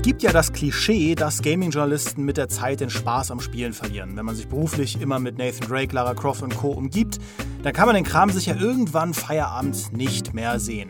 [0.00, 4.16] Es gibt ja das Klischee, dass Gaming-Journalisten mit der Zeit den Spaß am Spielen verlieren.
[4.16, 6.68] Wenn man sich beruflich immer mit Nathan Drake, Lara Croft und Co.
[6.68, 7.18] umgibt,
[7.62, 10.88] dann kann man den Kram sicher irgendwann Feierabend nicht mehr sehen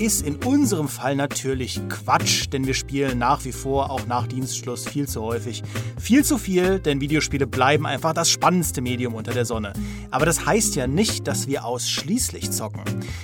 [0.00, 4.86] ist in unserem Fall natürlich Quatsch, denn wir spielen nach wie vor, auch nach Dienstschluss,
[4.86, 5.62] viel zu häufig.
[5.98, 9.72] Viel zu viel, denn Videospiele bleiben einfach das spannendste Medium unter der Sonne.
[10.10, 12.82] Aber das heißt ja nicht, dass wir ausschließlich zocken.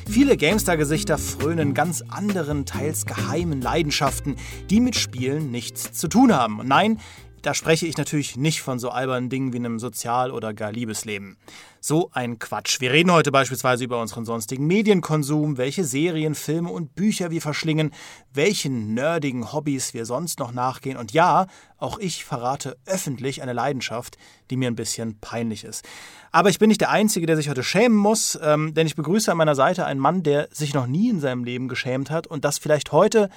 [0.09, 4.37] Viele GameStar-Gesichter frönen ganz anderen, teils geheimen Leidenschaften,
[4.69, 6.61] die mit Spielen nichts zu tun haben.
[6.65, 6.99] Nein,
[7.45, 11.37] da spreche ich natürlich nicht von so albernen Dingen wie einem Sozial- oder gar Liebesleben.
[11.79, 12.81] So ein Quatsch.
[12.81, 17.93] Wir reden heute beispielsweise über unseren sonstigen Medienkonsum, welche Serien, Filme und Bücher wir verschlingen,
[18.33, 20.97] welchen nerdigen Hobbys wir sonst noch nachgehen.
[20.97, 24.17] Und ja, auch ich verrate öffentlich eine Leidenschaft,
[24.51, 25.85] die mir ein bisschen peinlich ist.
[26.33, 29.31] Aber ich bin nicht der Einzige, der sich heute schämen muss, ähm, denn ich begrüße
[29.31, 32.47] an meiner Seite einen Mann, der sich noch nie in seinem Leben geschämt hat und
[32.47, 33.29] das vielleicht heute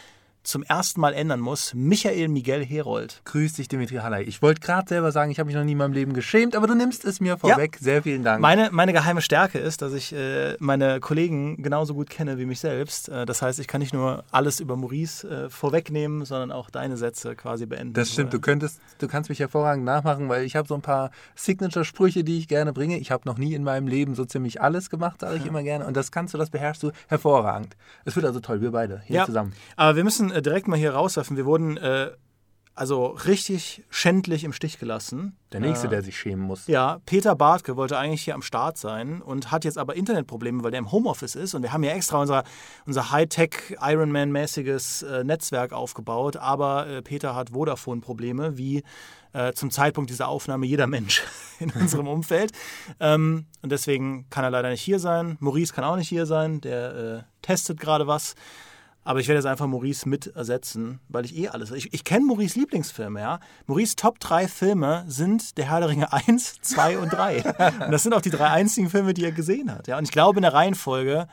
[0.47, 1.73] zum ersten Mal ändern muss.
[1.73, 3.21] Michael Miguel Herold.
[3.25, 4.23] Grüß dich, Dimitri Halley.
[4.23, 6.67] Ich wollte gerade selber sagen, ich habe mich noch nie in meinem Leben geschämt, aber
[6.67, 7.75] du nimmst es mir vorweg.
[7.75, 7.83] Ja.
[7.83, 8.41] Sehr vielen Dank.
[8.41, 12.61] Meine, meine geheime Stärke ist, dass ich äh, meine Kollegen genauso gut kenne wie mich
[12.61, 13.09] selbst.
[13.09, 16.95] Äh, das heißt, ich kann nicht nur alles über Maurice äh, vorwegnehmen, sondern auch deine
[16.95, 17.93] Sätze quasi beenden.
[17.93, 18.33] Das stimmt.
[18.33, 22.37] Du könntest, du kannst mich hervorragend nachmachen, weil ich habe so ein paar Signature-Sprüche, die
[22.37, 22.97] ich gerne bringe.
[22.99, 25.47] Ich habe noch nie in meinem Leben so ziemlich alles gemacht, sage ich ja.
[25.49, 25.85] immer gerne.
[25.85, 27.75] Und das kannst du, das beherrschst du hervorragend.
[28.05, 29.25] Es wird also toll, wir beide hier ja.
[29.25, 29.51] zusammen.
[29.75, 31.37] Aber wir müssen äh, direkt mal hier rauswerfen.
[31.37, 32.11] Wir wurden äh,
[32.77, 35.35] also richtig schändlich im Stich gelassen.
[35.51, 36.67] Der Nächste, äh, der sich schämen muss.
[36.67, 40.71] Ja, Peter Bartke wollte eigentlich hier am Start sein und hat jetzt aber Internetprobleme, weil
[40.71, 41.55] der im Homeoffice ist.
[41.55, 42.43] Und wir haben ja extra unser,
[42.85, 46.37] unser Hightech Ironman-mäßiges äh, Netzwerk aufgebaut.
[46.37, 48.83] Aber äh, Peter hat Vodafone-Probleme, wie
[49.33, 51.23] äh, zum Zeitpunkt dieser Aufnahme jeder Mensch
[51.59, 52.51] in unserem Umfeld.
[52.99, 55.37] Ähm, und deswegen kann er leider nicht hier sein.
[55.39, 56.61] Maurice kann auch nicht hier sein.
[56.61, 58.35] Der äh, testet gerade was.
[59.07, 61.71] Aber ich werde jetzt einfach Maurice mit ersetzen, weil ich eh alles.
[61.71, 63.39] Ich, ich kenne Maurice Lieblingsfilme, ja.
[63.65, 67.37] Maurice Top 3 Filme sind Der Herr der Ringe 1, 2 und 3.
[67.85, 69.87] und das sind auch die drei einzigen Filme, die er gesehen hat.
[69.87, 69.97] Ja.
[69.97, 71.29] Und ich glaube in der Reihenfolge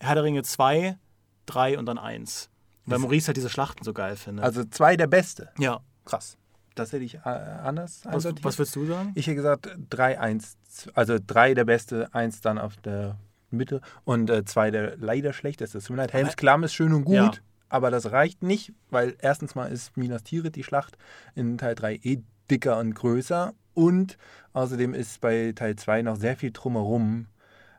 [0.00, 0.96] Herr der Ringe 2,
[1.44, 2.48] 3 und dann 1.
[2.86, 4.42] Weil Maurice halt diese Schlachten so geil findet.
[4.42, 5.50] Also 2 der beste.
[5.58, 5.80] Ja.
[6.06, 6.38] Krass.
[6.74, 9.12] Das hätte ich äh, anders was, was würdest du sagen?
[9.14, 10.56] Ich hätte gesagt 3, 1,
[10.94, 13.18] also 3 der beste, 1 dann auf der
[13.50, 15.78] Mitte und äh, zwei der leider schlechteste.
[15.78, 17.32] Es tut mir leid, Helms Klamm ist schön und gut, ja.
[17.68, 20.96] aber das reicht nicht, weil erstens mal ist Minas Tirith die Schlacht
[21.34, 24.18] in Teil 3 eh dicker und größer und
[24.52, 27.26] außerdem ist bei Teil 2 noch sehr viel drumherum,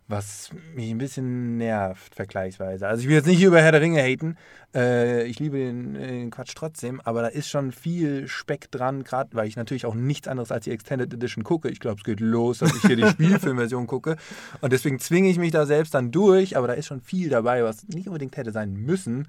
[0.07, 2.87] was mich ein bisschen nervt, vergleichsweise.
[2.87, 4.37] Also ich will jetzt nicht über Herr der Ringe haten,
[4.75, 9.31] äh, ich liebe den, den, Quatsch trotzdem, aber da ist schon viel Speck dran, gerade
[9.33, 11.69] weil ich natürlich auch nichts anderes als die Extended Edition gucke.
[11.69, 14.17] Ich glaube, es geht los, dass ich hier die Spielfilmversion gucke
[14.61, 17.63] und deswegen zwinge ich mich da selbst dann durch, aber da ist schon viel dabei,
[17.63, 19.27] was nicht unbedingt hätte sein müssen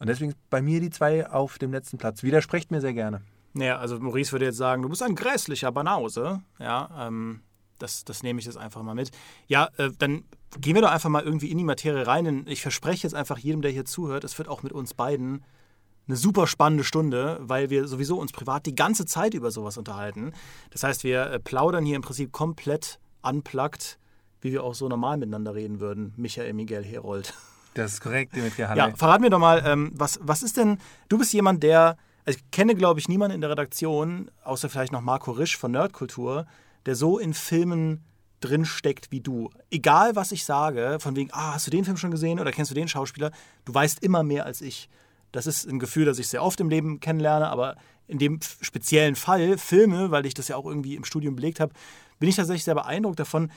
[0.00, 2.24] und deswegen bei mir die zwei auf dem letzten Platz.
[2.24, 3.20] Widersprecht mir sehr gerne.
[3.52, 7.42] Naja, also Maurice würde jetzt sagen, du bist ein grässlicher Banause, ja, ähm
[7.78, 9.10] das, das nehme ich jetzt einfach mal mit.
[9.46, 10.24] Ja, äh, dann
[10.60, 12.24] gehen wir doch einfach mal irgendwie in die Materie rein.
[12.24, 15.44] Denn ich verspreche jetzt einfach jedem, der hier zuhört, es wird auch mit uns beiden
[16.08, 20.32] eine super spannende Stunde, weil wir sowieso uns privat die ganze Zeit über sowas unterhalten.
[20.70, 23.98] Das heißt, wir äh, plaudern hier im Prinzip komplett unplugged,
[24.40, 26.12] wie wir auch so normal miteinander reden würden.
[26.16, 27.34] Michael Miguel Herold.
[27.74, 28.78] Das ist korrekt, Dimitri Halle.
[28.78, 32.38] Ja, verrat mir doch mal, ähm, was, was ist denn, du bist jemand, der, also
[32.38, 36.46] ich kenne, glaube ich, niemanden in der Redaktion, außer vielleicht noch Marco Risch von Nerdkultur,
[36.86, 38.04] der so in Filmen
[38.40, 39.50] drinsteckt wie du.
[39.70, 42.70] Egal, was ich sage, von wegen, ah, hast du den Film schon gesehen oder kennst
[42.70, 43.30] du den Schauspieler,
[43.64, 44.88] du weißt immer mehr als ich.
[45.32, 47.76] Das ist ein Gefühl, das ich sehr oft im Leben kennenlerne, aber
[48.06, 51.72] in dem speziellen Fall, Filme, weil ich das ja auch irgendwie im Studium belegt habe,
[52.18, 53.50] bin ich tatsächlich sehr beeindruckt davon,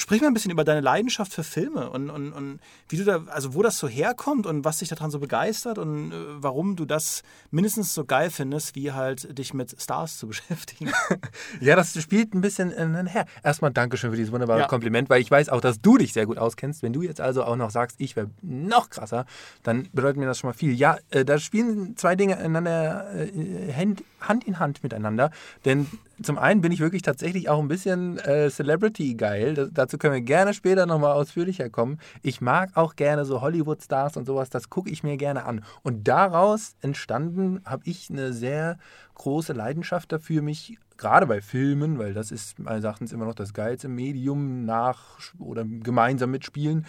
[0.00, 3.24] Sprich mal ein bisschen über deine Leidenschaft für Filme und, und, und wie du da,
[3.26, 6.84] also wo das so herkommt und was dich daran so begeistert und äh, warum du
[6.84, 10.92] das mindestens so geil findest, wie halt dich mit Stars zu beschäftigen.
[11.60, 12.72] ja, das spielt ein bisschen
[13.08, 13.26] her.
[13.42, 14.66] Erstmal Dankeschön für dieses wunderbare ja.
[14.68, 16.84] Kompliment, weil ich weiß auch, dass du dich sehr gut auskennst.
[16.84, 19.26] Wenn du jetzt also auch noch sagst, ich wäre noch krasser,
[19.64, 20.74] dann bedeutet mir das schon mal viel.
[20.74, 25.32] Ja, äh, da spielen zwei Dinge einander äh, Hand, Hand in Hand miteinander,
[25.64, 25.88] denn
[26.22, 29.70] zum einen bin ich wirklich tatsächlich auch ein bisschen äh, Celebrity-geil.
[29.72, 31.98] Dazu können wir gerne später nochmal ausführlicher kommen.
[32.22, 35.64] Ich mag auch gerne so Hollywood-Stars und sowas, das gucke ich mir gerne an.
[35.82, 38.78] Und daraus entstanden habe ich eine sehr
[39.14, 43.54] große Leidenschaft dafür, mich gerade bei Filmen, weil das ist meines Erachtens immer noch das
[43.54, 46.86] geilste Medium nach oder gemeinsam mitspielen,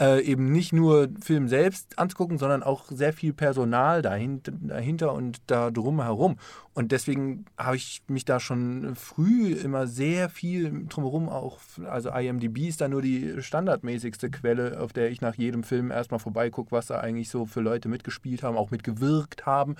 [0.00, 5.38] äh, eben nicht nur Film selbst anzugucken, sondern auch sehr viel Personal dahinter, dahinter und
[5.46, 6.36] da drumherum.
[6.74, 11.58] Und deswegen habe ich mich da schon früh immer sehr viel drumherum auch,
[11.88, 16.20] also IMDb ist da nur die standardmäßigste Quelle, auf der ich nach jedem Film erstmal
[16.20, 19.76] vorbeigucke, was da eigentlich so für Leute mitgespielt haben, auch mitgewirkt haben.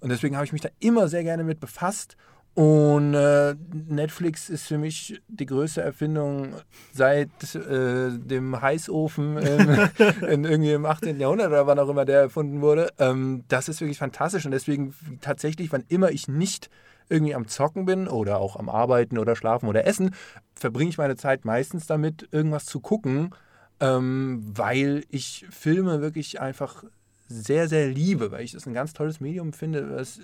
[0.00, 2.16] Und deswegen habe ich mich da immer sehr gerne mit befasst
[2.54, 6.54] und äh, Netflix ist für mich die größte Erfindung
[6.92, 9.68] seit äh, dem Heißofen in,
[10.28, 11.18] in, irgendwie im 18.
[11.18, 12.90] Jahrhundert oder wann auch immer der erfunden wurde.
[12.98, 16.70] Ähm, das ist wirklich fantastisch und deswegen tatsächlich, wann immer ich nicht
[17.08, 20.14] irgendwie am Zocken bin oder auch am Arbeiten oder Schlafen oder Essen,
[20.54, 23.34] verbringe ich meine Zeit meistens damit, irgendwas zu gucken,
[23.80, 26.84] ähm, weil ich Filme wirklich einfach
[27.26, 30.20] sehr, sehr liebe, weil ich das ein ganz tolles Medium finde, was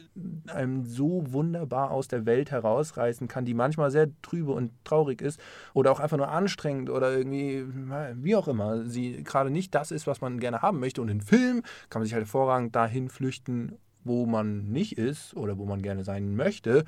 [0.48, 5.40] einem so wunderbar aus der Welt herausreißen kann, die manchmal sehr trübe und traurig ist
[5.72, 7.64] oder auch einfach nur anstrengend oder irgendwie,
[8.16, 11.00] wie auch immer, sie gerade nicht das ist, was man gerne haben möchte.
[11.00, 15.56] Und in Film kann man sich halt hervorragend dahin flüchten, wo man nicht ist oder
[15.56, 16.84] wo man gerne sein möchte.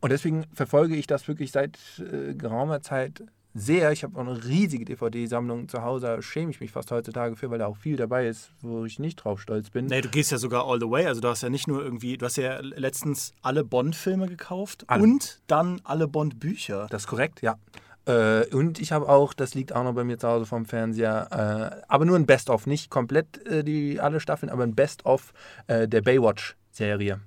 [0.00, 3.22] Und deswegen verfolge ich das wirklich seit äh, geraumer Zeit
[3.54, 3.92] sehr.
[3.92, 6.06] Ich habe auch eine riesige DVD-Sammlung zu Hause.
[6.06, 8.98] Da schäme ich mich fast heutzutage für, weil da auch viel dabei ist, wo ich
[8.98, 9.86] nicht drauf stolz bin.
[9.86, 11.06] Nee, du gehst ja sogar all the way.
[11.06, 15.02] Also du hast ja nicht nur irgendwie, du hast ja letztens alle Bond-Filme gekauft alle.
[15.02, 16.86] und dann alle Bond-Bücher.
[16.90, 17.56] Das ist korrekt, ja.
[18.04, 21.28] Äh, und ich habe auch, das liegt auch noch bei mir zu Hause vom Fernseher,
[21.30, 25.32] äh, aber nur ein Best-of, nicht komplett äh, die alle Staffeln, aber ein Best-of
[25.68, 27.20] äh, der Baywatch-Serie.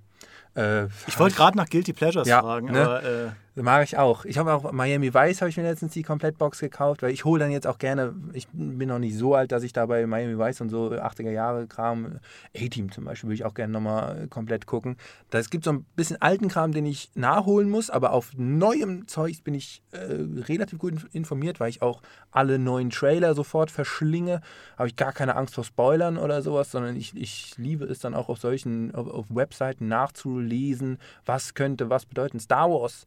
[0.55, 2.81] Äh, ich wollte gerade nach Guilty Pleasures ja, fragen, ne?
[2.81, 4.25] aber äh, Mag ich auch.
[4.25, 7.39] Ich habe auch Miami Vice habe ich mir letztens die Komplettbox gekauft, weil ich hole
[7.39, 10.37] dann jetzt auch gerne, ich bin noch nicht so alt, dass ich da bei Miami
[10.37, 12.19] Vice und so 80er Jahre Kram,
[12.53, 14.97] A-Team zum Beispiel, würde ich auch gerne nochmal komplett gucken.
[15.31, 19.41] Es gibt so ein bisschen alten Kram, den ich nachholen muss, aber auf neuem Zeug
[19.45, 24.41] bin ich äh, relativ gut informiert, weil ich auch alle neuen Trailer sofort verschlinge.
[24.77, 28.15] Habe ich gar keine Angst vor Spoilern oder sowas, sondern ich, ich liebe es dann
[28.15, 32.41] auch auf solchen, auf, auf Webseiten nachzulesen, was könnte was bedeuten.
[32.41, 33.05] Star Wars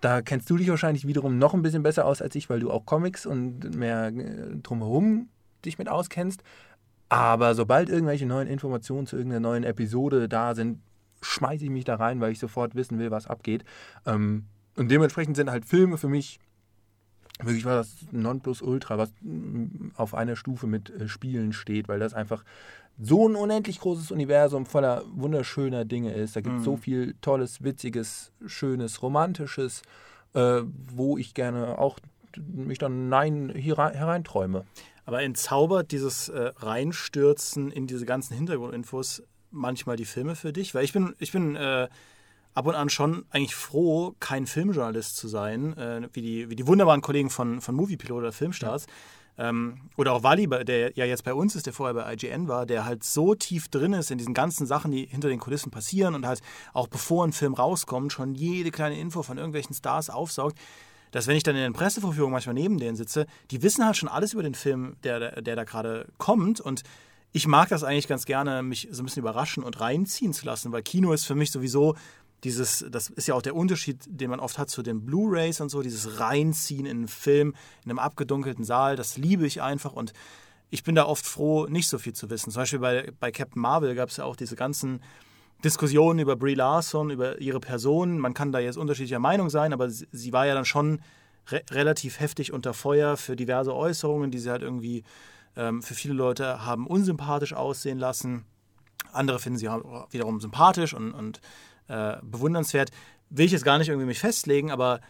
[0.00, 2.70] da kennst du dich wahrscheinlich wiederum noch ein bisschen besser aus als ich, weil du
[2.70, 5.28] auch Comics und mehr äh, drumherum
[5.64, 6.42] dich mit auskennst.
[7.08, 10.80] Aber sobald irgendwelche neuen Informationen zu irgendeiner neuen Episode da sind,
[11.22, 13.64] schmeiße ich mich da rein, weil ich sofort wissen will, was abgeht.
[14.06, 14.44] Ähm,
[14.76, 16.38] und dementsprechend sind halt Filme für mich
[17.42, 22.44] wirklich was Nonplusultra, was mm, auf einer Stufe mit äh, Spielen steht, weil das einfach
[23.00, 26.34] so ein unendlich großes Universum voller wunderschöner Dinge ist.
[26.34, 26.64] Da gibt es mhm.
[26.64, 29.82] so viel Tolles, Witziges, Schönes, Romantisches,
[30.34, 30.62] äh,
[30.92, 31.98] wo ich gerne auch
[32.36, 34.64] mich dann nein hier hereinträume.
[35.04, 40.74] Aber entzaubert dieses äh, Reinstürzen in diese ganzen Hintergrundinfos manchmal die Filme für dich?
[40.74, 41.88] Weil ich bin, ich bin äh,
[42.52, 46.66] ab und an schon eigentlich froh, kein Filmjournalist zu sein, äh, wie, die, wie die
[46.66, 48.86] wunderbaren Kollegen von, von Moviepilot oder Filmstars.
[48.86, 48.92] Ja
[49.96, 52.84] oder auch Wally, der ja jetzt bei uns ist, der vorher bei IGN war, der
[52.84, 56.26] halt so tief drin ist in diesen ganzen Sachen, die hinter den Kulissen passieren und
[56.26, 56.40] halt
[56.72, 60.58] auch bevor ein Film rauskommt, schon jede kleine Info von irgendwelchen Stars aufsaugt,
[61.12, 64.08] dass wenn ich dann in den Pressevorführungen manchmal neben denen sitze, die wissen halt schon
[64.08, 66.60] alles über den Film, der, der da gerade kommt.
[66.60, 66.82] Und
[67.32, 70.72] ich mag das eigentlich ganz gerne, mich so ein bisschen überraschen und reinziehen zu lassen,
[70.72, 71.94] weil Kino ist für mich sowieso
[72.44, 75.70] dieses, das ist ja auch der Unterschied, den man oft hat zu den Blu-rays und
[75.70, 77.54] so, dieses Reinziehen in einen Film,
[77.84, 80.12] in einem abgedunkelten Saal, das liebe ich einfach und
[80.70, 82.50] ich bin da oft froh, nicht so viel zu wissen.
[82.50, 85.00] Zum Beispiel bei, bei Captain Marvel gab es ja auch diese ganzen
[85.64, 88.18] Diskussionen über Brie Larson, über ihre Person.
[88.18, 91.00] Man kann da jetzt unterschiedlicher Meinung sein, aber sie, sie war ja dann schon
[91.50, 95.04] re relativ heftig unter Feuer für diverse Äußerungen, die sie halt irgendwie
[95.56, 98.44] ähm, für viele Leute haben unsympathisch aussehen lassen.
[99.12, 99.68] Andere finden sie
[100.10, 101.40] wiederum sympathisch und, und
[101.88, 102.90] äh, bewundernswert.
[103.30, 105.00] Will ich jetzt gar nicht irgendwie mich festlegen, aber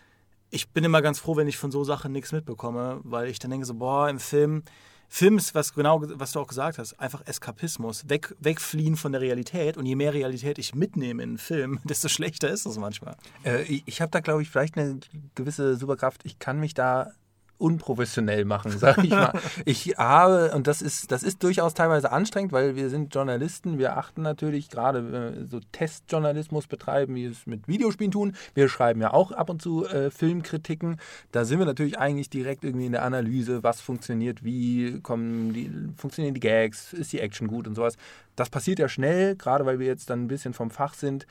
[0.51, 3.51] ich bin immer ganz froh, wenn ich von so Sachen nichts mitbekomme, weil ich dann
[3.51, 4.63] denke so, boah, im Film,
[5.09, 9.21] Film ist was genau, was du auch gesagt hast, einfach Eskapismus, weg, wegfliehen von der
[9.21, 13.17] Realität und je mehr Realität ich mitnehme in einen Film, desto schlechter ist es manchmal.
[13.45, 15.01] Äh, ich habe da, glaube ich, vielleicht eine
[15.35, 16.23] gewisse Superkraft.
[16.25, 17.13] Ich kann mich da
[17.59, 19.33] unprofessionell machen, sage ich mal.
[19.65, 23.97] ich habe, und das ist, das ist durchaus teilweise anstrengend, weil wir sind Journalisten, wir
[23.97, 28.37] achten natürlich gerade, wir so Testjournalismus betreiben, wie wir es mit Videospielen tun.
[28.55, 30.99] Wir schreiben ja auch ab und zu äh, Filmkritiken.
[31.33, 35.71] Da sind wir natürlich eigentlich direkt irgendwie in der Analyse, was funktioniert, wie kommen die,
[35.97, 37.97] funktionieren die Gags, ist die Action gut und sowas.
[38.37, 41.27] Das passiert ja schnell, gerade weil wir jetzt dann ein bisschen vom Fach sind,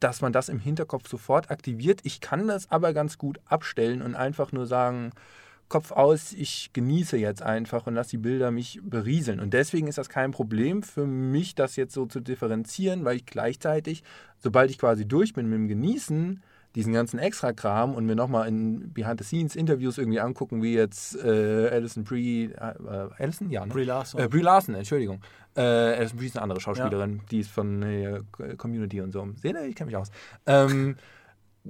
[0.00, 2.00] dass man das im Hinterkopf sofort aktiviert.
[2.04, 5.10] Ich kann das aber ganz gut abstellen und einfach nur sagen,
[5.68, 9.38] Kopf aus, ich genieße jetzt einfach und lasse die Bilder mich berieseln.
[9.40, 13.26] Und deswegen ist das kein Problem für mich, das jetzt so zu differenzieren, weil ich
[13.26, 14.02] gleichzeitig,
[14.38, 16.42] sobald ich quasi durch bin mit dem Genießen,
[16.74, 22.52] diesen ganzen Extra-Kram und mir nochmal in Behind-the-Scenes-Interviews irgendwie angucken, wie jetzt äh, Alison Brie,
[22.52, 23.50] äh, Alison?
[23.50, 23.72] Ja, ne?
[23.72, 24.20] Brie Larson.
[24.20, 25.20] Äh, Brie Larson, Entschuldigung.
[25.56, 27.22] Äh, Alison Brie ist eine andere Schauspielerin, ja.
[27.30, 28.20] die ist von äh,
[28.56, 29.26] Community und so.
[29.42, 30.10] Seht ihr, ich kenne mich aus.
[30.46, 30.96] Ähm,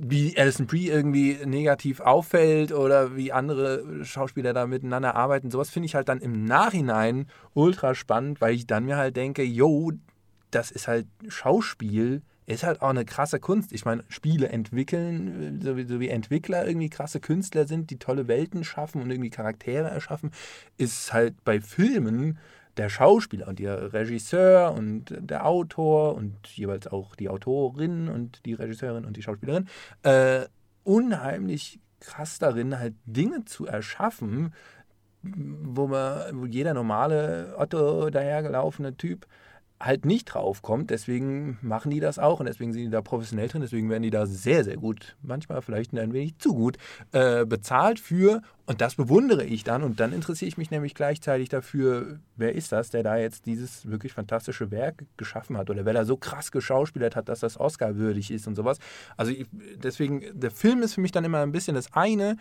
[0.00, 5.86] wie Alison Brie irgendwie negativ auffällt oder wie andere Schauspieler da miteinander arbeiten, sowas finde
[5.86, 9.92] ich halt dann im Nachhinein ultra spannend, weil ich dann mir halt denke, yo,
[10.50, 13.72] das ist halt Schauspiel, ist halt auch eine krasse Kunst.
[13.72, 18.26] Ich meine, Spiele entwickeln, so wie, so wie, Entwickler irgendwie krasse Künstler sind, die tolle
[18.26, 20.30] Welten schaffen und irgendwie Charaktere erschaffen,
[20.78, 22.38] ist halt bei Filmen
[22.78, 28.54] der Schauspieler und der Regisseur und der Autor und jeweils auch die Autorin und die
[28.54, 29.68] Regisseurin und die Schauspielerin
[30.02, 30.46] äh,
[30.84, 34.54] unheimlich krass darin, halt Dinge zu erschaffen,
[35.22, 39.26] wo man, wo jeder normale Otto dahergelaufene Typ
[39.80, 40.90] halt nicht draufkommt.
[40.90, 43.60] Deswegen machen die das auch und deswegen sind die da professionell drin.
[43.60, 46.78] Deswegen werden die da sehr, sehr gut, manchmal vielleicht ein wenig zu gut,
[47.12, 48.42] äh, bezahlt für.
[48.66, 49.82] Und das bewundere ich dann.
[49.82, 53.88] Und dann interessiere ich mich nämlich gleichzeitig dafür, wer ist das, der da jetzt dieses
[53.88, 57.96] wirklich fantastische Werk geschaffen hat oder wer da so krass geschauspielert hat, dass das Oscar
[57.96, 58.78] würdig ist und sowas.
[59.16, 59.46] Also ich,
[59.82, 62.36] deswegen, der Film ist für mich dann immer ein bisschen das eine,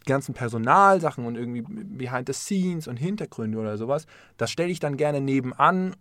[0.00, 4.06] die ganzen Personalsachen und irgendwie Behind the Scenes und Hintergründe oder sowas,
[4.36, 5.96] das stelle ich dann gerne nebenan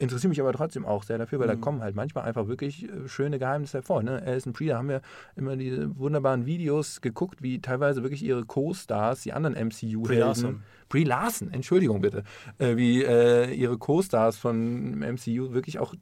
[0.00, 1.52] interessiere mich aber trotzdem auch sehr dafür, weil mhm.
[1.52, 4.02] da kommen halt manchmal einfach wirklich äh, schöne Geheimnisse hervor.
[4.02, 4.22] Ne?
[4.24, 5.02] Alison Brie, da haben wir
[5.36, 11.52] immer diese wunderbaren Videos geguckt, wie teilweise wirklich ihre Co-Stars, die anderen MCU-Helden, Brie Larson,
[11.52, 12.24] Entschuldigung bitte,
[12.58, 15.94] äh, wie äh, ihre Co-Stars von MCU wirklich auch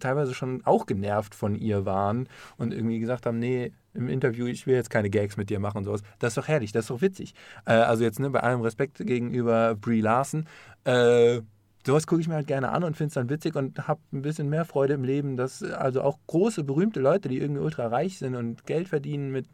[0.00, 4.66] teilweise schon auch genervt von ihr waren und irgendwie gesagt haben, nee, im Interview, ich
[4.66, 6.02] will jetzt keine Gags mit dir machen und sowas.
[6.18, 7.34] Das ist doch herrlich, das ist doch witzig.
[7.66, 10.46] Äh, also jetzt ne, bei allem Respekt gegenüber Brie Larson,
[10.84, 11.42] äh,
[11.86, 14.22] sowas gucke ich mir halt gerne an und finde es dann witzig und habe ein
[14.22, 18.18] bisschen mehr Freude im Leben, dass also auch große, berühmte Leute, die irgendwie ultra reich
[18.18, 19.46] sind und Geld verdienen mit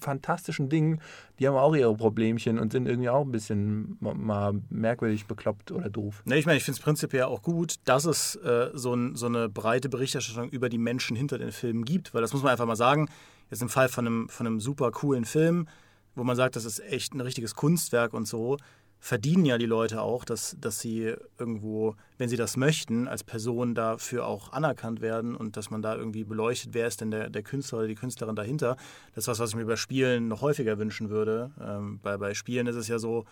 [0.00, 1.00] fantastischen Dingen,
[1.38, 5.88] die haben auch ihre Problemchen und sind irgendwie auch ein bisschen mal merkwürdig bekloppt oder
[5.88, 6.22] doof.
[6.26, 9.26] Ne, ich meine, ich finde es prinzipiell auch gut, dass es äh, so, ein, so,
[9.26, 12.66] eine breite Berichterstattung über die Menschen hinter den Filmen gibt, weil das muss man einfach
[12.66, 13.08] mal sagen,
[13.50, 15.68] jetzt im Fall von einem, von einem super coolen Film,
[16.14, 18.58] wo man sagt, das ist echt ein richtiges Kunstwerk und so,
[19.00, 23.74] verdienen ja die Leute auch, dass, dass sie irgendwo, wenn sie das möchten, als Person
[23.74, 27.42] dafür auch anerkannt werden und dass man da irgendwie beleuchtet, wer ist denn der, der
[27.42, 28.76] Künstler oder die Künstlerin dahinter.
[29.14, 31.52] Das ist was, was ich mir bei Spielen noch häufiger wünschen würde.
[31.60, 33.24] Ähm, bei, bei Spielen ist es ja so,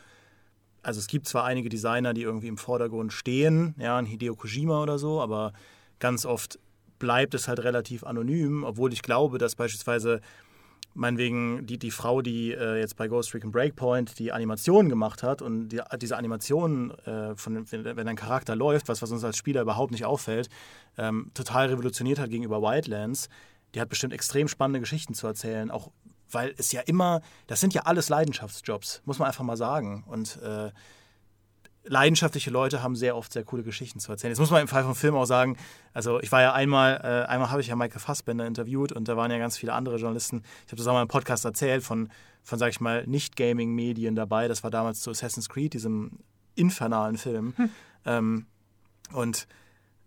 [0.83, 4.83] also es gibt zwar einige Designer, die irgendwie im Vordergrund stehen, ja, ein Hideo Kojima
[4.83, 5.53] oder so, aber
[5.99, 6.61] ganz oft
[6.99, 10.21] bleibt es halt relativ anonym, obwohl ich glaube, dass beispielsweise
[10.97, 15.43] meinetwegen die, die Frau, die äh, jetzt bei Ghost Recon Breakpoint die Animation gemacht hat
[15.43, 19.63] und die, diese Animation, äh, wenn, wenn, ein Charakter läuft, was, was uns als Spieler
[19.63, 20.49] überhaupt nicht auffällt,
[20.99, 23.29] ähm, total revolutioniert hat gegenüber Wildlands,
[23.75, 25.91] die hat bestimmt extrem spannende Geschichten zu erzählen, auch
[26.31, 30.05] weil es ja immer, das sind ja alles Leidenschaftsjobs, muss man einfach mal sagen.
[30.07, 30.71] Und äh,
[31.89, 34.31] leidenschaftliche Leute haben sehr oft sehr coole Geschichten zu erzählen.
[34.31, 35.57] Jetzt muss man im Fall vom Film auch sagen,
[35.93, 39.17] also ich war ja einmal, äh, einmal habe ich ja Michael Fassbender interviewt und da
[39.17, 40.43] waren ja ganz viele andere Journalisten.
[40.67, 42.11] Ich habe das auch mal im Podcast erzählt von,
[42.43, 44.49] von sag ich mal, Nicht-Gaming-Medien dabei.
[44.49, 46.19] Das war damals zu Assassin's Creed, diesem
[46.55, 47.55] infernalen Film.
[47.57, 47.71] Hm.
[48.05, 48.47] Ähm,
[49.13, 49.47] und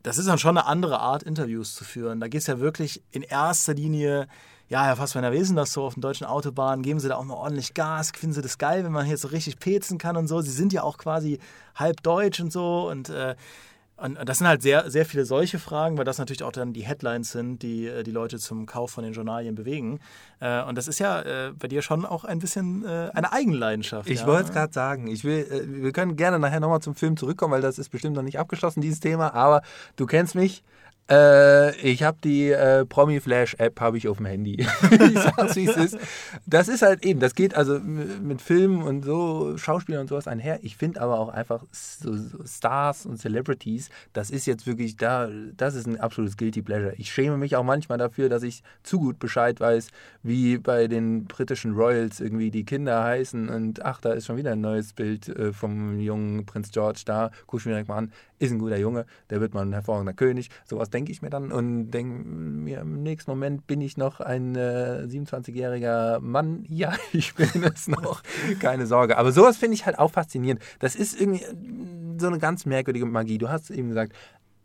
[0.04, 2.20] das ist dann schon eine andere Art, Interviews zu führen.
[2.20, 4.28] Da geht es ja wirklich in erster Linie
[4.70, 6.84] ja, Herr Fassbender, wie ist denn das so auf den deutschen Autobahnen?
[6.84, 8.12] Geben Sie da auch mal ordentlich Gas?
[8.16, 10.42] Finden Sie das geil, wenn man hier so richtig pezen kann und so?
[10.42, 11.40] Sie sind ja auch quasi
[11.76, 13.36] halb deutsch und so und äh,
[14.02, 16.86] und das sind halt sehr, sehr viele solche Fragen, weil das natürlich auch dann die
[16.86, 20.00] Headlines sind, die äh, die Leute zum Kauf von den Journalien bewegen.
[20.40, 24.10] Äh, und das ist ja äh, bei dir schon auch ein bisschen eine Eigenleidenschaft.
[24.10, 24.28] Ich ja?
[24.28, 25.08] wollte es gerade sagen.
[25.08, 28.24] Ich will, wir können gerne nachher nochmal zum Film zurückkommen, weil das ist bestimmt noch
[28.24, 29.34] nicht abgeschlossen, dieses Thema.
[29.34, 29.62] Aber
[29.98, 30.64] du kennst mich.
[31.10, 34.60] Äh, ich habe die äh, Promi Flash App habe ich auf dem Handy.
[34.92, 35.98] ich sag's wie es ist.
[36.46, 40.60] Das ist halt eben, das geht also mit Filmen und so Schauspielern und sowas einher.
[40.62, 45.30] Ich finde aber auch einfach so, so Stars und Celebrities, das ist jetzt wirklich da,
[45.58, 46.94] das ist ein absolutes guilty pleasure.
[46.98, 49.88] Ich schäme mich auch manchmal dafür, dass ich zu gut Bescheid weiß,
[50.22, 54.52] wie bei den britischen Royals irgendwie die Kinder heißen und ach, da ist schon wieder
[54.52, 57.32] ein neues Bild äh, vom jungen Prinz George da.
[57.48, 60.14] Guck ich mir direkt mal an, ist ein guter Junge, der wird mal ein hervorragender
[60.14, 60.50] König.
[60.66, 64.56] Sowas denke ich mir dann und denke mir, im nächsten Moment bin ich noch ein
[64.56, 66.66] äh, 27-jähriger Mann.
[66.80, 68.22] Ja, ich bin es noch.
[68.60, 69.18] Keine Sorge.
[69.18, 70.62] Aber sowas finde ich halt auch faszinierend.
[70.80, 71.44] Das ist irgendwie
[72.18, 73.38] so eine ganz merkwürdige Magie.
[73.38, 74.14] Du hast eben gesagt,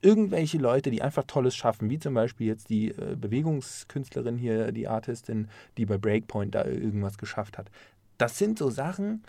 [0.00, 4.86] irgendwelche Leute, die einfach Tolles schaffen, wie zum Beispiel jetzt die äh, Bewegungskünstlerin hier, die
[4.86, 7.70] Artistin, die bei Breakpoint da irgendwas geschafft hat.
[8.18, 9.24] Das sind so Sachen,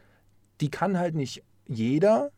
[0.61, 2.31] die kann halt nicht jeder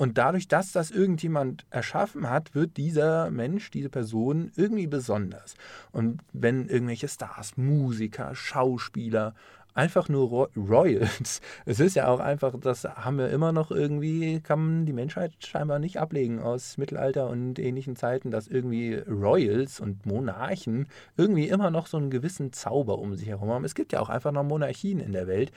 [0.00, 5.56] Und dadurch, dass das irgendjemand erschaffen hat, wird dieser Mensch, diese Person irgendwie besonders.
[5.92, 9.34] Und wenn irgendwelche Stars, Musiker, Schauspieler,
[9.74, 11.42] einfach nur Royals.
[11.66, 15.78] Es ist ja auch einfach, das haben wir immer noch irgendwie, kann die Menschheit scheinbar
[15.78, 20.88] nicht ablegen aus Mittelalter und ähnlichen Zeiten, dass irgendwie Royals und Monarchen
[21.18, 23.66] irgendwie immer noch so einen gewissen Zauber um sich herum haben.
[23.66, 25.52] Es gibt ja auch einfach noch Monarchien in der Welt,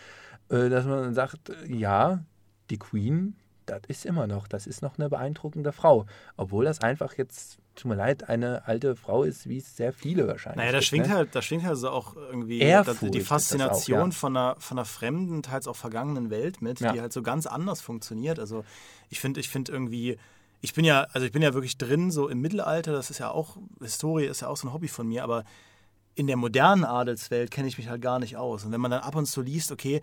[0.50, 2.26] äh, dass man sagt, ja,
[2.70, 6.06] die Queen das ist immer noch, das ist noch eine beeindruckende Frau.
[6.38, 10.28] Obwohl das einfach jetzt, tut mir leid, eine alte Frau ist, wie es sehr viele
[10.28, 10.58] wahrscheinlich.
[10.58, 11.14] Naja, da schwingt ne?
[11.14, 14.12] halt, da schwingt halt so auch irgendwie Ehrfurcht die Faszination auch, ja.
[14.12, 16.94] von, einer, von einer fremden, teils auch vergangenen Welt mit, ja.
[16.94, 18.40] die halt so ganz anders funktioniert.
[18.40, 18.64] Also
[19.10, 20.18] ich finde, ich finde irgendwie,
[20.62, 23.30] ich bin ja, also ich bin ja wirklich drin, so im Mittelalter, das ist ja
[23.30, 25.44] auch, Historie ist ja auch so ein Hobby von mir, aber
[26.16, 28.66] in der modernen Adelswelt kenne ich mich halt gar nicht aus.
[28.66, 30.02] Und wenn man dann ab und zu liest, okay,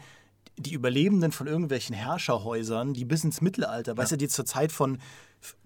[0.56, 3.98] die Überlebenden von irgendwelchen Herrscherhäusern, die bis ins Mittelalter, ja.
[3.98, 4.98] weißt du, die zur Zeit von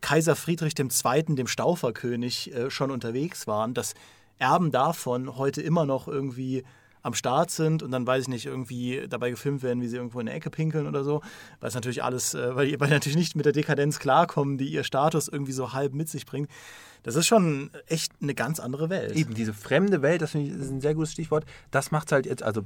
[0.01, 3.95] Kaiser Friedrich II., dem Stauferkönig, äh, schon unterwegs waren, dass
[4.39, 6.65] Erben davon heute immer noch irgendwie
[7.05, 10.21] am Start sind und dann weiß ich nicht, irgendwie dabei gefilmt werden, wie sie irgendwo
[10.21, 11.21] in der Ecke pinkeln oder so.
[11.61, 14.85] Weil es natürlich alles, äh, weil, weil natürlich nicht mit der Dekadenz klarkommen, die ihr
[14.85, 16.49] Status irgendwie so halb mit sich bringt.
[17.03, 19.15] Das ist schon echt eine ganz andere Welt.
[19.15, 21.45] Eben, diese fremde Welt, das finde ich ist ein sehr gutes Stichwort.
[21.71, 22.63] Das macht es halt jetzt, also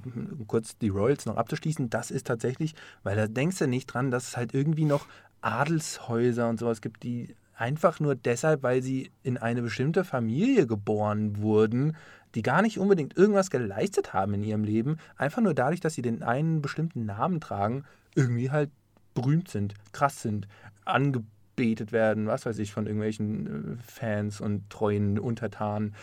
[0.47, 4.29] kurz die Royals noch abzuschließen, das ist tatsächlich, weil da denkst du nicht dran, dass
[4.29, 5.07] es halt irgendwie noch
[5.41, 11.39] Adelshäuser und sowas gibt, die einfach nur deshalb, weil sie in eine bestimmte Familie geboren
[11.43, 11.97] wurden,
[12.35, 16.03] die gar nicht unbedingt irgendwas geleistet haben in ihrem Leben, einfach nur dadurch, dass sie
[16.03, 17.85] den einen bestimmten Namen tragen,
[18.15, 18.71] irgendwie halt
[19.15, 20.47] berühmt sind, krass sind,
[20.85, 25.95] angebetet werden, was weiß ich, von irgendwelchen äh, Fans und treuen Untertanen.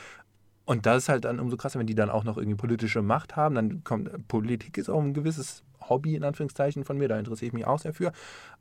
[0.65, 3.35] Und das ist halt dann umso krasser, wenn die dann auch noch irgendwie politische Macht
[3.35, 3.55] haben.
[3.55, 7.53] Dann kommt, Politik ist auch ein gewisses Hobby, in Anführungszeichen, von mir, da interessiere ich
[7.53, 8.11] mich auch sehr für.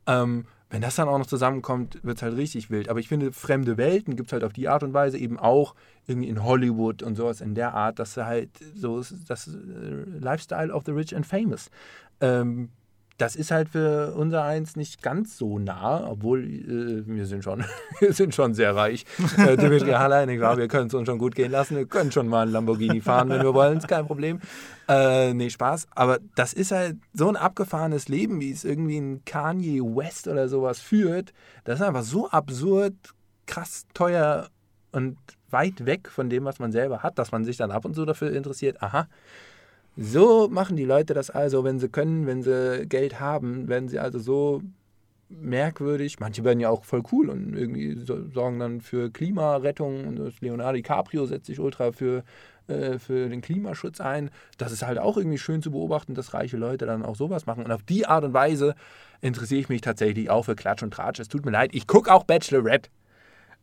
[0.06, 2.88] Ähm, wenn das dann auch noch zusammenkommt, wird es halt richtig wild.
[2.88, 5.76] Aber ich finde, fremde Welten gibt es halt auf die Art und Weise eben auch
[6.08, 9.50] irgendwie in Hollywood und sowas in der Art, dass halt so das äh,
[10.18, 11.70] Lifestyle of the Rich and Famous.
[12.20, 12.70] Ähm,
[13.16, 17.64] das ist halt für unser eins nicht ganz so nah, obwohl äh, wir sind schon,
[18.00, 19.04] wir sind schon sehr reich.
[19.38, 21.76] Äh, Dimitri Haller, ich glaube, wir können es uns schon gut gehen lassen.
[21.76, 24.40] Wir können schon mal einen Lamborghini fahren, wenn wir wollen, ist kein Problem.
[24.88, 25.86] Äh, nee, Spaß.
[25.94, 30.48] Aber das ist halt so ein abgefahrenes Leben, wie es irgendwie ein Kanye West oder
[30.48, 31.32] sowas führt.
[31.64, 32.94] Das ist einfach so absurd,
[33.46, 34.48] krass teuer
[34.90, 35.16] und
[35.50, 38.04] weit weg von dem, was man selber hat, dass man sich dann ab und zu
[38.04, 38.82] dafür interessiert.
[38.82, 39.06] Aha,
[39.96, 43.98] so machen die Leute das also, wenn sie können, wenn sie Geld haben, werden sie
[43.98, 44.62] also so
[45.28, 46.20] merkwürdig.
[46.20, 47.96] Manche werden ja auch voll cool und irgendwie
[48.32, 50.06] sorgen dann für Klimarettung.
[50.06, 52.24] Und Leonardo DiCaprio setzt sich ultra für,
[52.66, 54.30] äh, für den Klimaschutz ein.
[54.58, 57.64] Das ist halt auch irgendwie schön zu beobachten, dass reiche Leute dann auch sowas machen.
[57.64, 58.74] Und auf die Art und Weise
[59.20, 61.20] interessiere ich mich tatsächlich auch für Klatsch und Tratsch.
[61.20, 62.90] Es tut mir leid, ich gucke auch Bachelorette.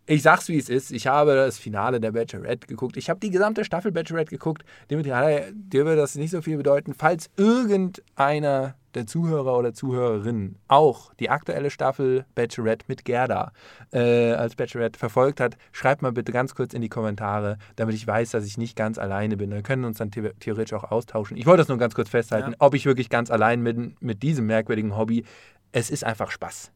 [0.08, 0.92] Ich sag's wie es ist.
[0.92, 2.98] Ich habe das Finale der Bachelorette geguckt.
[2.98, 4.64] Ich habe die gesamte Staffel Bachelorette geguckt.
[4.90, 6.94] Dimitri, dir wird das nicht so viel bedeuten.
[6.94, 13.52] Falls irgendeiner der Zuhörer oder Zuhörerinnen auch die aktuelle Staffel Bachelorette mit Gerda
[13.92, 18.06] äh, als Bachelorette verfolgt hat, schreibt mal bitte ganz kurz in die Kommentare, damit ich
[18.06, 19.52] weiß, dass ich nicht ganz alleine bin.
[19.52, 21.38] Wir können uns dann theoretisch auch austauschen.
[21.38, 22.58] Ich wollte das nur ganz kurz festhalten, ja.
[22.60, 25.26] ob ich wirklich ganz allein bin mit diesem merkwürdigen Hobby.
[25.72, 26.72] Es ist einfach Spaß.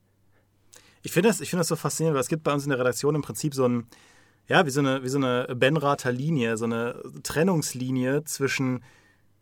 [1.05, 3.13] Ich finde das, find das so faszinierend, weil es gibt bei uns in der Redaktion
[3.13, 3.85] im Prinzip so ein,
[4.47, 8.83] ja, wie so eine, wie so eine Benrather Linie, so eine Trennungslinie zwischen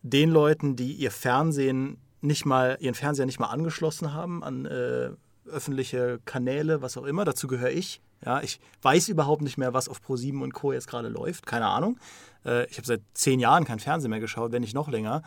[0.01, 5.11] den Leuten, die ihr Fernsehen nicht mal, ihren Fernseher nicht mal angeschlossen haben an äh,
[5.49, 7.23] öffentliche Kanäle, was auch immer.
[7.23, 8.01] Dazu gehöre ich.
[8.25, 10.73] Ja, ich weiß überhaupt nicht mehr, was auf Pro7 und Co.
[10.73, 11.45] jetzt gerade läuft.
[11.45, 11.97] Keine Ahnung.
[12.45, 15.23] Äh, ich habe seit zehn Jahren kein Fernsehen mehr geschaut, wenn nicht noch länger.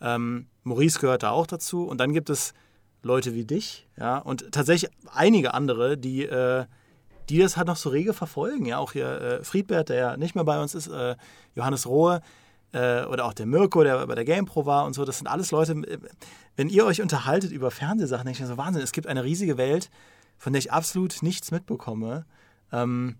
[0.00, 1.84] Ähm, Maurice gehört da auch dazu.
[1.84, 2.54] Und dann gibt es
[3.04, 6.64] Leute wie dich, ja, und tatsächlich einige andere, die, äh,
[7.28, 10.34] die das halt noch so rege verfolgen, ja, auch hier äh, Friedbert, der ja nicht
[10.34, 11.16] mehr bei uns ist, äh,
[11.54, 12.20] Johannes Rohe
[12.72, 15.50] äh, oder auch der Mirko, der bei der GamePro war und so, das sind alles
[15.50, 15.98] Leute, äh,
[16.56, 19.56] wenn ihr euch unterhaltet über Fernsehsachen, denke ich mir so, Wahnsinn, es gibt eine riesige
[19.56, 19.90] Welt,
[20.38, 22.26] von der ich absolut nichts mitbekomme.
[22.72, 23.16] Ähm,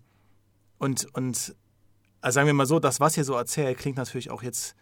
[0.77, 1.55] und, und
[2.21, 4.75] also sagen wir mal so, das, was ihr so erzählt, klingt natürlich auch jetzt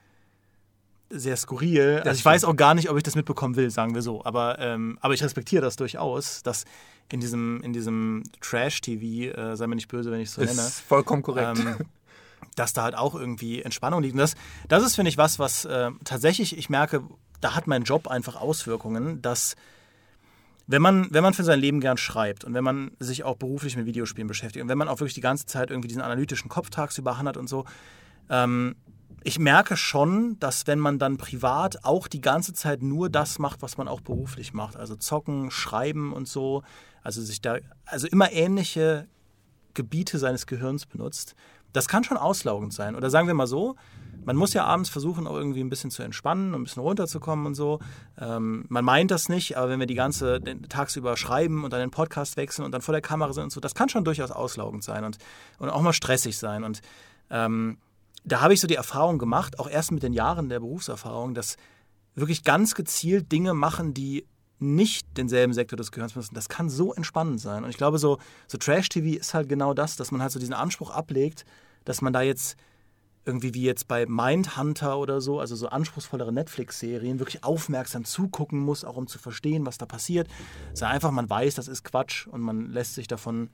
[1.13, 1.97] sehr skurril.
[1.97, 4.23] Das also ich weiß auch gar nicht, ob ich das mitbekommen will, sagen wir so.
[4.25, 6.65] Aber, ähm, aber ich respektiere das durchaus, dass
[7.11, 10.55] in diesem, in diesem Trash-TV, äh, sei mir nicht böse, wenn ich es so ist
[10.55, 10.69] nenne.
[10.87, 11.59] vollkommen korrekt.
[11.59, 11.75] Ähm,
[12.55, 14.13] dass da halt auch irgendwie Entspannung liegt.
[14.13, 14.35] Und das,
[14.67, 17.03] das ist, finde ich, was, was äh, tatsächlich, ich merke,
[17.41, 19.55] da hat mein Job einfach Auswirkungen, dass
[20.67, 23.75] wenn man, wenn man für sein Leben gern schreibt und wenn man sich auch beruflich
[23.75, 26.69] mit Videospielen beschäftigt und wenn man auch wirklich die ganze Zeit irgendwie diesen analytischen Kopf
[26.69, 27.65] tagsüber hat und so,
[28.29, 28.75] ähm,
[29.23, 33.61] ich merke schon, dass wenn man dann privat auch die ganze Zeit nur das macht,
[33.61, 36.63] was man auch beruflich macht, also zocken, schreiben und so,
[37.03, 39.07] also sich da, also immer ähnliche
[39.73, 41.35] Gebiete seines Gehirns benutzt,
[41.73, 42.95] das kann schon auslaugend sein.
[42.95, 43.75] Oder sagen wir mal so,
[44.25, 47.55] man muss ja abends versuchen, auch irgendwie ein bisschen zu entspannen, ein bisschen runterzukommen und
[47.55, 47.79] so.
[48.19, 51.91] Ähm, man meint das nicht, aber wenn wir die ganze tagsüber schreiben und dann den
[51.91, 54.83] Podcast wechseln und dann vor der Kamera sind und so, das kann schon durchaus auslaugend
[54.83, 55.17] sein und,
[55.57, 56.63] und auch mal stressig sein.
[56.63, 56.81] Und
[57.29, 57.77] ähm,
[58.23, 61.57] da habe ich so die Erfahrung gemacht, auch erst mit den Jahren der Berufserfahrung, dass
[62.15, 64.25] wirklich ganz gezielt Dinge machen, die
[64.59, 67.63] nicht denselben Sektor des Gehirns benutzen, das kann so entspannend sein.
[67.63, 70.53] Und ich glaube, so, so Trash-TV ist halt genau das, dass man halt so diesen
[70.53, 71.43] Anspruch ablegt,
[71.83, 72.55] dass man da jetzt
[73.25, 78.83] irgendwie wie jetzt bei Mindhunter oder so, also so anspruchsvollere Netflix-Serien, wirklich aufmerksam zugucken muss,
[78.83, 80.27] auch um zu verstehen, was da passiert.
[80.73, 83.49] Sondern einfach, man weiß, das ist Quatsch und man lässt sich davon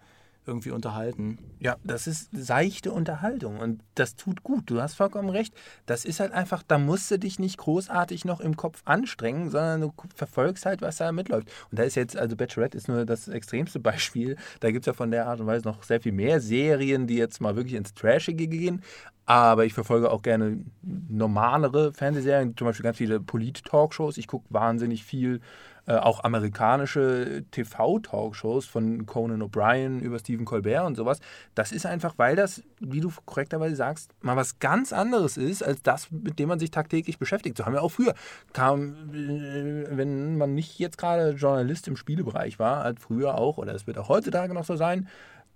[0.50, 1.38] irgendwie unterhalten.
[1.60, 4.64] Ja, das ist seichte Unterhaltung und das tut gut.
[4.70, 5.54] Du hast vollkommen recht.
[5.86, 9.82] Das ist halt einfach, da musst du dich nicht großartig noch im Kopf anstrengen, sondern
[9.82, 11.50] du verfolgst halt, was da mitläuft.
[11.70, 14.36] Und da ist jetzt, also Bachelorette ist nur das extremste Beispiel.
[14.60, 17.16] Da gibt es ja von der Art und Weise noch sehr viel mehr Serien, die
[17.16, 18.82] jetzt mal wirklich ins Trashige gehen.
[19.26, 24.18] Aber ich verfolge auch gerne normalere Fernsehserien, zum Beispiel ganz viele Polit-Talkshows.
[24.18, 25.40] Ich gucke wahnsinnig viel
[25.90, 31.20] äh, auch amerikanische TV-Talkshows von Conan O'Brien über Stephen Colbert und sowas.
[31.56, 35.82] Das ist einfach, weil das, wie du korrekterweise sagst, mal was ganz anderes ist, als
[35.82, 37.58] das, mit dem man sich tagtäglich beschäftigt.
[37.58, 38.14] So haben wir auch früher.
[38.54, 43.74] Kam, äh, wenn man nicht jetzt gerade Journalist im Spielebereich war, halt früher auch, oder
[43.74, 45.08] es wird auch heutzutage noch so sein,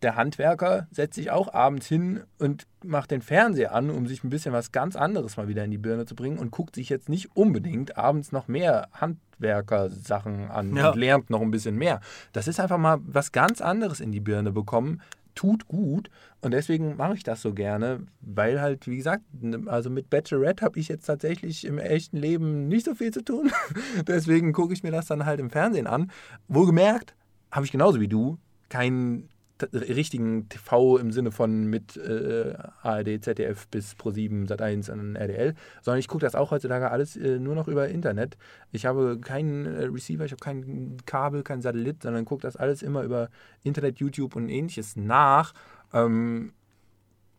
[0.03, 4.29] der Handwerker setzt sich auch abends hin und macht den Fernseher an, um sich ein
[4.29, 7.09] bisschen was ganz anderes mal wieder in die Birne zu bringen und guckt sich jetzt
[7.09, 10.89] nicht unbedingt abends noch mehr Handwerkersachen an ja.
[10.89, 12.01] und lernt noch ein bisschen mehr.
[12.33, 15.01] Das ist einfach mal was ganz anderes in die Birne bekommen,
[15.35, 16.09] tut gut
[16.41, 19.23] und deswegen mache ich das so gerne, weil halt, wie gesagt,
[19.65, 23.51] also mit Bachelorette habe ich jetzt tatsächlich im echten Leben nicht so viel zu tun.
[24.07, 26.11] deswegen gucke ich mir das dann halt im Fernsehen an.
[26.47, 27.15] Wohlgemerkt,
[27.51, 28.37] habe ich genauso wie du
[28.69, 29.29] keinen
[29.71, 35.99] richtigen TV im Sinne von mit äh, ARD, ZDF bis Pro7, Sat1 und RDL, sondern
[35.99, 38.37] ich gucke das auch heutzutage alles äh, nur noch über Internet.
[38.71, 42.81] Ich habe keinen äh, Receiver, ich habe kein Kabel, kein Satellit, sondern gucke das alles
[42.81, 43.29] immer über
[43.63, 45.53] Internet, YouTube und ähnliches nach.
[45.93, 46.53] Ähm,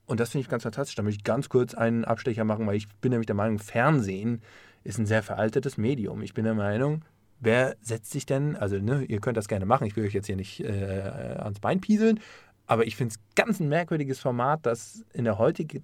[0.07, 0.97] und das finde ich ganz fantastisch.
[0.97, 4.43] Da möchte ich ganz kurz einen Abstecher machen, weil ich bin nämlich der Meinung, Fernsehen
[4.85, 6.23] ist ein sehr veraltetes Medium.
[6.23, 7.03] Ich bin der Meinung,
[7.40, 10.27] wer setzt sich denn, also ne, ihr könnt das gerne machen, ich will euch jetzt
[10.27, 12.20] hier nicht äh, ans Bein pieseln,
[12.66, 15.83] aber ich finde es ganz ein merkwürdiges Format, dass in der, heutige,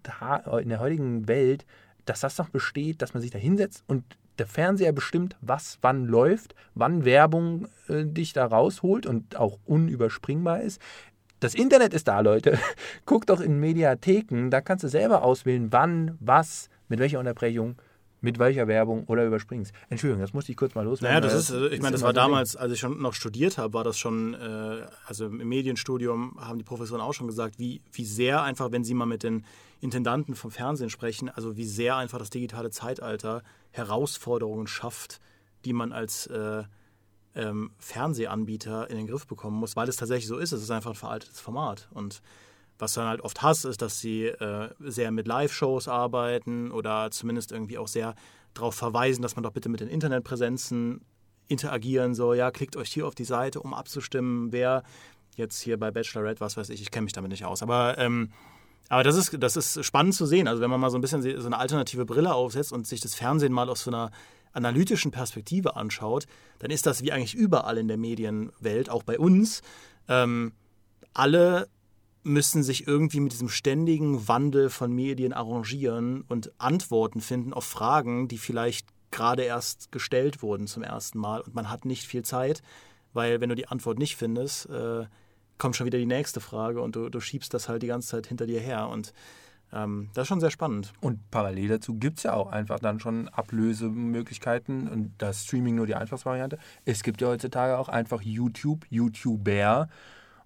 [0.62, 1.66] in der heutigen Welt,
[2.06, 4.04] dass das noch besteht, dass man sich da hinsetzt und
[4.38, 10.62] der Fernseher bestimmt, was wann läuft, wann Werbung äh, dich da rausholt und auch unüberspringbar
[10.62, 10.80] ist.
[11.40, 12.58] Das Internet ist da, Leute.
[13.04, 17.76] Guck doch in Mediatheken, da kannst du selber auswählen, wann, was, mit welcher Unterbrechung
[18.20, 19.72] mit welcher Werbung oder überspringst.
[19.88, 21.20] Entschuldigung, das musste ich kurz mal loswerden.
[21.20, 23.72] Naja, das ist, äh, ich meine, das war damals, als ich schon noch studiert habe,
[23.74, 28.04] war das schon, äh, also im Medienstudium haben die Professoren auch schon gesagt, wie, wie
[28.04, 29.44] sehr einfach, wenn sie mal mit den
[29.80, 35.20] Intendanten vom Fernsehen sprechen, also wie sehr einfach das digitale Zeitalter Herausforderungen schafft,
[35.64, 36.64] die man als äh,
[37.35, 40.52] ähm, Fernsehanbieter in den Griff bekommen muss, weil es tatsächlich so ist.
[40.52, 41.88] Es ist einfach ein veraltetes Format.
[41.92, 42.22] Und
[42.80, 47.10] was du dann halt oft hast, ist, dass sie äh, sehr mit Live-Shows arbeiten oder
[47.10, 48.14] zumindest irgendwie auch sehr
[48.54, 51.00] darauf verweisen, dass man doch bitte mit den Internetpräsenzen
[51.48, 52.36] interagieren soll.
[52.36, 54.82] Ja, klickt euch hier auf die Seite, um abzustimmen, wer
[55.36, 57.62] jetzt hier bei Bachelorette, was weiß ich, ich kenne mich damit nicht aus.
[57.62, 58.30] Aber, ähm,
[58.88, 60.48] aber das, ist, das ist spannend zu sehen.
[60.48, 63.14] Also wenn man mal so ein bisschen so eine alternative Brille aufsetzt und sich das
[63.14, 64.10] Fernsehen mal aus so einer
[64.52, 66.26] analytischen Perspektive anschaut,
[66.58, 69.62] dann ist das wie eigentlich überall in der Medienwelt, auch bei uns,
[70.08, 70.52] ähm,
[71.14, 71.68] alle
[72.22, 78.28] müssen sich irgendwie mit diesem ständigen Wandel von Medien arrangieren und Antworten finden auf Fragen,
[78.28, 82.62] die vielleicht gerade erst gestellt wurden zum ersten Mal und man hat nicht viel Zeit,
[83.12, 85.06] weil wenn du die Antwort nicht findest, äh,
[85.59, 88.26] kommt schon wieder die nächste Frage und du, du, schiebst das halt die ganze Zeit
[88.26, 89.12] hinter dir her und
[89.72, 90.92] ähm, das ist schon sehr spannend.
[91.00, 95.87] Und parallel dazu gibt es ja auch einfach dann schon Ablösemöglichkeiten und das Streaming nur
[95.87, 96.59] die Einfachsvariante.
[96.85, 99.88] Es gibt ja heutzutage auch einfach YouTube, YouTuber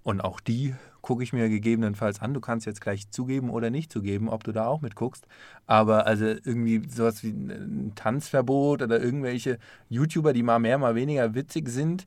[0.02, 2.32] und auch die gucke ich mir gegebenenfalls an.
[2.32, 5.26] Du kannst jetzt gleich zugeben oder nicht zugeben, ob du da auch mitguckst.
[5.66, 9.58] Aber also irgendwie sowas wie ein Tanzverbot oder irgendwelche
[9.90, 12.06] YouTuber, die mal mehr, mal weniger witzig sind,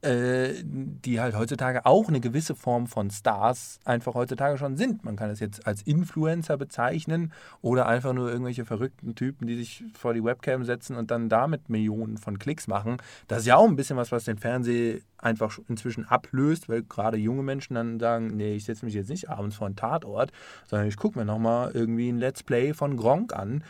[0.00, 5.04] die halt heutzutage auch eine gewisse Form von Stars einfach heutzutage schon sind.
[5.04, 7.32] Man kann es jetzt als Influencer bezeichnen
[7.62, 11.68] oder einfach nur irgendwelche verrückten Typen, die sich vor die Webcam setzen und dann damit
[11.68, 12.98] Millionen von Klicks machen.
[13.26, 17.16] Das ist ja auch ein bisschen was, was den Fernseher einfach inzwischen ablöst, weil gerade
[17.16, 20.30] junge Menschen dann sagen, nee, ich setze mich jetzt nicht abends vor einen Tatort,
[20.68, 23.64] sondern ich gucke mir nochmal irgendwie ein Let's Play von Gronk an,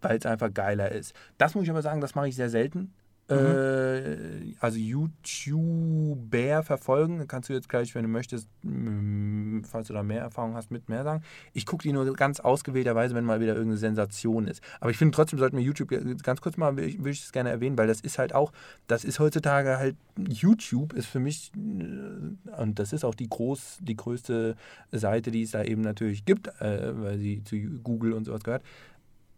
[0.00, 1.14] weil es einfach geiler ist.
[1.36, 2.94] Das muss ich aber sagen, das mache ich sehr selten.
[3.28, 3.36] Mhm.
[3.36, 10.02] Äh, also YouTuber verfolgen, kannst du jetzt gleich, wenn du möchtest, mm, falls du da
[10.04, 11.22] mehr Erfahrung hast, mit mehr sagen.
[11.52, 14.62] Ich gucke die nur ganz ausgewählterweise, wenn mal wieder irgendeine Sensation ist.
[14.80, 17.76] Aber ich finde trotzdem sollten wir YouTube ganz kurz mal, will ich, will gerne erwähnen,
[17.76, 18.52] weil das ist halt auch,
[18.86, 19.96] das ist heutzutage halt,
[20.28, 24.54] YouTube ist für mich, äh, und das ist auch die groß, die größte
[24.92, 28.62] Seite, die es da eben natürlich gibt, äh, weil sie zu Google und sowas gehört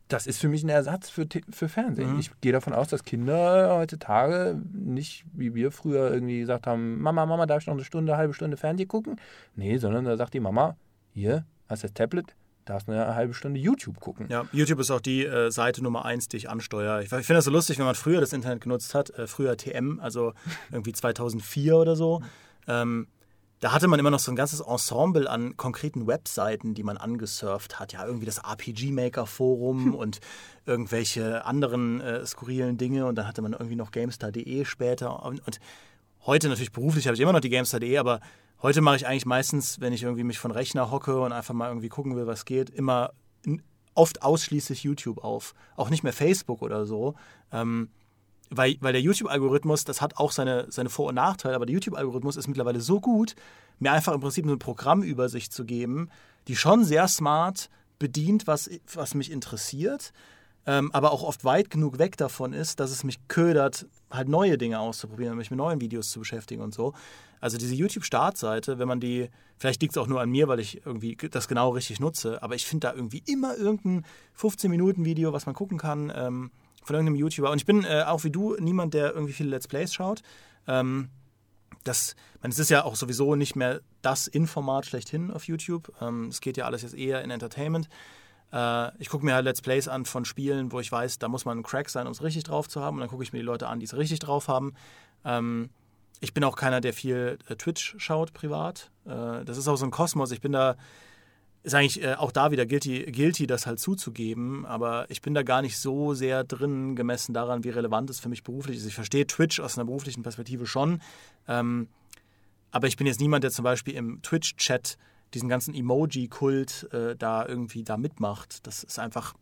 [0.09, 2.15] das ist für mich ein Ersatz für, für Fernsehen.
[2.15, 2.19] Mhm.
[2.19, 7.27] Ich gehe davon aus, dass Kinder heutzutage nicht wie wir früher irgendwie gesagt haben, Mama,
[7.27, 9.21] Mama, darf ich noch eine Stunde, eine halbe Stunde Fernsehen gucken?
[9.55, 10.77] Nee, sondern da sagt die Mama,
[11.13, 14.27] hier, hast das Tablet, darfst eine halbe Stunde YouTube gucken.
[14.29, 17.01] Ja, YouTube ist auch die äh, Seite Nummer eins, die ich ansteuere.
[17.01, 19.57] Ich, ich finde das so lustig, wenn man früher das Internet genutzt hat, äh, früher
[19.57, 20.33] TM, also
[20.73, 22.23] irgendwie 2004 oder so.
[22.67, 23.09] Ähm,
[23.61, 27.81] da hatte man immer noch so ein ganzes Ensemble an konkreten Webseiten, die man angesurft
[27.81, 27.93] hat.
[27.93, 30.21] Ja, irgendwie das RPG Maker Forum und
[30.65, 33.07] irgendwelche anderen äh, skurrilen Dinge.
[33.07, 35.25] Und dann hatte man irgendwie noch GameStar.de später.
[35.25, 35.59] Und, und,
[36.27, 38.21] heute natürlich beruflich habe ich immer noch die GameStar.de, aber
[38.63, 41.69] heute mache ich eigentlich meistens, wenn ich irgendwie mich von Rechner hocke und einfach mal
[41.69, 43.13] irgendwie gucken will, was geht, immer
[43.95, 45.55] oft ausschließlich YouTube auf.
[45.75, 47.15] Auch nicht mehr Facebook oder so.
[47.51, 47.91] Ähm,
[48.51, 52.37] weil, weil der YouTube-Algorithmus, das hat auch seine, seine Vor- und Nachteile, aber der YouTube-Algorithmus
[52.37, 53.35] ist mittlerweile so gut,
[53.79, 56.11] mir einfach im Prinzip eine Programmübersicht zu geben,
[56.49, 60.13] die schon sehr smart bedient, was, was mich interessiert,
[60.67, 64.59] ähm, aber auch oft weit genug weg davon ist, dass es mich ködert, halt neue
[64.59, 66.95] Dinge auszuprobieren mich mit neuen Videos zu beschäftigen und so.
[67.41, 70.85] Also diese YouTube-Startseite, wenn man die, vielleicht liegt es auch nur an mir, weil ich
[70.85, 74.05] irgendwie das genau richtig nutze, aber ich finde da irgendwie immer irgendein
[74.39, 76.13] 15-Minuten-Video, was man gucken kann.
[76.15, 76.51] Ähm,
[76.89, 77.51] von irgendeinem YouTuber.
[77.51, 80.23] Und ich bin äh, auch wie du niemand, der irgendwie viele Let's Plays schaut.
[80.67, 81.11] Ähm,
[81.85, 85.93] das, meine, es ist ja auch sowieso nicht mehr das Informat schlechthin auf YouTube.
[86.01, 87.89] Ähm, es geht ja alles jetzt eher in Entertainment.
[88.53, 91.45] Äh, ich gucke mir halt Let's Plays an von Spielen, wo ich weiß, da muss
[91.45, 92.97] man ein Crack sein, um es richtig drauf zu haben.
[92.97, 94.75] Und dann gucke ich mir die Leute an, die es richtig drauf haben.
[95.25, 95.71] Ähm,
[96.21, 98.91] ich bin auch keiner, der viel äh, Twitch schaut privat.
[99.05, 100.33] Äh, das ist auch so ein Kosmos.
[100.33, 100.77] Ich bin da
[101.63, 105.43] ist eigentlich äh, auch da wieder guilty, guilty, das halt zuzugeben, aber ich bin da
[105.43, 108.87] gar nicht so sehr drin, gemessen daran, wie relevant es für mich beruflich ist.
[108.87, 111.01] Ich verstehe Twitch aus einer beruflichen Perspektive schon,
[111.47, 111.89] ähm,
[112.71, 114.99] aber ich bin jetzt niemand, der zum Beispiel im Twitch-Chat
[115.35, 118.67] diesen ganzen Emoji-Kult äh, da irgendwie da mitmacht.
[118.67, 119.35] Das ist einfach,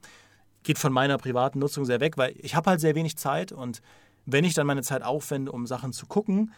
[0.63, 3.83] geht von meiner privaten Nutzung sehr weg, weil ich habe halt sehr wenig Zeit und
[4.25, 6.53] wenn ich dann meine Zeit aufwende, um Sachen zu gucken,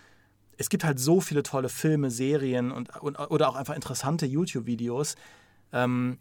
[0.57, 5.15] es gibt halt so viele tolle Filme, Serien und, und oder auch einfach interessante YouTube-Videos,
[5.73, 6.19] ähm,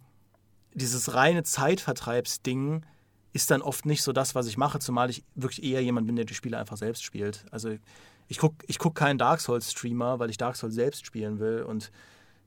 [0.73, 2.86] dieses reine Zeitvertreibsding
[3.33, 6.15] ist dann oft nicht so das, was ich mache, zumal ich wirklich eher jemand bin,
[6.15, 7.45] der die Spiele einfach selbst spielt.
[7.51, 7.75] Also
[8.27, 11.63] ich gucke ich guck keinen Dark Souls-Streamer, weil ich Dark Souls selbst spielen will.
[11.63, 11.91] Und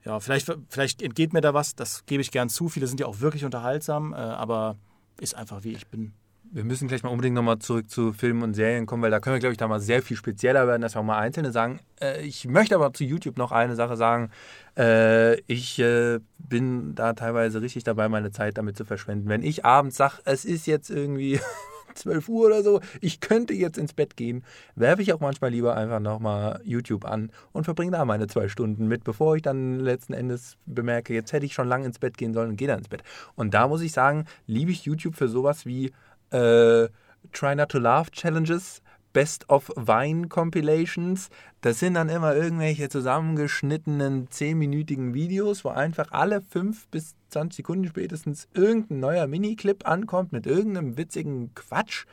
[0.04, 2.68] ja, vielleicht, vielleicht entgeht mir da was, das gebe ich gern zu.
[2.68, 4.76] Viele sind ja auch wirklich unterhaltsam, äh, aber
[5.20, 6.12] ist einfach wie ich bin
[6.52, 9.34] wir müssen gleich mal unbedingt nochmal zurück zu Filmen und Serien kommen, weil da können
[9.34, 11.80] wir, glaube ich, da mal sehr viel spezieller werden, dass wir auch mal einzelne sagen.
[12.00, 14.30] Äh, ich möchte aber zu YouTube noch eine Sache sagen.
[14.76, 19.28] Äh, ich äh, bin da teilweise richtig dabei, meine Zeit damit zu verschwenden.
[19.28, 21.38] Wenn ich abends sage, es ist jetzt irgendwie
[21.94, 25.76] 12 Uhr oder so, ich könnte jetzt ins Bett gehen, werfe ich auch manchmal lieber
[25.76, 30.14] einfach nochmal YouTube an und verbringe da meine zwei Stunden mit, bevor ich dann letzten
[30.14, 32.88] Endes bemerke, jetzt hätte ich schon lange ins Bett gehen sollen und gehe dann ins
[32.88, 33.04] Bett.
[33.36, 35.92] Und da muss ich sagen, liebe ich YouTube für sowas wie
[36.30, 36.88] äh,
[37.32, 41.30] Try Not to Laugh Challenges, Best of Wine Compilations.
[41.62, 47.86] Das sind dann immer irgendwelche zusammengeschnittenen 10-minütigen Videos, wo einfach alle 5 bis 20 Sekunden
[47.86, 52.06] spätestens irgendein neuer Miniclip ankommt mit irgendeinem witzigen Quatsch.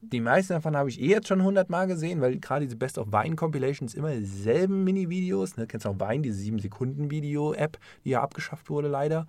[0.00, 2.98] Die meisten davon habe ich eh jetzt schon 100 Mal gesehen, weil gerade diese Best
[2.98, 5.56] of Wine Compilations immer dieselben Mini-Videos.
[5.56, 5.66] Ne?
[5.66, 9.26] Kennst du auch Wine, diese 7-Sekunden-Video-App, die ja abgeschafft wurde leider.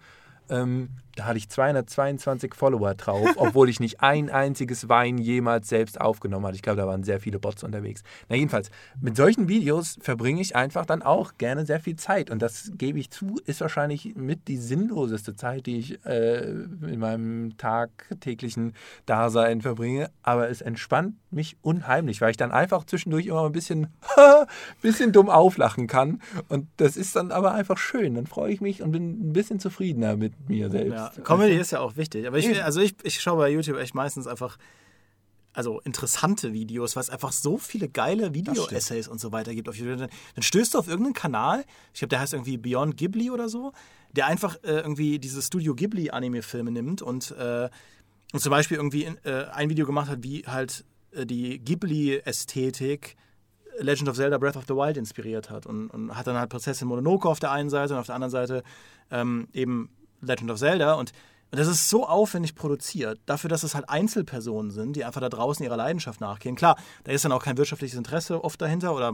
[0.50, 6.00] Ähm, da hatte ich 222 Follower drauf, obwohl ich nicht ein einziges Wein jemals selbst
[6.00, 6.56] aufgenommen hatte.
[6.56, 8.04] Ich glaube, da waren sehr viele Bots unterwegs.
[8.30, 8.70] Na jedenfalls,
[9.02, 12.30] mit solchen Videos verbringe ich einfach dann auch gerne sehr viel Zeit.
[12.30, 17.00] Und das gebe ich zu, ist wahrscheinlich mit die sinnloseste Zeit, die ich äh, in
[17.00, 18.74] meinem tagtäglichen
[19.08, 20.12] Dasein verbringe.
[20.22, 23.88] Aber es entspannt mich unheimlich, weil ich dann einfach zwischendurch immer ein bisschen,
[24.82, 26.22] bisschen dumm auflachen kann.
[26.48, 28.14] Und das ist dann aber einfach schön.
[28.14, 30.94] Dann freue ich mich und bin ein bisschen zufriedener mit mir selbst.
[30.94, 32.28] Ja, Comedy ist ja auch wichtig.
[32.28, 34.58] Aber ich, also ich, ich schaue bei YouTube echt meistens einfach
[35.58, 39.68] also interessante Videos, weil es einfach so viele geile Video-Essays und so weiter gibt.
[39.68, 43.50] Dann, dann stößt du auf irgendeinen Kanal, ich glaube, der heißt irgendwie Beyond Ghibli oder
[43.50, 43.74] so,
[44.12, 47.70] der einfach äh, irgendwie diese Studio Ghibli-Anime-Filme nimmt und, äh,
[48.34, 53.16] und zum Beispiel irgendwie äh, ein Video gemacht hat, wie halt äh, die Ghibli-Ästhetik
[53.80, 56.88] Legend of Zelda Breath of the Wild inspiriert hat und, und hat dann halt Prinzessin
[56.88, 58.64] Mononoke auf der einen Seite und auf der anderen Seite
[59.10, 59.90] ähm, eben
[60.28, 61.12] Legend of Zelda und
[61.52, 65.64] das ist so aufwendig produziert, dafür, dass es halt Einzelpersonen sind, die einfach da draußen
[65.64, 66.56] ihrer Leidenschaft nachgehen.
[66.56, 69.14] Klar, da ist dann auch kein wirtschaftliches Interesse oft dahinter oder,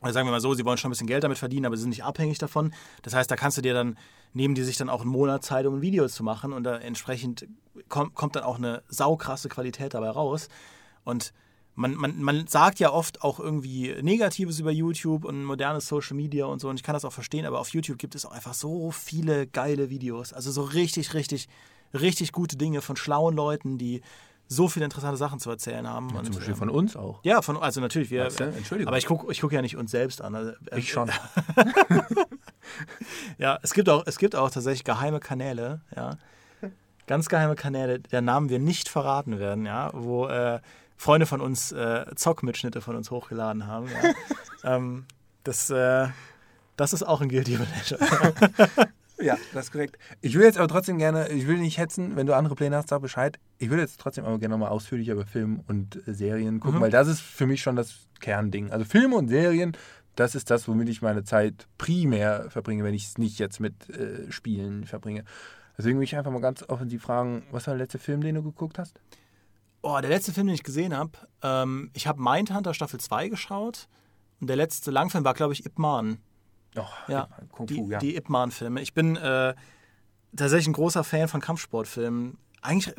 [0.00, 1.82] oder sagen wir mal so, sie wollen schon ein bisschen Geld damit verdienen, aber sie
[1.82, 2.72] sind nicht abhängig davon.
[3.02, 3.98] Das heißt, da kannst du dir dann,
[4.32, 6.76] nehmen die sich dann auch einen Monat Zeit, um ein Video zu machen und da
[6.78, 7.46] entsprechend
[7.88, 10.48] kommt, kommt dann auch eine saukrasse Qualität dabei raus.
[11.04, 11.34] Und
[11.80, 16.44] man, man, man sagt ja oft auch irgendwie Negatives über YouTube und modernes Social Media
[16.44, 18.54] und so, und ich kann das auch verstehen, aber auf YouTube gibt es auch einfach
[18.54, 20.32] so viele geile Videos.
[20.32, 21.48] Also so richtig, richtig,
[21.94, 24.02] richtig gute Dinge von schlauen Leuten, die
[24.46, 26.10] so viele interessante Sachen zu erzählen haben.
[26.10, 27.20] Ja, und, zum Beispiel ähm, von uns auch.
[27.22, 28.10] Ja, von, also natürlich.
[28.10, 28.44] Wir, Weißt du?
[28.44, 28.88] Entschuldigung.
[28.88, 30.34] aber ich gucke ich guck ja nicht uns selbst an.
[30.34, 31.10] Also, äh, Ich schon.
[33.38, 36.16] Ja, es gibt auch, es gibt auch tatsächlich geheime Kanäle, ja.
[37.06, 40.60] Ganz geheime Kanäle, der Namen wir nicht verraten werden, ja, wo äh,
[41.00, 43.86] Freunde von uns äh, Zockmitschnitte von uns hochgeladen haben.
[43.88, 44.12] Ja.
[44.76, 45.06] ähm,
[45.44, 46.08] das, äh,
[46.76, 48.32] das ist auch ein Guilty Pleasure.
[49.22, 49.98] Ja, das ist korrekt.
[50.22, 52.88] Ich will jetzt aber trotzdem gerne, ich will nicht hetzen, wenn du andere Pläne hast,
[52.88, 53.38] sag Bescheid.
[53.58, 56.82] Ich würde jetzt trotzdem aber gerne nochmal ausführlicher über Film und äh, Serien gucken, Mhm.
[56.84, 58.70] weil das ist für mich schon das Kernding.
[58.70, 59.76] Also Filme und Serien,
[60.16, 63.90] das ist das, womit ich meine Zeit primär verbringe, wenn ich es nicht jetzt mit
[63.90, 65.24] äh, Spielen verbringe.
[65.76, 68.42] Deswegen will ich einfach mal ganz offensiv fragen, was war der letzte Film, den du
[68.42, 69.00] geguckt hast?
[69.82, 71.12] Oh, der letzte Film, den ich gesehen habe,
[71.42, 73.88] ähm, ich habe Mindhunter Staffel 2 geschaut
[74.40, 76.18] und der letzte Langfilm war, glaube ich, Ip Man.
[76.76, 77.98] Oh, Ja, Kung die, Fu, ja.
[77.98, 78.80] die Ip Man-Filme.
[78.82, 79.54] Ich bin äh,
[80.36, 82.36] tatsächlich ein großer Fan von Kampfsportfilmen.
[82.62, 82.94] Eigentlich,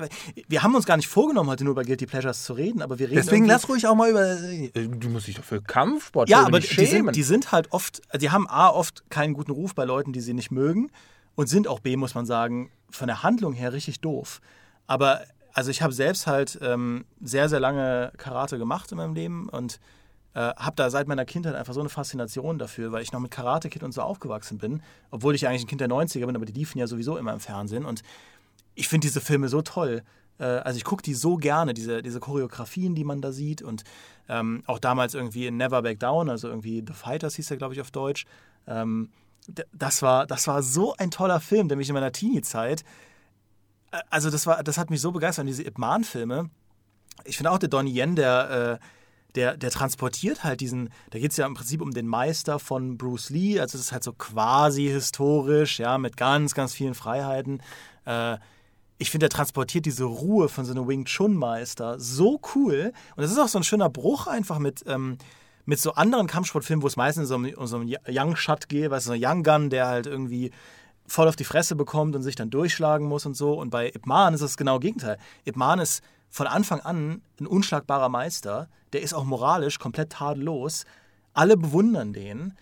[0.47, 3.07] wir haben uns gar nicht vorgenommen, heute nur über Guilty Pleasures zu reden, aber wir
[3.09, 4.25] reden Deswegen lass ruhig auch mal über.
[4.41, 8.01] äh, Du musst dich doch für Kampfsport Ja, aber die sind, die sind halt oft,
[8.19, 10.89] die haben A, oft keinen guten Ruf bei Leuten, die sie nicht mögen
[11.35, 14.41] und sind auch B, muss man sagen, von der Handlung her richtig doof.
[14.87, 15.21] Aber
[15.53, 19.79] also ich habe selbst halt ähm, sehr, sehr lange Karate gemacht in meinem Leben und
[20.33, 23.31] äh, habe da seit meiner Kindheit einfach so eine Faszination dafür, weil ich noch mit
[23.31, 26.45] Karate Kid und so aufgewachsen bin, obwohl ich eigentlich ein Kind der 90er bin, aber
[26.45, 28.01] die liefen ja sowieso immer im Fernsehen und
[28.75, 30.03] ich finde diese Filme so toll.
[30.39, 33.61] Äh, Also ich gucke die so gerne, diese, diese Choreografien, die man da sieht.
[33.61, 33.83] Und
[34.29, 37.73] ähm, auch damals irgendwie in Never Back Down, also irgendwie The Fighters hieß der, glaube
[37.73, 38.25] ich, auf Deutsch.
[38.67, 39.09] Ähm,
[39.73, 42.83] das, war, das war so ein toller Film, der mich in meiner Teenie-Zeit,
[44.09, 45.47] also das, war, das hat mich so begeistert.
[45.47, 46.49] Diese Ip Man-Filme,
[47.25, 48.85] ich finde auch der Donnie Yen, der, äh,
[49.35, 52.97] der, der transportiert halt diesen, da geht es ja im Prinzip um den Meister von
[52.97, 57.61] Bruce Lee, also es ist halt so quasi historisch, ja, mit ganz, ganz vielen Freiheiten.
[58.05, 58.37] Äh,
[58.97, 62.93] ich finde, er transportiert diese Ruhe von so einem Wing Chun-Meister so cool.
[63.15, 65.17] Und das ist auch so ein schöner Bruch einfach mit, ähm,
[65.65, 69.07] mit so anderen Kampfsportfilmen, wo es meistens um, um so einen Young Shot geht, weißt
[69.07, 70.51] du, so ein Young Gun, der halt irgendwie
[71.11, 73.53] voll auf die Fresse bekommt und sich dann durchschlagen muss und so.
[73.53, 75.17] Und bei Ip Man ist das genau das Gegenteil.
[75.45, 78.69] Ip Man ist von Anfang an ein unschlagbarer Meister.
[78.93, 80.85] Der ist auch moralisch komplett tadellos.
[81.33, 82.53] Alle bewundern den.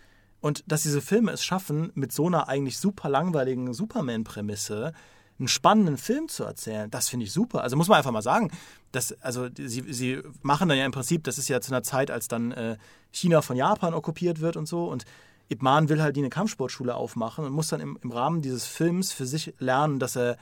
[0.41, 4.93] Und dass diese Filme es schaffen, mit so einer eigentlich super langweiligen Superman-Prämisse
[5.37, 7.61] einen spannenden Film zu erzählen, das finde ich super.
[7.61, 8.51] Also muss man einfach mal sagen,
[8.91, 12.11] dass, also sie, sie machen dann ja im Prinzip, das ist ja zu einer Zeit,
[12.11, 12.77] als dann äh,
[13.11, 14.85] China von Japan okkupiert wird und so.
[14.85, 15.05] Und
[15.49, 18.65] Ip Man will halt die eine Kampfsportschule aufmachen und muss dann im, im Rahmen dieses
[18.65, 20.37] Films für sich lernen, dass er,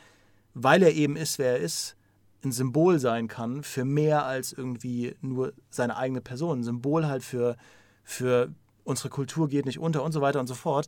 [0.54, 1.96] weil er eben ist, wer er ist,
[2.44, 6.60] ein Symbol sein kann für mehr als irgendwie nur seine eigene Person.
[6.60, 7.58] Ein Symbol halt für,
[8.04, 8.50] für
[8.84, 10.88] unsere Kultur geht nicht unter und so weiter und so fort.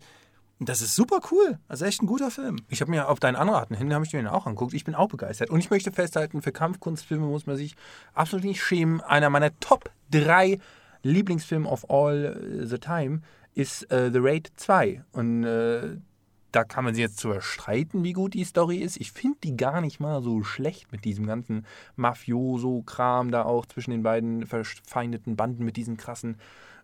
[0.60, 1.58] Und das ist super cool.
[1.70, 2.58] Also echt ein guter Film.
[2.68, 4.74] Ich habe mir auf deinen Anraten hin, habe ich mir den auch angeguckt.
[4.74, 5.50] Ich bin auch begeistert.
[5.50, 7.76] Und ich möchte festhalten, für Kampfkunstfilme muss man sich
[8.14, 9.00] absolut nicht schämen.
[9.00, 10.60] Einer meiner Top 3
[11.02, 13.22] Lieblingsfilme of all the time
[13.54, 15.04] ist äh, The Raid 2.
[15.12, 15.98] Und äh,
[16.52, 18.98] da kann man sich jetzt drüber streiten, wie gut die Story ist.
[18.98, 23.92] Ich finde die gar nicht mal so schlecht mit diesem ganzen Mafioso-Kram da auch zwischen
[23.92, 26.38] den beiden verfeindeten Banden mit diesen krassen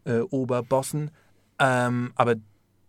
[0.04, 1.12] äh, Oberbossen.
[1.58, 2.36] Ähm, aber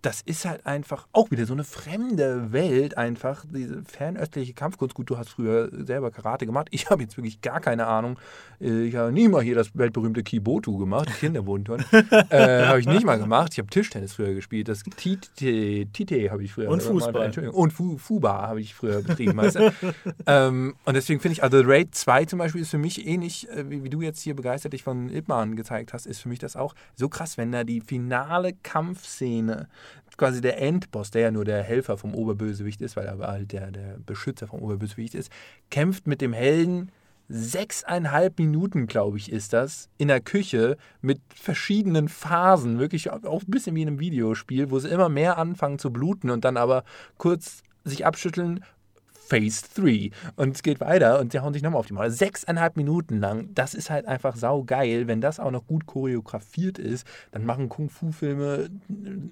[0.06, 4.94] das ist halt einfach auch wieder so eine fremde Welt, einfach diese fernöstliche Kampfkunst.
[4.94, 6.68] Gut, du hast früher selber Karate gemacht.
[6.70, 8.16] Ich habe jetzt wirklich gar keine Ahnung.
[8.60, 11.84] Äh, Ich habe nie mal hier das weltberühmte Kibotu gemacht, Kinderwohnturn.
[12.30, 13.54] äh, habe ich nicht mal gemacht.
[13.54, 14.68] Ich habe Tischtennis früher gespielt.
[14.68, 17.24] Das Tite, Tite habe ich früher Und Fußball.
[17.24, 17.60] Entschuldigung.
[17.60, 19.36] Und Fu, Fuba habe ich früher betrieben.
[19.36, 19.72] Weißt du?
[20.28, 23.68] ähm, und deswegen finde ich, also Raid 2 zum Beispiel ist für mich ähnlich, äh,
[23.68, 26.38] wie, wie du jetzt hier begeistert dich von Ip Man gezeigt hast, ist für mich
[26.38, 29.68] das auch so krass, wenn da die finale Kampfszene,
[30.16, 33.70] quasi der Endboss, der ja nur der Helfer vom Oberbösewicht ist, weil er halt der,
[33.70, 35.30] der Beschützer vom Oberbösewicht ist,
[35.70, 36.90] kämpft mit dem Helden.
[37.28, 43.50] Sechseinhalb Minuten, glaube ich, ist das, in der Küche mit verschiedenen Phasen, wirklich auch ein
[43.50, 46.84] bisschen wie in einem Videospiel, wo sie immer mehr anfangen zu bluten und dann aber
[47.18, 48.64] kurz sich abschütteln,
[49.26, 50.10] Phase 3.
[50.36, 52.10] Und es geht weiter und sie hauen sich nochmal auf die Maul.
[52.10, 53.50] Sechseinhalb Minuten lang.
[53.54, 55.06] Das ist halt einfach saugeil.
[55.06, 58.70] Wenn das auch noch gut choreografiert ist, dann machen Kung-Fu-Filme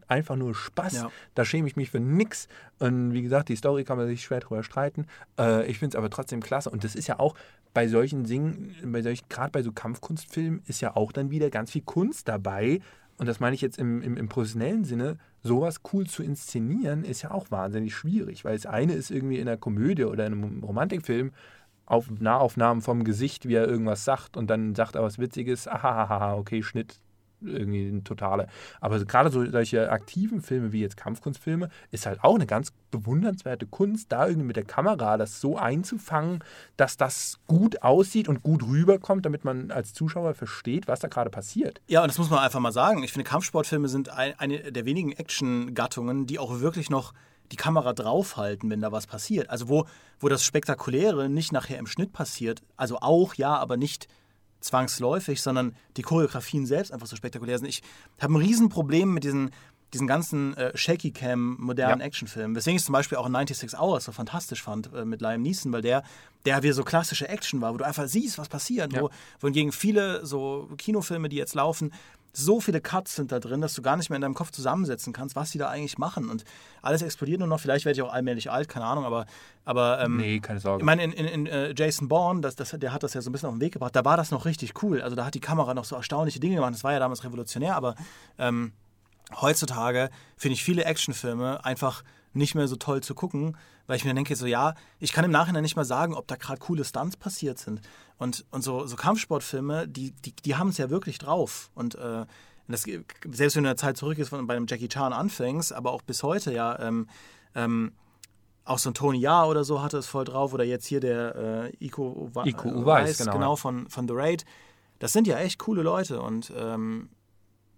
[0.09, 0.95] einfach nur Spaß.
[0.95, 1.11] Ja.
[1.35, 2.49] Da schäme ich mich für nix.
[2.79, 5.07] Und wie gesagt, die Story kann man sich schwer drüber streiten.
[5.39, 6.71] Äh, ich finde es aber trotzdem klasse.
[6.71, 7.35] Und das ist ja auch
[7.73, 11.73] bei solchen Dingen, bei solchen, gerade bei so Kampfkunstfilmen, ist ja auch dann wieder ganz
[11.73, 12.81] viel Kunst dabei.
[13.17, 17.23] Und das meine ich jetzt im, im, im professionellen Sinne, sowas cool zu inszenieren, ist
[17.23, 20.65] ja auch wahnsinnig schwierig, weil das eine ist irgendwie in einer Komödie oder in einem
[20.65, 21.33] Romantikfilm
[21.87, 26.35] auf Nahaufnahmen vom Gesicht, wie er irgendwas sagt und dann sagt er was Witziges, ahahaha,
[26.35, 26.99] okay, Schnitt,
[27.47, 28.49] irgendwie ein totale.
[28.81, 33.67] Aber gerade so solche aktiven Filme wie jetzt Kampfkunstfilme ist halt auch eine ganz bewundernswerte
[33.67, 36.45] Kunst, da irgendwie mit der Kamera das so einzufangen,
[36.77, 41.31] dass das gut aussieht und gut rüberkommt, damit man als Zuschauer versteht, was da gerade
[41.31, 41.81] passiert.
[41.89, 43.03] Ja, und das muss man einfach mal sagen.
[43.03, 47.13] Ich finde, Kampfsportfilme sind eine der wenigen Action-Gattungen, die auch wirklich noch
[47.53, 49.51] die Kamera draufhalten, wenn da was passiert.
[49.51, 49.87] Also wo,
[50.19, 54.09] wo das Spektakuläre nicht nachher im Schnitt passiert, also auch ja, aber nicht
[54.65, 57.69] zwangsläufig, sondern die Choreografien selbst einfach so spektakulär sind.
[57.69, 57.83] Ich
[58.21, 59.51] habe ein Riesenproblem mit diesen,
[59.95, 62.07] diesen ganzen äh, Shaky Cam modernen ja.
[62.07, 62.55] Actionfilmen.
[62.55, 65.83] Weswegen ich zum Beispiel auch 96 Hours so fantastisch fand äh, mit Liam Neeson, weil
[65.83, 66.03] der,
[66.45, 68.93] der wie so klassische Action war, wo du einfach siehst, was passiert.
[68.93, 69.03] Ja.
[69.03, 71.93] Wo, wohingegen viele so Kinofilme, die jetzt laufen,
[72.37, 75.13] so viele Cuts sind da drin, dass du gar nicht mehr in deinem Kopf zusammensetzen
[75.13, 76.29] kannst, was die da eigentlich machen.
[76.29, 76.45] Und
[76.83, 77.61] alles explodiert nur noch.
[77.61, 79.27] Vielleicht werde ich auch allmählich alt, keine Ahnung, aber.
[79.65, 80.83] aber ähm, nee, keine Sorge.
[80.83, 83.31] Ich meine, in, in, in uh, Jason Bourne, das, das, der hat das ja so
[83.31, 85.01] ein bisschen auf den Weg gebracht, da war das noch richtig cool.
[85.01, 86.75] Also da hat die Kamera noch so erstaunliche Dinge gemacht.
[86.75, 87.95] Das war ja damals revolutionär, aber
[88.39, 88.73] ähm,
[89.41, 92.03] heutzutage finde ich viele Actionfilme einfach
[92.33, 93.57] nicht mehr so toll zu gucken,
[93.87, 96.37] weil ich mir denke, so ja, ich kann im Nachhinein nicht mal sagen, ob da
[96.37, 97.81] gerade coole Stunts passiert sind.
[98.19, 101.71] Und, und so, so Kampfsportfilme, die, die, die haben es ja wirklich drauf.
[101.75, 102.27] Und äh,
[102.69, 105.93] das, selbst wenn du in der Zeit zurück ist, bei einem Jackie Chan anfängst, aber
[105.93, 107.09] auch bis heute ja, ähm,
[107.55, 107.93] ähm,
[108.65, 111.37] auch so ein Tony Ja oder so hatte es voll drauf, oder jetzt hier der
[111.37, 114.45] äh, Iko, Iko Uweis, genau, genau von, von The Raid.
[114.99, 117.11] Das sind ja echt coole Leute und ähm,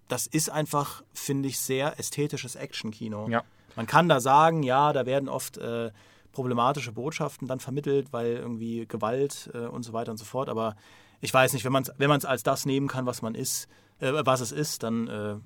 [0.09, 3.28] das ist einfach, finde ich, sehr ästhetisches Action-Kino.
[3.28, 3.42] Ja.
[3.74, 5.90] Man kann da sagen, ja, da werden oft äh,
[6.32, 10.48] problematische Botschaften dann vermittelt, weil irgendwie Gewalt äh, und so weiter und so fort.
[10.48, 10.76] Aber
[11.20, 13.68] ich weiß nicht, wenn man es wenn als das nehmen kann, was man ist,
[14.00, 15.36] äh, was es ist, dann äh,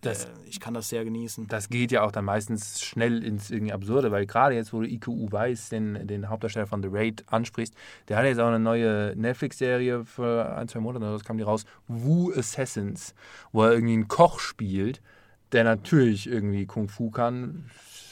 [0.00, 1.46] das, äh, ich kann das sehr genießen.
[1.48, 4.88] Das geht ja auch dann meistens schnell ins irgendwie Absurde, weil gerade jetzt, wo du
[4.88, 7.74] IQU weiß, den, den Hauptdarsteller von The Raid ansprichst,
[8.08, 11.64] der hat jetzt auch eine neue Netflix-Serie für ein, zwei Monate, das kam die raus,
[11.86, 13.14] Wu Assassins,
[13.52, 15.00] wo er irgendwie einen Koch spielt
[15.52, 17.70] der natürlich irgendwie Kung Fu kann.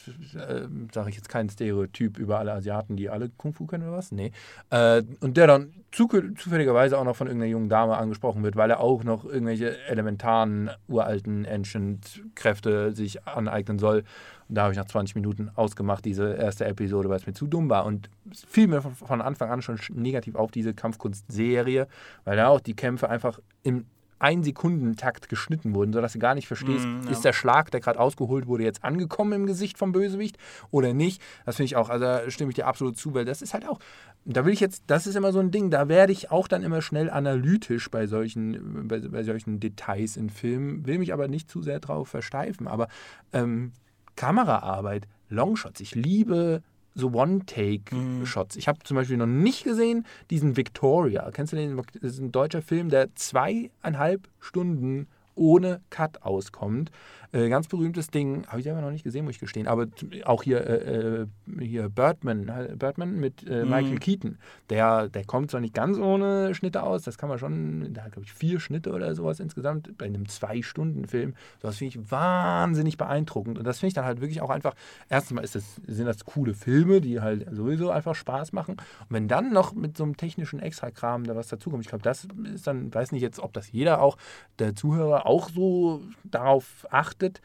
[0.09, 3.98] Äh, Sage ich jetzt kein Stereotyp über alle Asiaten, die alle Kung Fu können oder
[3.98, 4.12] was?
[4.12, 4.32] Nee.
[4.70, 8.80] Äh, und der dann zufälligerweise auch noch von irgendeiner jungen Dame angesprochen wird, weil er
[8.80, 14.04] auch noch irgendwelche elementaren, uralten Ancient-Kräfte sich aneignen soll.
[14.48, 17.46] Und da habe ich nach 20 Minuten ausgemacht, diese erste Episode, weil es mir zu
[17.46, 17.86] dumm war.
[17.86, 21.88] Und es fiel mir von Anfang an schon negativ auf, diese Kampfkunst-Serie,
[22.24, 23.86] weil da auch die Kämpfe einfach im
[24.19, 27.11] ein Sekundentakt geschnitten wurden, sodass du gar nicht verstehst, mm, ja.
[27.11, 30.39] ist der Schlag, der gerade ausgeholt wurde, jetzt angekommen im Gesicht vom Bösewicht
[30.71, 31.21] oder nicht.
[31.45, 33.69] Das finde ich auch, also da stimme ich dir absolut zu, weil das ist halt
[33.69, 33.79] auch,
[34.25, 36.62] da will ich jetzt, das ist immer so ein Ding, da werde ich auch dann
[36.62, 41.51] immer schnell analytisch bei solchen, bei, bei solchen Details in Filmen, will mich aber nicht
[41.51, 42.69] zu sehr drauf versteifen.
[42.69, 42.89] Aber
[43.33, 43.73] ähm,
[44.17, 46.62] Kameraarbeit, Longshots, ich liebe
[46.97, 48.57] so One-Take-Shots.
[48.57, 48.59] Mhm.
[48.59, 51.30] Ich habe zum Beispiel noch nicht gesehen diesen Victoria.
[51.30, 51.76] Kennst du den?
[51.76, 55.07] Das ist ein deutscher Film, der zweieinhalb Stunden
[55.37, 56.91] ohne Cut auskommt.
[57.32, 59.87] Äh, ganz berühmtes Ding, habe ich selber noch nicht gesehen, muss ich gestehen, aber
[60.24, 61.26] auch hier, äh, äh
[61.61, 63.70] hier Birdman, Birdman mit äh, mhm.
[63.70, 64.39] Michael Keaton,
[64.70, 68.22] der, der kommt zwar nicht ganz ohne Schnitte aus, das kann man schon, da glaube
[68.24, 73.64] ich vier Schnitte oder sowas insgesamt, bei einem Zwei-Stunden-Film, das finde ich wahnsinnig beeindruckend und
[73.64, 74.74] das finde ich dann halt wirklich auch einfach,
[75.09, 79.11] erstens mal ist das, sind das coole Filme, die halt sowieso einfach Spaß machen und
[79.11, 82.66] wenn dann noch mit so einem technischen Extra-Kram da was dazukommt, ich glaube, das ist
[82.66, 84.16] dann, weiß nicht jetzt, ob das jeder auch,
[84.59, 87.41] der Zuhörer auch so darauf achtet.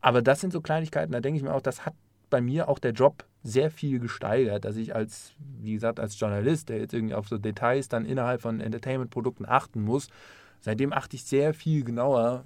[0.00, 1.94] Aber das sind so Kleinigkeiten, da denke ich mir auch, das hat
[2.30, 6.68] bei mir auch der Job sehr viel gesteigert, dass ich als, wie gesagt, als Journalist,
[6.68, 10.08] der jetzt irgendwie auf so Details dann innerhalb von Entertainment-Produkten achten muss,
[10.60, 12.44] seitdem achte ich sehr viel genauer,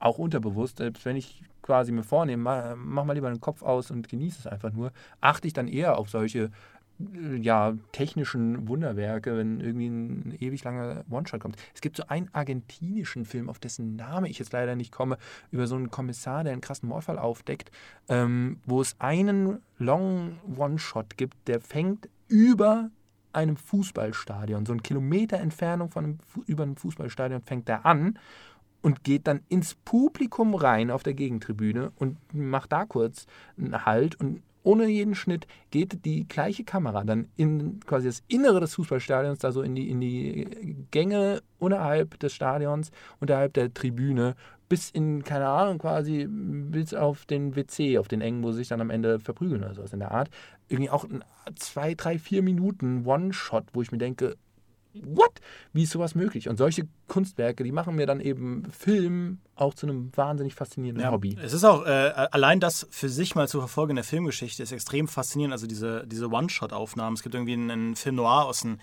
[0.00, 4.08] auch unterbewusst, selbst wenn ich quasi mir vornehme, mach mal lieber den Kopf aus und
[4.08, 6.50] genieße es einfach nur, achte ich dann eher auf solche
[7.40, 11.56] ja, technischen Wunderwerke, wenn irgendwie ein ewig langer One-Shot kommt.
[11.74, 15.18] Es gibt so einen argentinischen Film, auf dessen Name ich jetzt leider nicht komme,
[15.50, 17.70] über so einen Kommissar, der einen krassen Mordfall aufdeckt,
[18.08, 22.90] ähm, wo es einen Long One-Shot gibt, der fängt über
[23.32, 28.18] einem Fußballstadion, so ein Kilometer Entfernung von einem, über einem Fußballstadion fängt er an
[28.80, 33.26] und geht dann ins Publikum rein auf der Gegentribüne und macht da kurz
[33.56, 38.60] einen Halt und ohne jeden Schnitt geht die gleiche Kamera dann in quasi das Innere
[38.60, 42.90] des Fußballstadions, da so in die, in die Gänge unterhalb des Stadions,
[43.20, 44.34] unterhalb der Tribüne,
[44.68, 48.68] bis in, keine Ahnung, quasi bis auf den WC, auf den engen, wo sie sich
[48.68, 50.28] dann am Ende verprügeln oder sowas in der Art.
[50.68, 51.06] Irgendwie auch
[51.56, 54.36] zwei, drei, vier Minuten One-Shot, wo ich mir denke,
[55.04, 55.40] what?
[55.72, 56.48] Wie ist sowas möglich?
[56.48, 61.12] Und solche Kunstwerke, die machen mir dann eben Film auch zu einem wahnsinnig faszinierenden ja,
[61.12, 61.36] Hobby.
[61.42, 64.72] Es ist auch, äh, allein das für sich mal zu verfolgen in der Filmgeschichte ist
[64.72, 65.52] extrem faszinierend.
[65.52, 67.14] Also diese, diese One-Shot-Aufnahmen.
[67.14, 68.80] Es gibt irgendwie einen, einen Film noir aus den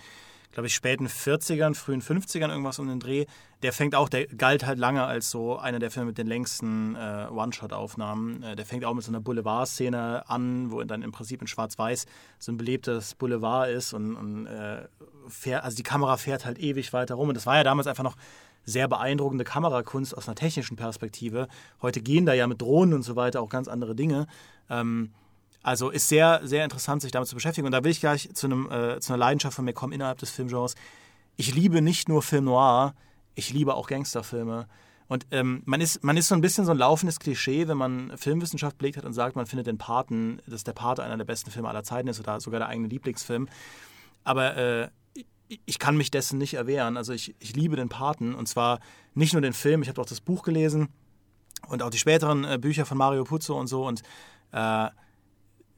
[0.56, 3.26] glaube ich, späten 40ern, frühen 50ern irgendwas um den Dreh.
[3.60, 6.96] Der fängt auch, der galt halt lange als so einer der Filme mit den längsten
[6.96, 8.42] äh, One-Shot-Aufnahmen.
[8.42, 12.06] Äh, der fängt auch mit so einer Boulevard-Szene an, wo dann im Prinzip in Schwarz-Weiß
[12.38, 14.88] so ein belebtes Boulevard ist und, und äh,
[15.28, 17.28] fährt, also die Kamera fährt halt ewig weiter rum.
[17.28, 18.16] Und das war ja damals einfach noch
[18.64, 21.48] sehr beeindruckende Kamerakunst aus einer technischen Perspektive.
[21.82, 24.26] Heute gehen da ja mit Drohnen und so weiter auch ganz andere Dinge.
[24.70, 25.12] Ähm,
[25.62, 27.66] also ist sehr, sehr interessant, sich damit zu beschäftigen.
[27.66, 30.18] Und da will ich gleich zu, einem, äh, zu einer Leidenschaft von mir kommen innerhalb
[30.18, 30.74] des Filmgenres.
[31.36, 32.94] Ich liebe nicht nur Film noir,
[33.34, 34.66] ich liebe auch Gangsterfilme.
[35.08, 38.16] Und ähm, man, ist, man ist so ein bisschen so ein laufendes Klischee, wenn man
[38.16, 41.50] Filmwissenschaft belegt hat und sagt, man findet den Paten, dass der Pate einer der besten
[41.50, 43.48] Filme aller Zeiten ist oder sogar der eigene Lieblingsfilm.
[44.24, 44.88] Aber äh,
[45.64, 46.96] ich kann mich dessen nicht erwehren.
[46.96, 48.80] Also ich, ich liebe den Paten und zwar
[49.14, 50.88] nicht nur den Film, ich habe auch das Buch gelesen
[51.68, 54.02] und auch die späteren äh, Bücher von Mario Puzo und so und
[54.52, 54.88] äh,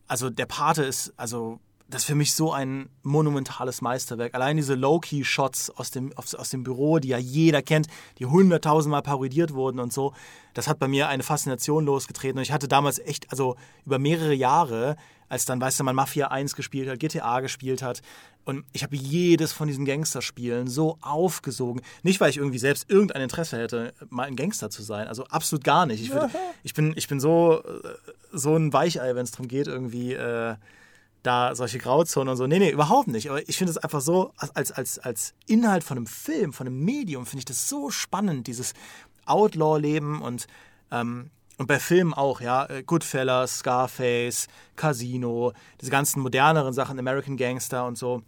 [0.09, 4.34] also der Pate ist, also das ist für mich so ein monumentales Meisterwerk.
[4.34, 7.86] Allein diese Low-Key-Shots aus dem, aus, aus, dem Büro, die ja jeder kennt,
[8.18, 10.12] die hunderttausendmal parodiert wurden und so,
[10.52, 12.38] das hat bei mir eine Faszination losgetreten.
[12.38, 13.56] Und ich hatte damals echt, also
[13.86, 14.96] über mehrere Jahre,
[15.30, 18.02] als dann, weißt du, man Mafia 1 gespielt hat, GTA gespielt hat,
[18.49, 21.82] und ich habe jedes von diesen Gangsterspielen so aufgesogen.
[22.03, 25.07] Nicht, weil ich irgendwie selbst irgendein Interesse hätte, mal ein Gangster zu sein.
[25.07, 26.01] Also absolut gar nicht.
[26.01, 26.30] Ich, würd,
[26.62, 27.94] ich bin, ich bin so, äh,
[28.32, 30.55] so ein Weichei, wenn es darum geht, irgendwie äh,
[31.22, 32.46] da solche Grauzonen und so.
[32.46, 33.28] Nee, nee, überhaupt nicht.
[33.28, 36.82] Aber ich finde es einfach so, als, als, als Inhalt von einem Film, von einem
[36.82, 38.72] Medium, finde ich das so spannend, dieses
[39.26, 40.46] Outlaw-Leben und,
[40.90, 41.28] ähm,
[41.59, 42.64] und bei Filmen auch, ja.
[42.64, 48.22] Äh, Goodfellas, Scarface, Casino, diese ganzen moderneren Sachen, American Gangster und so.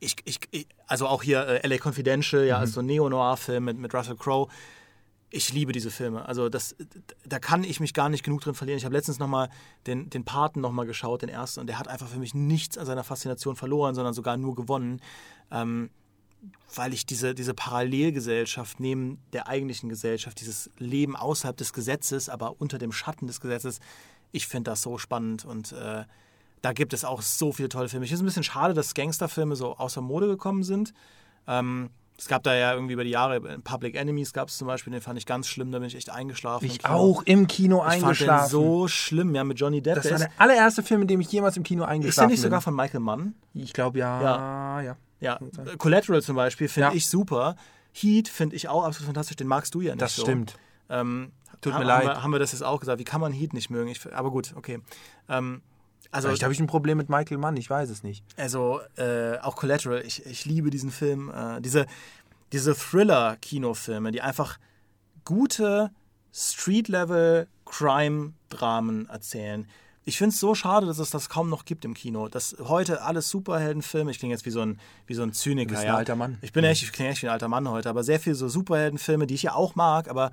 [0.00, 2.60] Ich, ich, also auch hier äh, LA Confidential, ja, mhm.
[2.60, 4.48] also so Neo-Noir-Film mit, mit Russell Crowe
[5.30, 6.26] ich liebe diese Filme.
[6.26, 6.74] Also das,
[7.26, 8.78] da kann ich mich gar nicht genug drin verlieren.
[8.78, 9.50] Ich habe letztens nochmal
[9.86, 12.86] den, den Paten nochmal geschaut, den ersten, und der hat einfach für mich nichts an
[12.86, 15.00] seiner Faszination verloren, sondern sogar nur gewonnen.
[15.50, 15.90] Ähm,
[16.74, 22.60] weil ich diese, diese Parallelgesellschaft neben der eigentlichen Gesellschaft, dieses Leben außerhalb des Gesetzes, aber
[22.60, 23.80] unter dem Schatten des Gesetzes,
[24.30, 26.04] ich finde das so spannend und äh,
[26.62, 28.04] da gibt es auch so viele tolle Filme.
[28.04, 30.92] Ich finde es ein bisschen schade, dass Gangsterfilme so außer Mode gekommen sind.
[31.46, 34.92] Ähm, es gab da ja irgendwie über die Jahre, Public Enemies gab es zum Beispiel,
[34.92, 36.64] den fand ich ganz schlimm, da bin ich echt eingeschlafen.
[36.66, 38.22] Ich im auch im Kino ich eingeschlafen.
[38.22, 39.94] Ich fand den so schlimm, ja, mit Johnny Depp.
[39.94, 42.08] Das war der allererste Film, in dem ich jemals im Kino eingeschlafen bin.
[42.08, 43.34] Ist der nicht sogar von Michael Mann?
[43.54, 44.20] Ich glaube ja.
[44.20, 44.80] Ja.
[44.82, 44.96] ja.
[45.20, 45.76] ja.
[45.76, 46.94] Collateral zum Beispiel finde ja.
[46.94, 47.54] ich super.
[47.92, 50.22] Heat finde ich auch absolut fantastisch, den magst du ja nicht Das so.
[50.22, 50.56] stimmt.
[50.90, 51.30] Ähm,
[51.60, 52.04] Tut mir haben leid.
[52.04, 52.98] Wir, haben wir das jetzt auch gesagt?
[52.98, 53.88] Wie kann man Heat nicht mögen?
[53.88, 54.80] Ich, aber gut, okay.
[55.28, 55.62] Ähm,
[56.10, 58.24] also, Vielleicht habe ich ein Problem mit Michael Mann, ich weiß es nicht.
[58.36, 61.30] Also, äh, auch Collateral, ich, ich liebe diesen Film.
[61.30, 61.86] Äh, diese,
[62.52, 64.58] diese Thriller-Kinofilme, die einfach
[65.24, 65.90] gute
[66.32, 69.68] Street-Level-Crime-Dramen erzählen.
[70.04, 72.28] Ich finde es so schade, dass es das kaum noch gibt im Kino.
[72.28, 75.68] Dass heute alles Superheldenfilme, ich klinge jetzt wie so ein, wie so ein Zyniker.
[75.68, 76.38] Du bist ein alter Mann.
[76.40, 78.48] Ich bin echt, ich klinge echt wie ein alter Mann heute, aber sehr viel so
[78.48, 80.30] Superheldenfilme, die ich ja auch mag, aber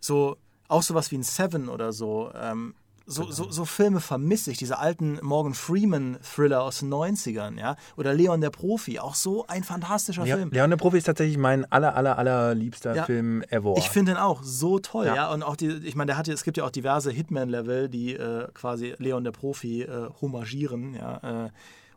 [0.00, 2.30] so auch sowas wie ein Seven oder so.
[2.34, 2.74] Ähm,
[3.08, 7.76] so, so, so, Filme vermisse ich, diese alten Morgan Freeman-Thriller aus den 90ern, ja.
[7.96, 10.50] Oder Leon der Profi, auch so ein fantastischer Le Film.
[10.50, 13.74] Leon der Profi ist tatsächlich mein aller, aller, aller liebster ja, Film ever.
[13.78, 15.14] Ich finde ihn auch so toll, ja.
[15.14, 15.32] ja.
[15.32, 18.48] Und auch die, ich meine, der hatte, es gibt ja auch diverse Hitman-Level, die äh,
[18.52, 21.50] quasi Leon der Profi äh, homagieren, ja, äh,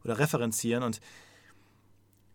[0.06, 0.82] oder referenzieren.
[0.82, 1.02] Und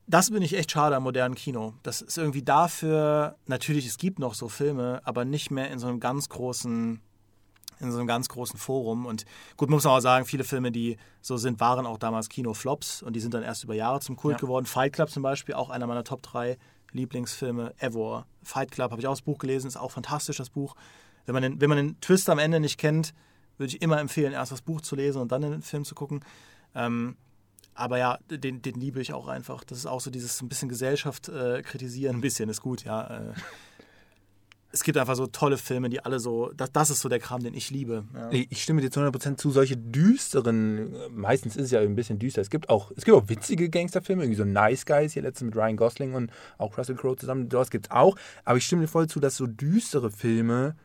[0.07, 1.75] das bin ich echt schade am modernen Kino.
[1.83, 5.89] Das ist irgendwie dafür, natürlich, es gibt noch so Filme, aber nicht mehr in so
[5.89, 7.01] einem ganz großen
[7.81, 9.07] in so einem ganz großen Forum.
[9.07, 9.25] Und
[9.57, 13.15] gut, muss man auch sagen, viele Filme, die so sind, waren auch damals Kinoflops und
[13.15, 14.41] die sind dann erst über Jahre zum Kult ja.
[14.41, 14.67] geworden.
[14.67, 16.57] Fight Club zum Beispiel, auch einer meiner Top 3
[16.93, 18.27] Lieblingsfilme ever.
[18.43, 20.75] Fight Club habe ich auch das Buch gelesen, ist auch fantastisch, das Buch.
[21.27, 23.13] Wenn man, den, wenn man den Twist am Ende nicht kennt,
[23.59, 26.21] würde ich immer empfehlen, erst das Buch zu lesen und dann den Film zu gucken.
[26.75, 27.17] Ähm,
[27.75, 29.65] aber ja, den, den liebe ich auch einfach.
[29.65, 33.07] Das ist auch so dieses ein bisschen Gesellschaft äh, kritisieren, ein bisschen ist gut, ja.
[33.07, 33.35] Äh,
[34.77, 37.43] es gibt einfach so tolle Filme, die alle so, das, das ist so der Kram,
[37.43, 38.05] den ich liebe.
[38.15, 38.29] Ja.
[38.31, 42.43] Ich stimme dir zu 100% zu, solche düsteren, meistens ist es ja ein bisschen düster,
[42.43, 45.57] es gibt auch, es gibt auch witzige Gangsterfilme, irgendwie so Nice Guys, hier letztens mit
[45.57, 48.89] Ryan Gosling und auch Russell Crowe zusammen, sowas gibt es auch, aber ich stimme dir
[48.89, 50.77] voll zu, dass so düstere Filme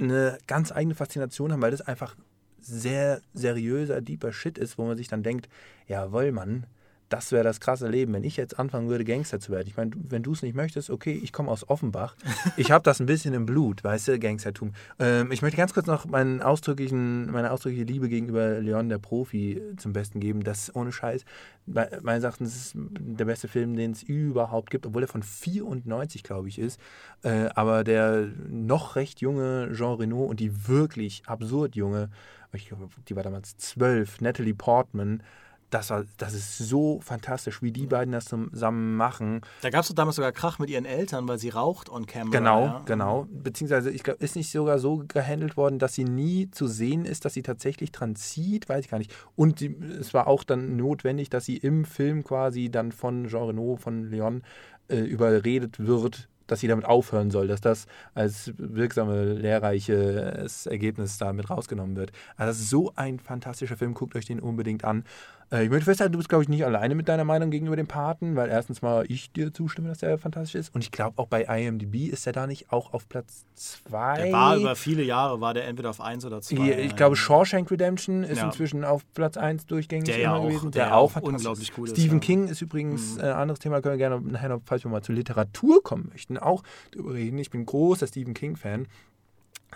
[0.00, 2.16] eine ganz eigene Faszination haben, weil das einfach
[2.60, 5.48] sehr seriöser, deeper Shit ist, wo man sich dann denkt,
[5.86, 6.66] jawohl, Mann,
[7.08, 9.66] das wäre das krasse Leben, wenn ich jetzt anfangen würde, Gangster zu werden.
[9.66, 12.16] Ich meine, wenn du es nicht möchtest, okay, ich komme aus Offenbach.
[12.56, 14.72] Ich habe das ein bisschen im Blut, weißt du, Gangstertum.
[14.98, 19.60] Ähm, ich möchte ganz kurz noch meinen ausdrücklichen, meine ausdrückliche Liebe gegenüber Leon, der Profi,
[19.76, 20.42] zum Besten geben.
[20.42, 21.24] Das ohne Scheiß,
[21.66, 26.48] meines Erachtens ist der beste Film, den es überhaupt gibt, obwohl er von 94, glaube
[26.48, 26.80] ich, ist.
[27.22, 32.10] Äh, aber der noch recht junge Jean Reno und die wirklich absurd junge,
[32.52, 35.22] ich glaube, die war damals zwölf, Natalie Portman,
[35.70, 39.42] das, war, das ist so fantastisch, wie die beiden das zusammen machen.
[39.62, 42.38] Da gab es damals sogar Krach mit ihren Eltern, weil sie raucht on camera.
[42.38, 42.82] Genau, ja.
[42.86, 43.26] genau.
[43.30, 47.24] Beziehungsweise, ich glaube, ist nicht sogar so gehandelt worden, dass sie nie zu sehen ist,
[47.24, 49.14] dass sie tatsächlich dran zieht, weiß ich gar nicht.
[49.36, 53.44] Und die, es war auch dann notwendig, dass sie im Film quasi dann von Jean
[53.44, 54.42] Renault, von Leon,
[54.88, 61.50] äh, überredet wird, dass sie damit aufhören soll, dass das als wirksame, lehrreiches Ergebnis damit
[61.50, 62.10] rausgenommen wird.
[62.36, 65.04] Also das ist so ein fantastischer Film, guckt euch den unbedingt an.
[65.50, 67.86] Äh, ich möchte festhalten, du bist, glaube ich, nicht alleine mit deiner Meinung gegenüber dem
[67.86, 70.74] Paten, weil erstens mal ich dir zustimme, dass der fantastisch ist.
[70.74, 74.24] Und ich glaube, auch bei IMDb ist er da nicht auch auf Platz 2.
[74.24, 76.54] Der war über viele Jahre, war der entweder auf 1 oder 2.
[76.54, 78.46] Ich, ich glaube, Shawshank Redemption ist ja.
[78.46, 80.70] inzwischen auf Platz 1 durchgängig der ja auch, gewesen.
[80.70, 81.96] Der, der auch unglaublich cool ist.
[81.96, 83.20] Stephen King ist übrigens mhm.
[83.20, 86.10] ein äh, anderes Thema, können wir gerne nachher noch, falls wir mal zur Literatur kommen
[86.12, 87.38] möchten, auch darüber reden.
[87.38, 88.86] Ich bin großer Stephen King-Fan.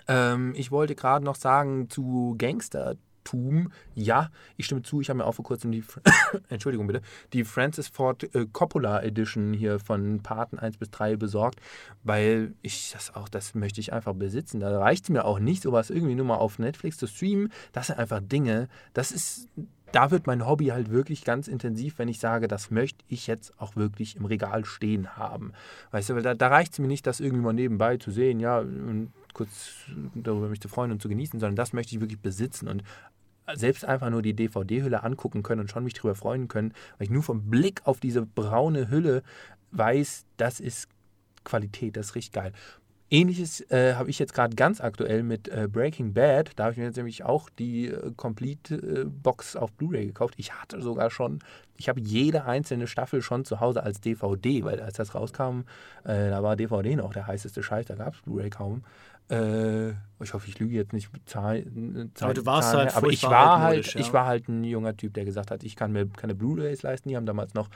[0.07, 3.71] Ähm, ich wollte gerade noch sagen zu Gangster Tum.
[3.95, 5.01] Ja, ich stimme zu.
[5.01, 5.83] Ich habe mir auch vor kurzem die,
[6.49, 7.01] Entschuldigung bitte,
[7.33, 11.59] die Francis Ford äh, Coppola Edition hier von Paten 1 bis 3 besorgt,
[12.03, 14.59] weil ich das auch, das möchte ich einfach besitzen.
[14.59, 17.51] Da reicht es mir auch nicht, sowas irgendwie nur mal auf Netflix zu streamen.
[17.71, 19.49] Das sind einfach Dinge, das ist,
[19.93, 23.53] da wird mein Hobby halt wirklich ganz intensiv, wenn ich sage, das möchte ich jetzt
[23.59, 25.53] auch wirklich im Regal stehen haben.
[25.91, 28.39] Weißt du, weil da, da reicht es mir nicht, das irgendwie mal nebenbei zu sehen,
[28.39, 29.75] ja, und kurz
[30.15, 32.67] darüber mich zu freuen und zu genießen, sondern das möchte ich wirklich besitzen.
[32.67, 32.83] Und
[33.53, 37.11] selbst einfach nur die DVD-Hülle angucken können und schon mich darüber freuen können, weil ich
[37.11, 39.23] nur vom Blick auf diese braune Hülle
[39.71, 40.87] weiß, das ist
[41.43, 42.53] Qualität, das richtig geil.
[43.13, 46.53] Ähnliches äh, habe ich jetzt gerade ganz aktuell mit äh, Breaking Bad.
[46.55, 50.33] Da habe ich mir jetzt nämlich auch die äh, Complete-Box auf Blu-ray gekauft.
[50.37, 51.37] Ich hatte sogar schon,
[51.77, 55.61] ich habe jede einzelne Staffel schon zu Hause als DVD, weil als das rauskam,
[56.05, 58.83] äh, da war DVD noch der heißeste Scheiß, da gab es Blu-ray kaum.
[59.29, 62.11] Äh, ich hoffe, ich lüge jetzt nicht mit Zahlen.
[62.13, 63.99] Zahl, aber du warst Zahlen, halt aber ich war halt, ja.
[63.99, 67.09] ich war halt ein junger Typ, der gesagt hat, ich kann mir keine Blu-rays leisten.
[67.09, 67.69] Die haben damals noch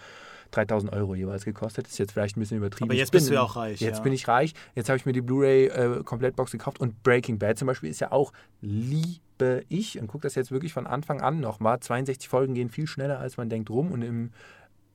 [0.52, 1.86] 3000 Euro jeweils gekostet.
[1.86, 2.90] Das ist jetzt vielleicht ein bisschen übertrieben.
[2.90, 3.82] Aber jetzt bin, bist du ja auch reich.
[3.82, 4.04] Jetzt ja.
[4.04, 4.54] bin ich reich.
[4.76, 8.12] Jetzt habe ich mir die Blu-ray äh, gekauft und Breaking Bad zum Beispiel ist ja
[8.12, 8.32] auch
[8.62, 11.80] liebe ich und gucke das jetzt wirklich von Anfang an noch mal.
[11.80, 14.32] 62 Folgen gehen viel schneller, als man denkt rum und im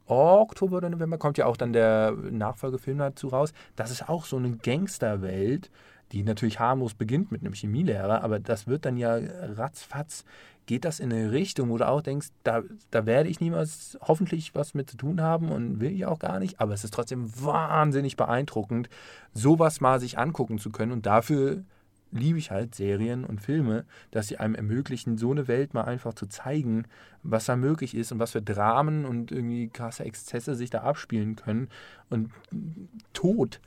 [0.06, 3.52] Oktober oder November kommt ja auch dann der Nachfolgefilm dazu raus.
[3.76, 5.70] Das ist auch so eine Gangsterwelt,
[6.12, 9.18] die natürlich harmlos beginnt mit einem Chemielehrer, aber das wird dann ja
[9.56, 10.24] ratzfatz,
[10.66, 14.54] geht das in eine Richtung, wo du auch denkst, da, da werde ich niemals hoffentlich
[14.54, 17.30] was mit zu tun haben und will ich auch gar nicht, aber es ist trotzdem
[17.42, 18.88] wahnsinnig beeindruckend,
[19.32, 21.64] sowas mal sich angucken zu können und dafür
[22.12, 26.14] liebe ich halt Serien und Filme, dass sie einem ermöglichen, so eine Welt mal einfach
[26.14, 26.84] zu zeigen,
[27.22, 31.36] was da möglich ist und was für Dramen und irgendwie krasse Exzesse sich da abspielen
[31.36, 31.68] können.
[32.10, 32.30] Und
[33.14, 33.60] Tod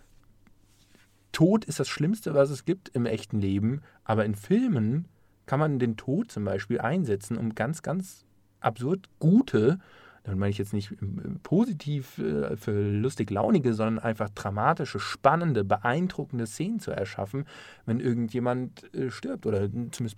[1.35, 5.05] Tod ist das Schlimmste, was es gibt im echten Leben, aber in Filmen
[5.45, 8.23] kann man den Tod zum Beispiel einsetzen, um ganz, ganz
[8.61, 9.79] absurd gute,
[10.23, 10.95] dann meine ich jetzt nicht
[11.43, 17.45] positiv äh, für lustig launige, sondern einfach dramatische, spannende, beeindruckende Szenen zu erschaffen,
[17.85, 20.17] wenn irgendjemand äh, stirbt oder zumindest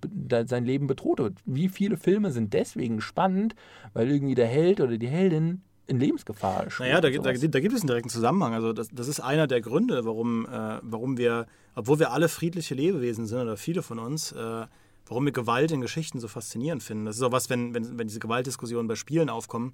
[0.50, 1.40] sein Leben bedroht wird.
[1.46, 3.56] Wie viele Filme sind deswegen spannend,
[3.94, 6.80] weil irgendwie der Held oder die Heldin in Lebensgefahr ist.
[6.80, 8.54] Naja, da, da, da, gibt es einen direkten Zusammenhang.
[8.54, 12.76] Also das, das ist einer der Gründe, warum, äh, warum wir, obwohl wir alle friedliche
[12.76, 14.66] Lebewesen sind oder viele von uns, äh,
[15.06, 17.06] warum wir Gewalt in Geschichten so faszinierend finden.
[17.06, 19.74] Das ist auch was, wenn, wenn, wenn diese Gewaltdiskussionen bei Spielen aufkommen,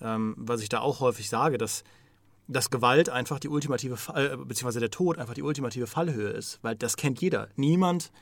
[0.00, 1.82] ähm, was ich da auch häufig sage, dass,
[2.46, 6.60] dass Gewalt einfach die ultimative, äh, beziehungsweise der Tod einfach die ultimative Fallhöhe ist.
[6.62, 7.48] Weil das kennt jeder.
[7.56, 8.12] Niemand,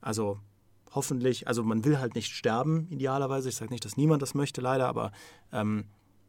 [0.00, 0.40] also
[0.94, 3.50] hoffentlich, also man will halt nicht sterben, idealerweise.
[3.50, 5.12] Ich sage nicht, dass niemand das möchte, leider, aber
[5.52, 5.84] ähm,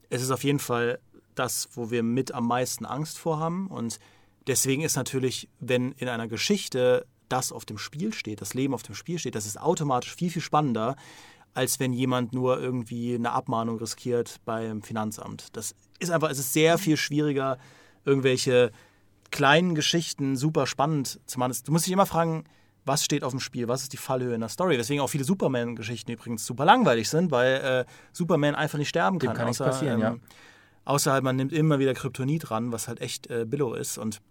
[0.10, 1.00] es ist auf jeden Fall
[1.36, 3.68] das, wo wir mit am meisten Angst vor haben.
[3.68, 4.00] Und
[4.48, 8.84] deswegen ist natürlich, wenn in einer Geschichte das auf dem Spiel steht, das Leben auf
[8.84, 10.96] dem Spiel steht, das ist automatisch viel, viel spannender,
[11.54, 15.56] als wenn jemand nur irgendwie eine Abmahnung riskiert beim Finanzamt.
[15.56, 17.58] Das ist einfach, es ist sehr viel schwieriger,
[18.06, 18.72] irgendwelche
[19.32, 21.54] kleinen Geschichten super spannend zu machen.
[21.66, 22.46] Du musst dich immer fragen,
[22.88, 24.78] was steht auf dem Spiel, was ist die Fallhöhe in der Story.
[24.78, 29.32] Deswegen auch viele Superman-Geschichten übrigens super langweilig sind, weil äh, Superman einfach nicht sterben kann.
[29.32, 30.36] Dem kann außer, nichts passieren, ähm, ja.
[30.86, 33.98] Außer halt, man nimmt immer wieder Kryptonit ran, was halt echt äh, Billow ist.
[33.98, 34.22] Und,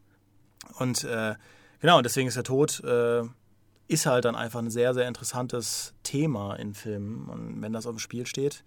[0.79, 1.35] und äh,
[1.81, 3.23] genau, deswegen ist der Tod äh,
[3.89, 7.29] ist halt dann einfach ein sehr, sehr interessantes Thema in Filmen.
[7.29, 8.65] Und wenn das auf dem Spiel steht,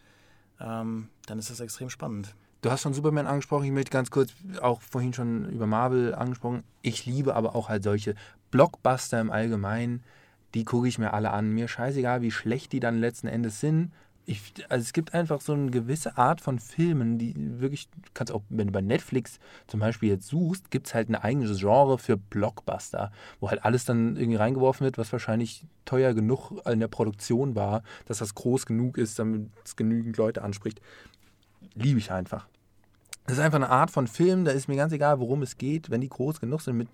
[0.59, 2.35] ähm, dann ist das extrem spannend.
[2.61, 4.31] Du hast schon Superman angesprochen, ich möchte ganz kurz
[4.61, 6.63] auch vorhin schon über Marvel angesprochen.
[6.81, 8.15] Ich liebe aber auch halt solche
[8.51, 10.03] Blockbuster im Allgemeinen,
[10.53, 11.51] die gucke ich mir alle an.
[11.51, 13.91] Mir scheißegal, wie schlecht die dann letzten Endes sind.
[14.25, 18.43] Ich, also es gibt einfach so eine gewisse Art von Filmen, die wirklich, kannst auch,
[18.49, 22.15] wenn du bei Netflix zum Beispiel jetzt suchst, gibt es halt ein eigenes Genre für
[22.15, 27.55] Blockbuster, wo halt alles dann irgendwie reingeworfen wird, was wahrscheinlich teuer genug in der Produktion
[27.55, 30.79] war, dass das groß genug ist, damit es genügend Leute anspricht.
[31.73, 32.47] Liebe ich einfach.
[33.29, 35.91] Das ist einfach eine Art von Film, da ist mir ganz egal, worum es geht.
[35.91, 36.93] Wenn die groß genug sind, mit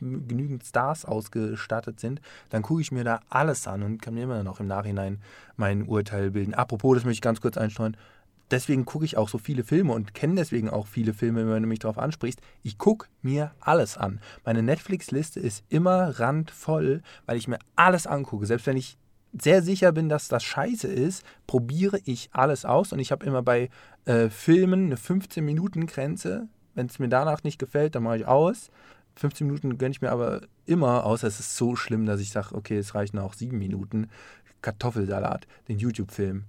[0.00, 4.42] genügend Stars ausgestattet sind, dann gucke ich mir da alles an und kann mir immer
[4.42, 5.20] noch im Nachhinein
[5.58, 6.54] mein Urteil bilden.
[6.54, 7.94] Apropos, das möchte ich ganz kurz einstreuen.
[8.50, 11.68] Deswegen gucke ich auch so viele Filme und kenne deswegen auch viele Filme, wenn du
[11.68, 12.40] mich darauf ansprichst.
[12.62, 14.20] Ich gucke mir alles an.
[14.46, 18.46] Meine Netflix-Liste ist immer randvoll, weil ich mir alles angucke.
[18.46, 18.96] Selbst wenn ich
[19.42, 23.42] sehr sicher bin, dass das scheiße ist, probiere ich alles aus und ich habe immer
[23.42, 23.70] bei
[24.04, 26.48] äh, Filmen eine 15-Minuten-Grenze.
[26.74, 28.70] Wenn es mir danach nicht gefällt, dann mache ich aus.
[29.16, 32.54] 15 Minuten gönne ich mir aber immer, außer es ist so schlimm, dass ich sage,
[32.54, 34.08] okay, es reichen auch sieben Minuten.
[34.62, 36.44] Kartoffelsalat, den YouTube-Film.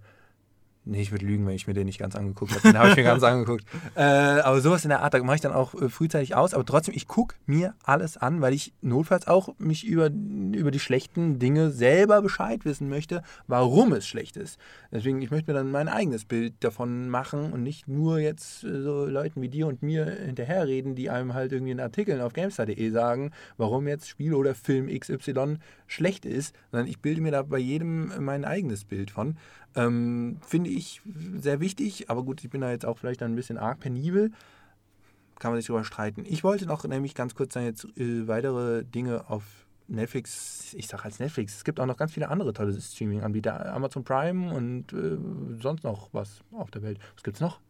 [0.89, 2.61] Nee, ich würde lügen, wenn ich mir den nicht ganz angeguckt habe.
[2.61, 3.65] Den habe ich mir ganz angeguckt.
[3.95, 6.53] Äh, aber sowas in der Art, da mache ich dann auch äh, frühzeitig aus.
[6.53, 10.79] Aber trotzdem, ich gucke mir alles an, weil ich notfalls auch mich über, über die
[10.79, 14.57] schlechten Dinge selber Bescheid wissen möchte, warum es schlecht ist.
[14.91, 18.81] Deswegen, ich möchte mir dann mein eigenes Bild davon machen und nicht nur jetzt äh,
[18.81, 22.89] so Leuten wie dir und mir hinterherreden, die einem halt irgendwie in Artikeln auf GameStar.de
[22.91, 27.57] sagen, warum jetzt Spiel oder Film XY schlecht ist, sondern ich bilde mir da bei
[27.57, 29.37] jedem mein eigenes Bild von.
[29.77, 31.01] Ähm, Finde ich
[31.35, 34.31] sehr wichtig, aber gut, ich bin da jetzt auch vielleicht ein bisschen arg penibel.
[35.39, 36.25] Kann man sich darüber streiten.
[36.27, 39.43] Ich wollte noch nämlich ganz kurz dann jetzt äh, weitere Dinge auf
[39.87, 44.03] Netflix, ich sage als Netflix, es gibt auch noch ganz viele andere tolle Streaming-Anbieter, Amazon
[44.03, 45.17] Prime und äh,
[45.61, 46.99] sonst noch was auf der Welt.
[47.15, 47.61] Was gibt es noch?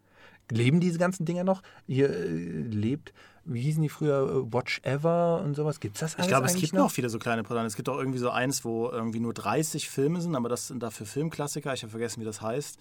[0.50, 1.62] Leben diese ganzen Dinger noch?
[1.88, 3.14] Hier äh, lebt,
[3.48, 5.80] wie hießen die früher, äh, Watch Ever und sowas?
[5.80, 6.84] Gibt es das alles Ich glaube, es gibt noch?
[6.84, 7.68] noch viele so kleine Produkte.
[7.68, 10.84] Es gibt auch irgendwie so eins, wo irgendwie nur 30 Filme sind, aber das sind
[10.84, 11.74] dafür Filmklassiker.
[11.74, 12.78] Ich habe vergessen, wie das heißt.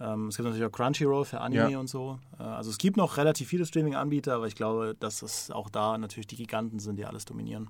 [0.00, 1.78] Ähm, es gibt natürlich auch Crunchyroll für Anime ja.
[1.78, 2.18] und so.
[2.38, 5.96] Äh, also es gibt noch relativ viele Streaming-Anbieter, aber ich glaube, dass es auch da
[5.98, 7.68] natürlich die Giganten sind, die alles dominieren.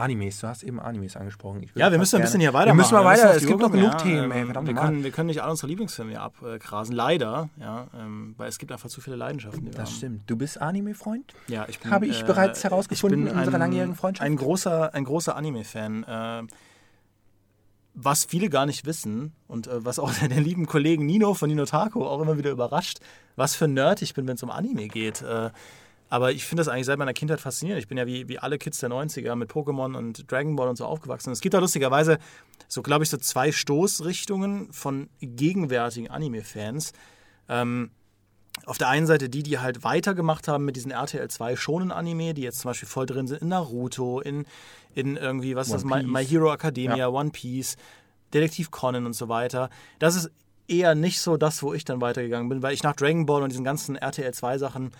[0.00, 1.66] Animes, du hast eben Animes angesprochen.
[1.74, 2.78] ja, wir müssen ein bisschen hier weitermachen.
[2.78, 4.30] Wir müssen mal weiter, es gibt noch genug ja, Themen.
[4.32, 8.48] Ey, wir, können, wir können nicht alle unsere Lieblingsfilme hier abgrasen, leider, ja, ähm, weil
[8.48, 9.70] es gibt einfach zu viele Leidenschaften.
[9.70, 9.96] das haben.
[9.96, 10.22] stimmt.
[10.30, 11.34] Du bist Anime-Freund?
[11.48, 11.90] Ja, ich bin.
[11.90, 14.26] Habe ich äh, bereits herausgefunden in unserer langjährigen Freundschaft?
[14.26, 16.04] Ein großer, ein großer Anime-Fan.
[16.04, 16.42] Äh,
[17.94, 21.64] was viele gar nicht wissen und äh, was auch den lieben Kollegen Nino von Nino
[21.64, 23.00] Taco auch immer wieder überrascht,
[23.36, 25.22] was für ein Nerd ich bin, wenn es um Anime geht.
[25.22, 25.50] Äh,
[26.10, 27.80] aber ich finde das eigentlich seit meiner Kindheit faszinierend.
[27.80, 30.76] Ich bin ja wie, wie alle Kids der 90er mit Pokémon und Dragon Ball und
[30.76, 31.30] so aufgewachsen.
[31.30, 32.18] Es gibt da lustigerweise
[32.66, 36.92] so, glaube ich, so zwei Stoßrichtungen von gegenwärtigen Anime-Fans.
[37.48, 37.92] Ähm,
[38.66, 42.34] auf der einen Seite die, die halt weitergemacht haben mit diesen RTL 2 schonen Anime,
[42.34, 44.46] die jetzt zum Beispiel voll drin sind in Naruto, in,
[44.92, 47.08] in irgendwie, was ist das, My, My, Hero Academia, ja.
[47.08, 47.76] One Piece,
[48.34, 49.70] Detektiv Conan und so weiter.
[50.00, 50.30] Das ist
[50.66, 53.50] eher nicht so das, wo ich dann weitergegangen bin, weil ich nach Dragon Ball und
[53.50, 54.90] diesen ganzen RTL 2 Sachen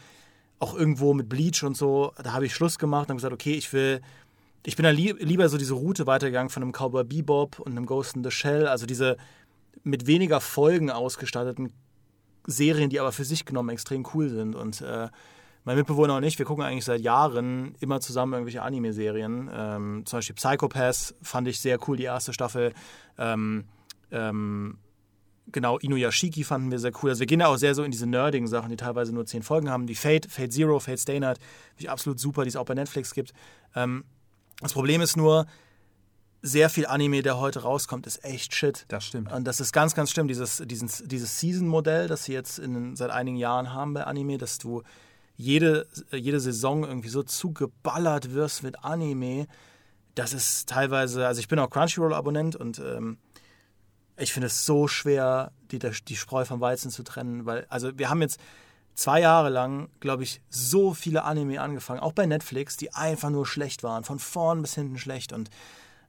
[0.60, 3.54] auch irgendwo mit Bleach und so, da habe ich Schluss gemacht und habe gesagt, okay,
[3.54, 4.00] ich will,
[4.64, 7.86] ich bin da lieb, lieber so diese Route weitergegangen von einem Cowboy Bebop und einem
[7.86, 9.16] Ghost in the Shell, also diese
[9.82, 11.72] mit weniger Folgen ausgestatteten
[12.46, 14.54] Serien, die aber für sich genommen extrem cool sind.
[14.54, 15.08] Und äh,
[15.64, 19.50] mein Mitbewohner und ich, wir gucken eigentlich seit Jahren immer zusammen irgendwelche Anime-Serien.
[19.52, 22.74] Ähm, zum Beispiel Psychopaths fand ich sehr cool, die erste Staffel.
[23.16, 23.64] Ähm,
[24.10, 24.78] ähm,
[25.52, 27.10] genau, Inuyashiki fanden wir sehr cool.
[27.10, 29.42] Also wir gehen da auch sehr so in diese nerdigen Sachen, die teilweise nur zehn
[29.42, 29.86] Folgen haben.
[29.86, 32.74] Die Fate, Fate Zero, Fate Stay Night, finde ich absolut super, die es auch bei
[32.74, 33.32] Netflix gibt.
[33.74, 34.04] Ähm,
[34.60, 35.46] das Problem ist nur,
[36.42, 38.84] sehr viel Anime, der heute rauskommt, ist echt shit.
[38.88, 39.30] Das stimmt.
[39.30, 43.10] Und das ist ganz, ganz schlimm, dieses, dieses, dieses Season-Modell, das sie jetzt in, seit
[43.10, 44.82] einigen Jahren haben bei Anime, dass du
[45.36, 49.46] jede, jede Saison irgendwie so zugeballert wirst mit Anime.
[50.14, 53.18] Das ist teilweise, also ich bin auch Crunchyroll-Abonnent und ähm,
[54.20, 58.10] ich finde es so schwer, die, die Spreu vom Weizen zu trennen, weil, also wir
[58.10, 58.40] haben jetzt
[58.94, 63.46] zwei Jahre lang, glaube ich, so viele Anime angefangen, auch bei Netflix, die einfach nur
[63.46, 65.50] schlecht waren, von vorn bis hinten schlecht und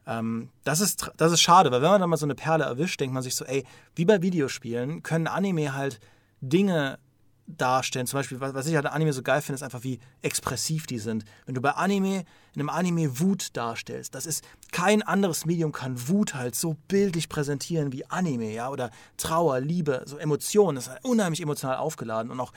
[0.08, 3.00] ähm, das, ist, das ist schade, weil wenn man dann mal so eine Perle erwischt,
[3.00, 6.00] denkt man sich so, ey, wie bei Videospielen können Anime halt
[6.42, 6.98] Dinge
[7.58, 8.08] darstellen.
[8.08, 11.26] Zum Beispiel, was ich an Anime so geil finde, ist einfach, wie expressiv die sind.
[11.46, 16.08] Wenn du bei Anime, in einem Anime Wut darstellst, das ist, kein anderes Medium kann
[16.08, 20.92] Wut halt so bildlich präsentieren wie Anime, ja, oder Trauer, Liebe, so Emotionen, das ist
[20.92, 22.54] halt unheimlich emotional aufgeladen und auch,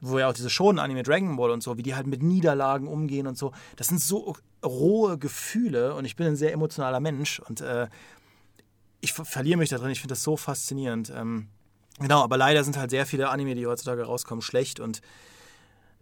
[0.00, 2.88] wo ja auch diese Shonen Anime Dragon Ball und so, wie die halt mit Niederlagen
[2.88, 7.40] umgehen und so, das sind so rohe Gefühle und ich bin ein sehr emotionaler Mensch
[7.40, 7.88] und äh,
[9.00, 11.12] ich verliere mich da drin, ich finde das so faszinierend.
[11.14, 11.48] Ähm,
[11.98, 15.00] Genau, aber leider sind halt sehr viele Anime, die heutzutage rauskommen, schlecht und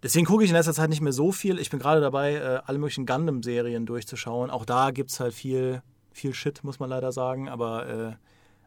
[0.03, 1.59] deswegen gucke ich in letzter Zeit nicht mehr so viel.
[1.59, 4.51] Ich bin gerade dabei, äh, alle möglichen Gundam-Serien durchzuschauen.
[4.51, 5.83] Auch da gibt es halt viel,
[6.13, 8.13] viel Shit, muss man leider sagen, aber, äh,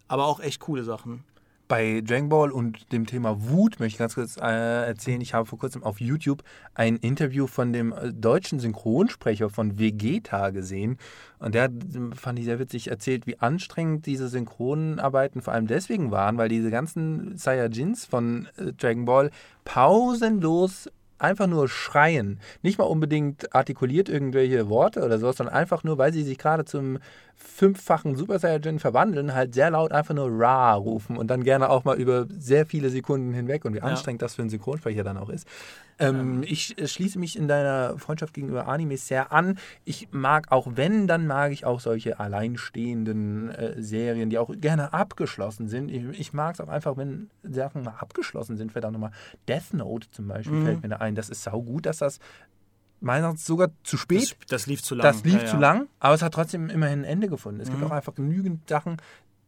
[0.07, 1.25] aber auch echt coole Sachen
[1.67, 5.21] bei Dragon Ball und dem Thema Wut möchte ich ganz kurz äh, erzählen.
[5.21, 6.43] Ich habe vor kurzem auf YouTube
[6.73, 10.97] ein Interview von dem äh, deutschen Synchronsprecher von Vegeta gesehen.
[11.39, 11.71] Und der hat,
[12.15, 16.71] fand ich sehr witzig, erzählt, wie anstrengend diese Synchronarbeiten vor allem deswegen waren, weil diese
[16.71, 19.31] ganzen Saiyajins von äh, Dragon Ball
[19.65, 20.89] pausenlos
[21.19, 22.39] einfach nur schreien.
[22.61, 26.65] Nicht mal unbedingt artikuliert irgendwelche Worte oder sowas, sondern einfach nur, weil sie sich gerade
[26.65, 26.99] zum
[27.37, 31.83] fünffachen Super Saiyajin verwandeln, halt sehr laut einfach nur Ra rufen und dann gerne auch
[31.83, 33.83] mal über sehr viele Sekunden hinweg und wie ja.
[33.83, 35.47] anstrengend das für einen Synchronsprecher dann auch ist.
[35.99, 36.49] Ähm, ja.
[36.49, 39.57] Ich äh, schließe mich in deiner Freundschaft gegenüber Animes sehr an.
[39.85, 44.93] Ich mag auch, wenn, dann mag ich auch solche alleinstehenden äh, Serien, die auch gerne
[44.93, 45.89] abgeschlossen sind.
[45.89, 48.71] Ich, ich mag es auch einfach, wenn Sachen mal abgeschlossen sind.
[48.71, 49.11] Verdammt nochmal.
[49.47, 50.65] Death Note zum Beispiel mhm.
[50.65, 51.15] fällt mir da ein.
[51.15, 52.19] Das ist sau gut, dass das
[52.99, 54.37] meistens sogar zu spät.
[54.41, 55.03] Das, das, lief zu lang.
[55.03, 55.59] Das lief ja, zu ja.
[55.59, 57.61] lang, aber es hat trotzdem immerhin ein Ende gefunden.
[57.61, 57.73] Es mhm.
[57.73, 58.97] gibt auch einfach genügend Sachen,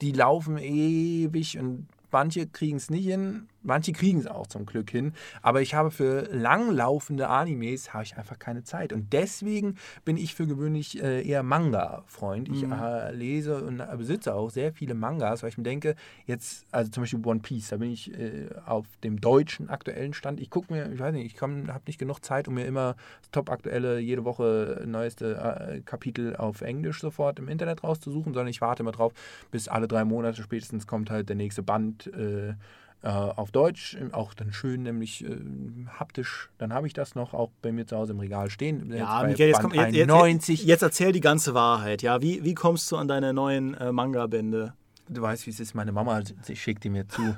[0.01, 4.89] die laufen ewig und manche kriegen es nicht hin, Manche kriegen es auch zum Glück
[4.89, 10.15] hin, aber ich habe für langlaufende Animes habe ich einfach keine Zeit und deswegen bin
[10.15, 12.47] ich für gewöhnlich äh, eher Manga-Freund.
[12.47, 12.71] Ich mhm.
[12.71, 15.95] äh, lese und besitze auch sehr viele Mangas, weil ich mir denke,
[16.25, 20.39] jetzt, also zum Beispiel One Piece, da bin ich äh, auf dem deutschen aktuellen Stand.
[20.39, 23.31] Ich gucke mir, ich weiß nicht, ich habe nicht genug Zeit, um mir immer das
[23.31, 28.83] top-aktuelle, jede Woche neueste äh, Kapitel auf Englisch sofort im Internet rauszusuchen, sondern ich warte
[28.83, 29.11] immer drauf,
[29.51, 32.53] bis alle drei Monate spätestens kommt halt der nächste Band äh,
[33.01, 35.37] äh, auf Deutsch, auch dann schön, nämlich äh,
[35.97, 36.49] haptisch.
[36.57, 38.91] Dann habe ich das noch auch bei mir zu Hause im Regal stehen.
[38.93, 42.01] Ja, Miguel, jetzt, komm, jetzt, jetzt, jetzt, erzähl die ganze Wahrheit.
[42.01, 44.73] Ja, wie, wie kommst du an deine neuen äh, Manga-Bände?
[45.09, 46.21] Du weißt, wie es ist, meine Mama
[46.53, 47.35] schickt die mir zu.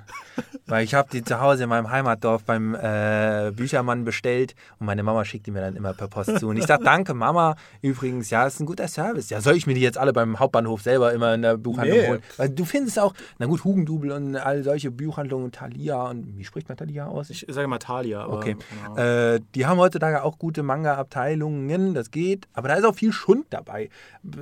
[0.68, 5.04] Weil ich habe die zu Hause in meinem Heimatdorf beim äh, Büchermann bestellt und meine
[5.04, 6.50] Mama schickt die mir dann immer per Post zu.
[6.50, 9.30] Und ich sage, danke Mama, übrigens, ja, ist ein guter Service.
[9.30, 12.08] Ja, soll ich mir die jetzt alle beim Hauptbahnhof selber immer in der Buchhandlung nee.
[12.08, 12.22] holen?
[12.38, 16.68] Weil du findest auch, na gut, Hugendubel und all solche Buchhandlungen, Thalia und wie spricht
[16.70, 17.30] man Thalia aus?
[17.30, 18.28] Ich sage mal Thalia.
[18.28, 18.56] okay.
[18.86, 18.98] Genau.
[18.98, 23.48] Äh, die haben heutzutage auch gute Manga-Abteilungen, das geht, aber da ist auch viel Schund
[23.50, 23.90] dabei.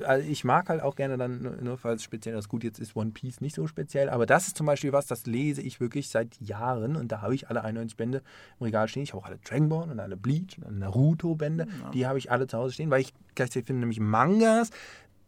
[0.04, 3.12] Also ich mag halt auch gerne dann, nur falls speziell das gut jetzt ist, One
[3.12, 6.10] Piece Piece nicht so speziell, aber das ist zum Beispiel was, das lese ich wirklich
[6.10, 8.22] seit Jahren und da habe ich alle 91 Bände
[8.60, 9.04] im Regal stehen.
[9.04, 11.92] Ich habe auch alle Dragon Ball und alle Bleach und alle Naruto-Bände, ja.
[11.92, 14.72] die habe ich alle zu Hause stehen, weil ich gleichzeitig finde, nämlich Mangas,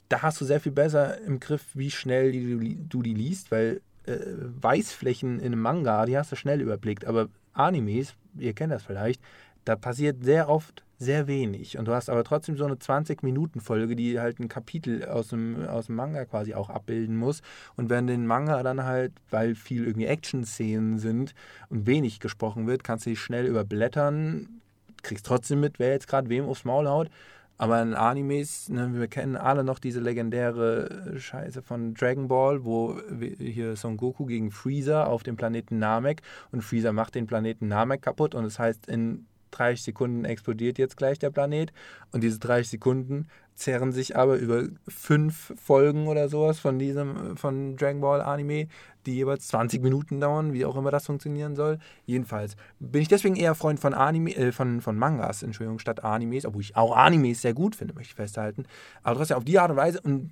[0.09, 3.81] da hast du sehr viel besser im Griff, wie schnell die, du die liest, weil
[4.05, 4.17] äh,
[4.61, 9.21] Weißflächen in einem Manga, die hast du schnell überblickt, aber Animes, ihr kennt das vielleicht,
[9.65, 11.79] da passiert sehr oft sehr wenig.
[11.79, 15.87] Und du hast aber trotzdem so eine 20-Minuten-Folge, die halt ein Kapitel aus dem, aus
[15.87, 17.41] dem Manga quasi auch abbilden muss.
[17.75, 21.33] Und wenn den Manga dann halt, weil viel irgendwie Action-Szenen sind
[21.69, 24.61] und wenig gesprochen wird, kannst du dich schnell überblättern,
[25.01, 27.09] kriegst trotzdem mit, wer jetzt gerade wem aufs Maul haut.
[27.57, 32.99] Aber in Animes, ne, wir kennen alle noch diese legendäre Scheiße von Dragon Ball, wo
[33.39, 36.21] hier Son Goku gegen Freezer auf dem Planeten Namek
[36.51, 40.97] und Freezer macht den Planeten Namek kaputt und das heißt, in 30 Sekunden explodiert jetzt
[40.97, 41.71] gleich der Planet.
[42.11, 47.77] Und diese 30 Sekunden zerren sich aber über fünf Folgen oder sowas von diesem von
[47.77, 48.67] Dragon Ball Anime,
[49.05, 51.79] die jeweils 20 Minuten dauern, wie auch immer das funktionieren soll.
[52.05, 56.45] Jedenfalls bin ich deswegen eher Freund von Anime, äh, von, von Mangas, Entschuldigung, statt Animes,
[56.45, 58.65] obwohl ich auch Animes sehr gut finde, möchte ich festhalten.
[59.03, 60.31] Aber trotzdem auf die Art und Weise und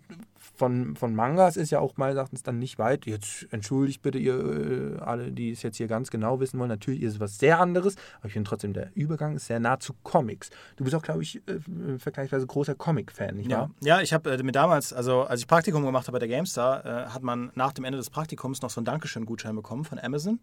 [0.60, 3.06] von, von Mangas ist ja auch meines Erachtens dann nicht weit.
[3.06, 6.70] Jetzt entschuldigt bitte ihr äh, alle, die es jetzt hier ganz genau wissen wollen.
[6.70, 9.80] Natürlich ist es was sehr anderes, aber ich finde trotzdem, der Übergang ist sehr nah
[9.80, 10.50] zu Comics.
[10.76, 13.72] Du bist auch, glaube ich, äh, vergleichsweise großer Comic-Fan, nicht wahr?
[13.82, 16.86] Ja, ich habe äh, mir damals, also als ich Praktikum gemacht habe bei der GameStar,
[16.86, 20.40] äh, hat man nach dem Ende des Praktikums noch so einen Dankeschön-Gutschein bekommen von Amazon.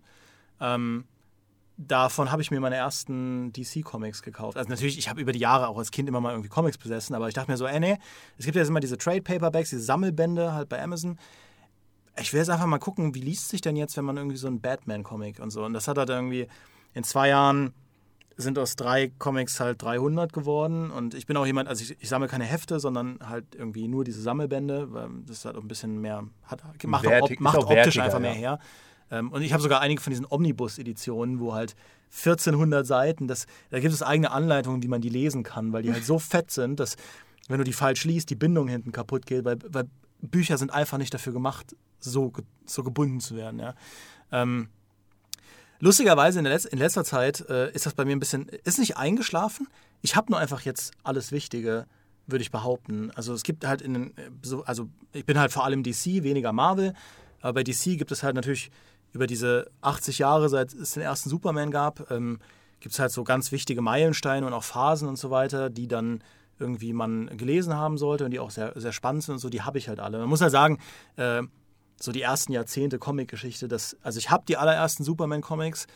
[0.61, 1.05] Ähm,
[1.77, 4.57] davon habe ich mir meine ersten DC-Comics gekauft.
[4.57, 7.15] Also natürlich, ich habe über die Jahre auch als Kind immer mal irgendwie Comics besessen,
[7.15, 7.99] aber ich dachte mir so, ey, nee,
[8.39, 11.19] es gibt ja jetzt immer diese Trade-Paperbacks, diese Sammelbände halt bei Amazon.
[12.19, 14.47] Ich will jetzt einfach mal gucken, wie liest sich denn jetzt, wenn man irgendwie so
[14.47, 15.65] einen Batman-Comic und so.
[15.65, 16.47] Und das hat halt irgendwie
[16.95, 17.75] in zwei Jahren
[18.37, 20.91] sind aus drei Comics halt 300 geworden.
[20.91, 24.05] Und ich bin auch jemand, also ich, ich sammle keine Hefte, sondern halt irgendwie nur
[24.05, 27.99] diese Sammelbände, weil das halt auch ein bisschen mehr hat, macht, Wertig, auch, macht optisch
[27.99, 28.39] einfach mehr ja.
[28.39, 28.59] her.
[29.11, 31.77] Ähm, und ich habe sogar einige von diesen Omnibus-Editionen, wo halt
[32.13, 35.93] 1400 Seiten, das, da gibt es eigene Anleitungen, wie man die lesen kann, weil die
[35.93, 36.97] halt so fett sind, dass
[37.49, 39.85] wenn du die falsch liest, die Bindung hinten kaputt geht, weil, weil
[40.21, 42.33] Bücher sind einfach nicht dafür gemacht, so,
[42.65, 43.61] so gebunden zu werden.
[43.61, 43.75] Ja.
[44.33, 44.69] Ähm,
[45.79, 48.97] lustigerweise in, Letz in, letzter Zeit äh, ist das bei mir ein bisschen, ist nicht
[48.97, 49.69] eingeschlafen.
[50.03, 51.87] Ich habe nur einfach jetzt alles Wichtige,
[52.27, 53.11] würde ich behaupten.
[53.15, 56.53] Also es gibt halt in den, so, also ich bin halt vor allem DC, weniger
[56.53, 56.95] Marvel,
[57.41, 58.71] aber bei DC gibt es halt natürlich
[59.13, 62.39] über diese 80 Jahre, seit es den ersten Superman gab, ähm,
[62.81, 66.23] gibt es halt so ganz wichtige Meilensteine und auch Phasen und so weiter, die dann
[66.59, 69.63] irgendwie man gelesen haben sollte und die auch sehr, sehr spannend sind und so, die
[69.63, 70.19] habe ich halt alle.
[70.19, 70.79] Man muss halt sagen,
[71.17, 71.43] äh,
[72.01, 73.69] so die ersten Jahrzehnte Comic-Geschichte,
[74.03, 75.87] also ich habe die allerersten Superman-Comics,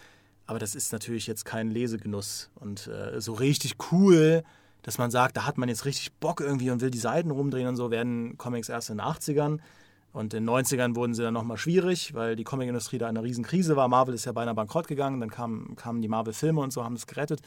[0.47, 4.43] aber das ist natürlich jetzt kein Lesegenuss und äh, so richtig cool,
[4.83, 7.69] dass man sagt, da hat man jetzt richtig Bock irgendwie und will die Seiten rumdrehen
[7.69, 9.59] und so, werden Comics erst in den 80ern.
[10.13, 13.25] Und in den 90ern wurden sie dann nochmal schwierig, weil die Comicindustrie da in einer
[13.25, 13.87] riesen Krise war.
[13.87, 17.07] Marvel ist ja beinahe bankrott gegangen, dann kamen, kamen die Marvel-Filme und so, haben es
[17.07, 17.43] gerettet.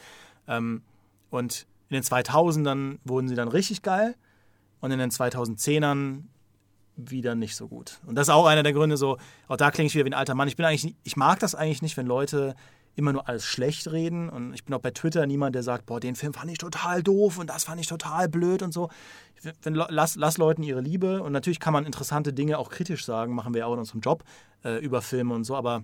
[0.48, 0.82] Ähm,
[1.28, 4.14] und in den 2000ern wurden sie dann richtig geil
[4.80, 6.22] und in den 2010ern
[6.96, 8.00] wieder nicht so gut.
[8.06, 9.18] Und das ist auch einer der Gründe, so,
[9.48, 10.48] auch da klinge ich wieder wie ein alter Mann.
[10.48, 12.54] Ich bin eigentlich, ich mag das eigentlich nicht, wenn Leute
[12.96, 14.28] immer nur alles schlecht reden.
[14.28, 17.02] Und ich bin auch bei Twitter niemand, der sagt, boah, den Film fand ich total
[17.02, 18.88] doof und das fand ich total blöd und so.
[19.62, 21.22] Wenn, lass, lass Leuten ihre Liebe.
[21.22, 24.00] Und natürlich kann man interessante Dinge auch kritisch sagen, machen wir ja auch in unserem
[24.00, 24.24] Job
[24.64, 25.56] äh, über Filme und so.
[25.56, 25.82] Aber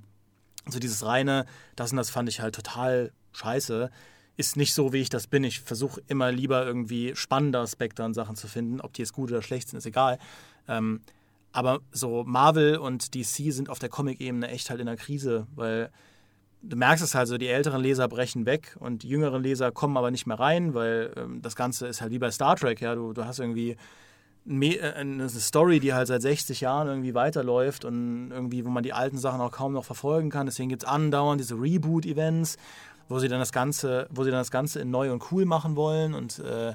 [0.68, 1.46] so dieses reine,
[1.76, 3.90] das und das fand ich halt total scheiße,
[4.36, 5.44] ist nicht so, wie ich das bin.
[5.44, 8.80] Ich versuche immer lieber irgendwie spannende Aspekte an Sachen zu finden.
[8.80, 10.18] Ob die jetzt gut oder schlecht sind, ist egal.
[10.70, 11.00] Ähm,
[11.52, 15.90] aber so Marvel und DC sind auf der Comic-Ebene echt halt in der Krise, weil
[16.62, 19.96] du merkst es halt so, die älteren Leser brechen weg und die jüngeren Leser kommen
[19.96, 22.94] aber nicht mehr rein, weil ähm, das Ganze ist halt wie bei Star Trek, ja,
[22.94, 23.76] du, du hast irgendwie
[24.48, 28.92] äh, eine Story, die halt seit 60 Jahren irgendwie weiterläuft und irgendwie, wo man die
[28.92, 30.46] alten Sachen auch kaum noch verfolgen kann.
[30.46, 32.56] Deswegen gibt es andauernd diese Reboot-Events,
[33.08, 35.76] wo sie dann das Ganze, wo sie dann das Ganze in neu und cool machen
[35.76, 36.74] wollen und äh,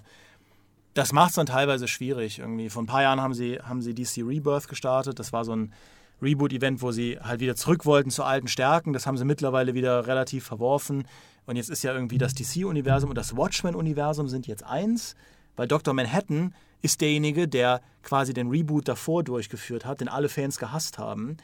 [0.96, 2.40] das macht es dann teilweise schwierig.
[2.40, 5.20] Irgendwie vor ein paar Jahren haben sie, haben sie DC Rebirth gestartet.
[5.20, 5.74] Das war so ein
[6.22, 8.94] Reboot-Event, wo sie halt wieder zurück wollten zu alten Stärken.
[8.94, 11.06] Das haben sie mittlerweile wieder relativ verworfen.
[11.46, 15.16] Und jetzt ist ja irgendwie das DC-Universum und das Watchmen-Universum sind jetzt eins,
[15.58, 15.94] weil Dr.
[15.94, 21.36] Manhattan ist derjenige, der quasi den Reboot davor durchgeführt hat, den alle Fans gehasst haben,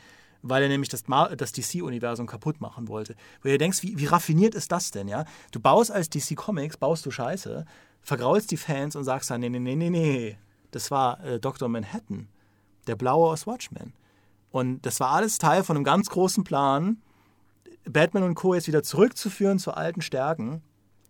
[0.44, 1.04] weil er nämlich das,
[1.36, 3.16] das DC-Universum kaputt machen wollte.
[3.44, 5.26] Wo ihr denkst, wie, wie raffiniert ist das denn, ja?
[5.52, 7.66] Du baust als DC Comics, baust du Scheiße,
[8.02, 10.38] vergraulst die Fans und sagst dann, nee, nee, nee, nee, nee,
[10.72, 11.70] das war äh, Dr.
[11.70, 12.28] Manhattan,
[12.88, 13.94] der Blaue aus Watchmen.
[14.52, 17.02] Und das war alles Teil von einem ganz großen Plan,
[17.86, 18.54] Batman und Co.
[18.54, 20.62] jetzt wieder zurückzuführen zu alten Stärken,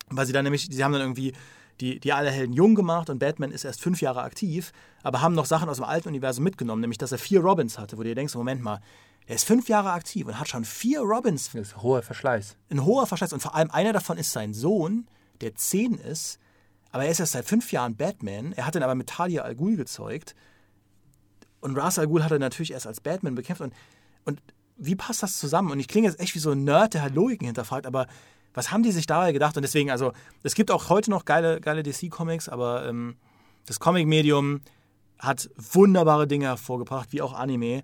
[0.09, 1.33] weil sie dann nämlich, sie haben dann irgendwie
[1.79, 4.71] die, die alle Helden jung gemacht und Batman ist erst fünf Jahre aktiv,
[5.03, 7.97] aber haben noch Sachen aus dem alten Universum mitgenommen, nämlich dass er vier Robins hatte,
[7.97, 8.79] wo du dir denkst, Moment mal,
[9.25, 11.51] er ist fünf Jahre aktiv und hat schon vier Robins.
[11.51, 12.57] Das ist ein hoher Verschleiß.
[12.69, 15.07] Ein hoher Verschleiß und vor allem einer davon ist sein Sohn,
[15.41, 16.39] der zehn ist,
[16.91, 19.55] aber er ist erst seit fünf Jahren Batman, er hat ihn aber mit Talia Al
[19.55, 20.35] Ghul gezeugt
[21.61, 23.61] und Ra's al Ghul hat er natürlich erst als Batman bekämpft.
[23.61, 23.73] Und,
[24.25, 24.41] und
[24.77, 25.71] wie passt das zusammen?
[25.71, 28.07] Und ich klinge jetzt echt wie so ein Nerd, der halt Logiken hinterfragt, aber
[28.53, 29.55] was haben die sich dabei gedacht?
[29.55, 30.11] Und deswegen, also,
[30.43, 33.15] es gibt auch heute noch geile, geile DC-Comics, aber ähm,
[33.65, 34.61] das Comic-Medium
[35.19, 37.83] hat wunderbare Dinge hervorgebracht, wie auch Anime.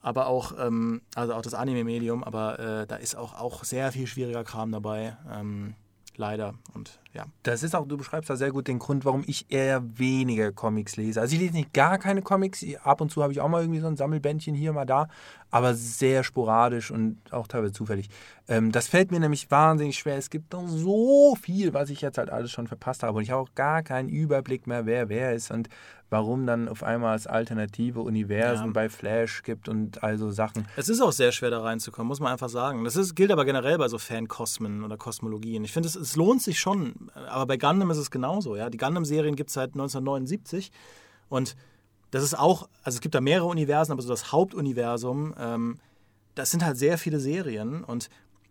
[0.00, 4.06] Aber auch, ähm, also auch das Anime-Medium, aber äh, da ist auch, auch sehr viel
[4.06, 5.16] schwieriger Kram dabei.
[5.30, 5.74] Ähm,
[6.16, 6.54] leider.
[6.74, 7.24] Und ja.
[7.42, 10.96] Das ist auch, du beschreibst da sehr gut den Grund, warum ich eher weniger Comics
[10.96, 11.20] lese.
[11.20, 12.64] Also ich lese nicht gar keine Comics.
[12.82, 15.08] Ab und zu habe ich auch mal irgendwie so ein Sammelbändchen hier mal da,
[15.50, 18.10] aber sehr sporadisch und auch teilweise zufällig.
[18.48, 20.18] Ähm, das fällt mir nämlich wahnsinnig schwer.
[20.18, 23.30] Es gibt noch so viel, was ich jetzt halt alles schon verpasst habe und ich
[23.30, 25.68] habe auch gar keinen Überblick mehr, wer wer ist und
[26.10, 28.72] warum dann auf einmal es alternative Universen ja.
[28.72, 30.66] bei Flash gibt und also Sachen.
[30.76, 32.84] Es ist auch sehr schwer da reinzukommen, muss man einfach sagen.
[32.84, 35.64] Das ist, gilt aber generell bei so Fankosmen oder Kosmologien.
[35.64, 38.56] Ich finde, es, es lohnt sich schon, aber bei Gundam ist es genauso.
[38.56, 38.70] Ja?
[38.70, 40.70] Die Gundam-Serien gibt es seit 1979
[41.28, 41.56] und
[42.10, 45.78] das ist auch, also es gibt da mehrere Universen, aber so das Hauptuniversum, ähm,
[46.34, 48.08] das sind halt sehr viele Serien und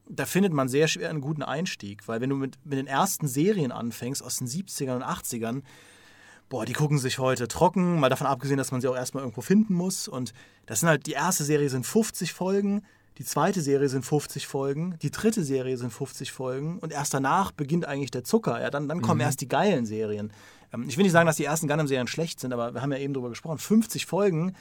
[0.07, 3.27] da findet man sehr schwer einen guten Einstieg, weil wenn du mit, mit den ersten
[3.27, 5.63] Serien anfängst aus den 70ern und 80ern,
[6.49, 9.41] boah, die gucken sich heute trocken, mal davon abgesehen, dass man sie auch erstmal irgendwo
[9.41, 10.07] finden muss.
[10.07, 10.33] Und
[10.67, 12.83] das sind halt, die erste Serie sind 50 Folgen,
[13.17, 17.51] die zweite Serie sind 50 Folgen, die dritte Serie sind 50 Folgen und erst danach
[17.51, 18.61] beginnt eigentlich der Zucker.
[18.61, 19.25] Ja, dann, dann kommen mhm.
[19.25, 20.33] erst die geilen Serien.
[20.73, 22.97] Ähm, ich will nicht sagen, dass die ersten Gundam-Serien schlecht sind, aber wir haben ja
[22.97, 23.57] eben darüber gesprochen.
[23.57, 24.53] 50 Folgen,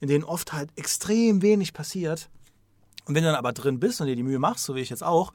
[0.00, 2.30] in denen oft halt extrem wenig passiert.
[3.04, 4.90] Und wenn du dann aber drin bist und dir die Mühe machst, so wie ich
[4.90, 5.32] jetzt auch,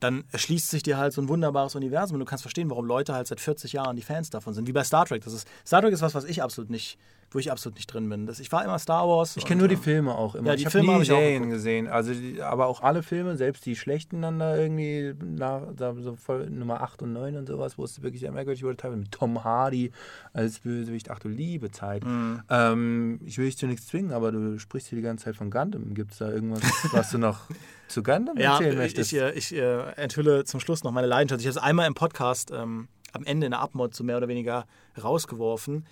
[0.00, 3.14] dann erschließt sich dir halt so ein wunderbares Universum und du kannst verstehen, warum Leute
[3.14, 4.66] halt seit 40 Jahren die Fans davon sind.
[4.66, 5.22] Wie bei Star Trek.
[5.22, 6.98] Das ist, Star Trek ist was, was ich absolut nicht,
[7.32, 8.26] wo ich absolut nicht drin bin.
[8.26, 9.36] Das, ich war immer Star Wars.
[9.36, 10.48] Ich kenne nur die Filme auch immer.
[10.48, 11.52] Ja, die ich habe Filme nie hab ich auch Serien geguckt.
[11.56, 11.86] gesehen.
[11.88, 16.16] Also, die, aber auch alle Filme, selbst die schlechten dann da irgendwie nach, da so
[16.16, 19.12] voll Nummer 8 und 9 und sowas, wo es wirklich sehr merkwürdig wurde, teilweise mit
[19.12, 19.92] Tom Hardy
[20.32, 21.10] als Bösewicht.
[21.10, 22.04] Ach du liebe Zeit.
[22.04, 22.42] Mhm.
[22.50, 25.50] Ähm, ich will dich zu nichts zwingen, aber du sprichst hier die ganze Zeit von
[25.50, 25.94] Gundam.
[25.94, 26.62] Gibt es da irgendwas,
[26.92, 27.40] was du noch
[27.88, 29.12] zu Gundam Ja, erzählen ich, möchtest?
[29.12, 31.40] ich, äh, ich äh, enthülle zum Schluss noch meine Leidenschaft.
[31.40, 34.28] Ich habe es einmal im Podcast ähm, am Ende in der Abmod so mehr oder
[34.28, 34.66] weniger
[35.00, 35.86] rausgeworfen.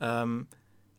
[0.00, 0.46] Ähm,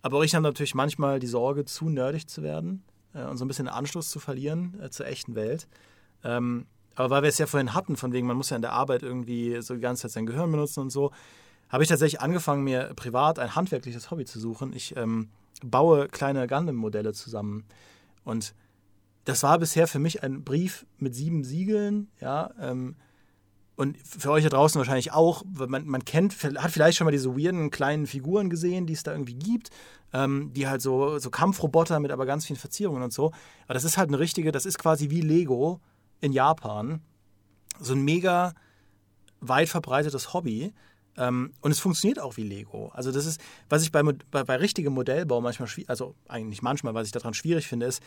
[0.05, 2.83] aber ich habe natürlich manchmal die Sorge, zu nerdig zu werden
[3.15, 5.67] äh, und so ein bisschen Anschluss zu verlieren äh, zur echten Welt.
[6.23, 8.73] Ähm, aber weil wir es ja vorhin hatten, von wegen, man muss ja in der
[8.73, 11.11] Arbeit irgendwie so die ganze Zeit sein Gehirn benutzen und so,
[11.69, 14.73] habe ich tatsächlich angefangen, mir privat ein handwerkliches Hobby zu suchen.
[14.73, 15.29] Ich ähm,
[15.63, 17.65] baue kleine Gundam-Modelle zusammen.
[18.23, 18.53] Und
[19.23, 22.51] das war bisher für mich ein Brief mit sieben Siegeln, ja.
[22.59, 22.95] Ähm,
[23.75, 27.35] und für euch da draußen wahrscheinlich auch, man, man kennt, hat vielleicht schon mal diese
[27.35, 29.69] weirden kleinen Figuren gesehen, die es da irgendwie gibt,
[30.13, 33.33] ähm, die halt so, so Kampfroboter mit aber ganz vielen Verzierungen und so.
[33.65, 35.81] Aber das ist halt eine richtige, das ist quasi wie Lego
[36.21, 37.01] in Japan.
[37.79, 38.53] So ein mega
[39.41, 40.73] weit verbreitetes Hobby.
[41.17, 42.91] Ähm, und es funktioniert auch wie Lego.
[42.93, 47.07] Also das ist, was ich bei, bei, bei richtigem Modellbau manchmal also eigentlich manchmal, was
[47.07, 48.01] ich daran schwierig finde, ist,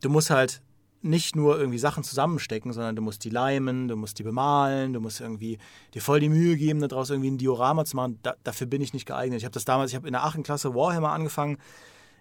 [0.00, 0.62] du musst halt
[1.06, 5.00] nicht nur irgendwie Sachen zusammenstecken, sondern du musst die leimen, du musst die bemalen, du
[5.00, 5.58] musst irgendwie
[5.94, 8.18] dir voll die Mühe geben, daraus irgendwie ein Diorama zu machen.
[8.22, 9.38] Da, dafür bin ich nicht geeignet.
[9.38, 10.42] Ich habe das damals, ich habe in der 8.
[10.44, 11.58] Klasse Warhammer angefangen.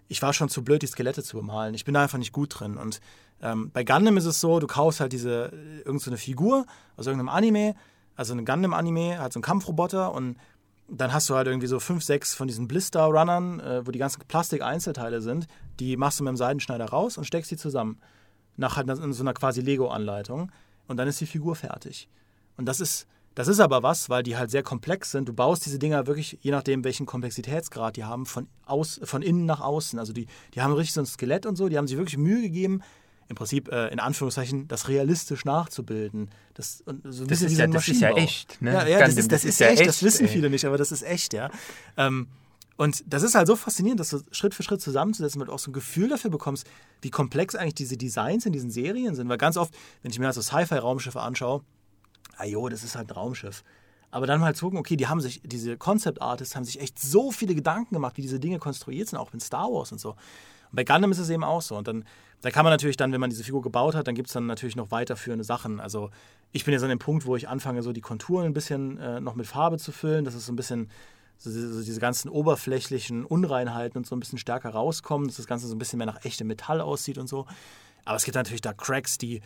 [0.07, 1.73] Ich war schon zu blöd, die Skelette zu bemalen.
[1.73, 2.77] Ich bin da einfach nicht gut drin.
[2.77, 3.01] Und
[3.41, 6.65] ähm, bei Gundam ist es so, du kaufst halt diese, äh, irgend so eine Figur
[6.95, 7.75] aus irgendeinem Anime,
[8.15, 10.38] also ein Gundam-Anime, halt so ein Kampfroboter und
[10.88, 14.21] dann hast du halt irgendwie so fünf, sechs von diesen Blister-Runnern, äh, wo die ganzen
[14.27, 15.47] Plastik-Einzelteile sind.
[15.79, 17.99] Die machst du mit dem Seidenschneider raus und steckst sie zusammen.
[18.58, 20.51] Nach halt in so einer quasi Lego-Anleitung.
[20.88, 22.08] Und dann ist die Figur fertig.
[22.58, 25.28] Und das ist, das ist aber was, weil die halt sehr komplex sind.
[25.28, 29.45] Du baust diese Dinger wirklich, je nachdem, welchen Komplexitätsgrad die haben, von, aus, von innen
[29.45, 29.99] nach außen.
[29.99, 32.41] Also die, die haben richtig so ein Skelett und so, die haben sich wirklich Mühe
[32.41, 32.82] gegeben,
[33.28, 36.30] im Prinzip äh, in Anführungszeichen das realistisch nachzubilden.
[36.53, 38.72] Das, und so Das ist ja- das ist ja echt, ne?
[38.72, 40.32] Ja, ja das ist, das das ist ist ja echt, das echt, wissen ey.
[40.32, 41.49] viele nicht, aber das ist echt, ja.
[41.97, 42.28] Ähm,
[42.78, 45.59] und das ist halt so faszinierend, dass du Schritt für Schritt zusammenzusetzen, weil du auch
[45.59, 46.67] so ein Gefühl dafür bekommst,
[47.01, 49.30] wie komplex eigentlich diese Designs in diesen Serien sind.
[49.30, 51.61] Weil ganz oft, wenn ich mir halt so Sci-Fi-Raumschiffe anschaue,
[52.38, 53.63] ah jo, das ist halt ein Raumschiff.
[54.11, 56.99] Aber dann mal zu gucken, okay, die haben sich, diese Concept Artists haben sich echt
[56.99, 60.11] so viele Gedanken gemacht, wie diese Dinge konstruiert sind, auch mit Star Wars und so.
[60.11, 60.17] Und
[60.73, 61.78] bei Gundam ist es eben auch so.
[61.78, 62.03] Und dann,
[62.41, 64.47] da kann man natürlich dann, wenn man diese Figur gebaut hat, dann gibt es dann
[64.47, 65.80] natürlich noch weiterführende Sachen.
[65.80, 66.11] Also
[66.51, 69.21] ich bin jetzt an dem Punkt, wo ich anfange, so die Konturen ein bisschen äh,
[69.21, 70.89] noch mit Farbe zu füllen, dass es so ein bisschen,
[71.38, 75.47] so diese, so diese ganzen oberflächlichen Unreinheiten und so ein bisschen stärker rauskommen, dass das
[75.47, 77.45] Ganze so ein bisschen mehr nach echtem Metall aussieht und so.
[78.05, 79.41] Aber es gibt natürlich da Cracks, die,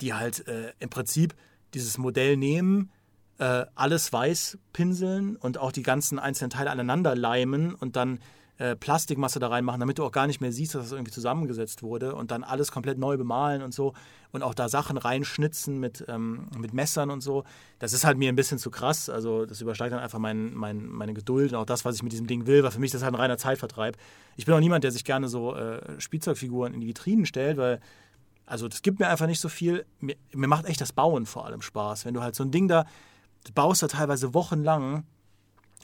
[0.00, 1.34] die halt äh, im Prinzip
[1.74, 2.90] dieses Modell nehmen,
[3.38, 8.20] äh, alles weiß pinseln und auch die ganzen einzelnen Teile aneinander leimen und dann
[8.60, 11.82] äh, Plastikmasse da reinmachen, damit du auch gar nicht mehr siehst, dass das irgendwie zusammengesetzt
[11.82, 13.94] wurde und dann alles komplett neu bemalen und so
[14.32, 17.44] und auch da Sachen reinschnitzen mit, ähm, mit Messern und so.
[17.78, 19.08] Das ist halt mir ein bisschen zu krass.
[19.08, 22.12] Also das übersteigt dann einfach mein, mein, meine Geduld und auch das, was ich mit
[22.12, 23.96] diesem Ding will, weil für mich das halt ein reiner Zeitvertreib.
[24.36, 27.80] Ich bin auch niemand, der sich gerne so äh, Spielzeugfiguren in die Vitrinen stellt, weil
[28.44, 29.86] also das gibt mir einfach nicht so viel.
[30.00, 32.04] Mir, mir macht echt das Bauen vor allem Spaß.
[32.04, 32.84] Wenn du halt so ein Ding da,
[33.46, 35.04] du baust da teilweise wochenlang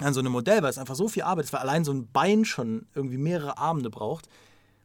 [0.00, 2.08] an so einem Modell, weil es einfach so viel Arbeit ist, weil allein so ein
[2.12, 4.26] Bein schon irgendwie mehrere Abende braucht.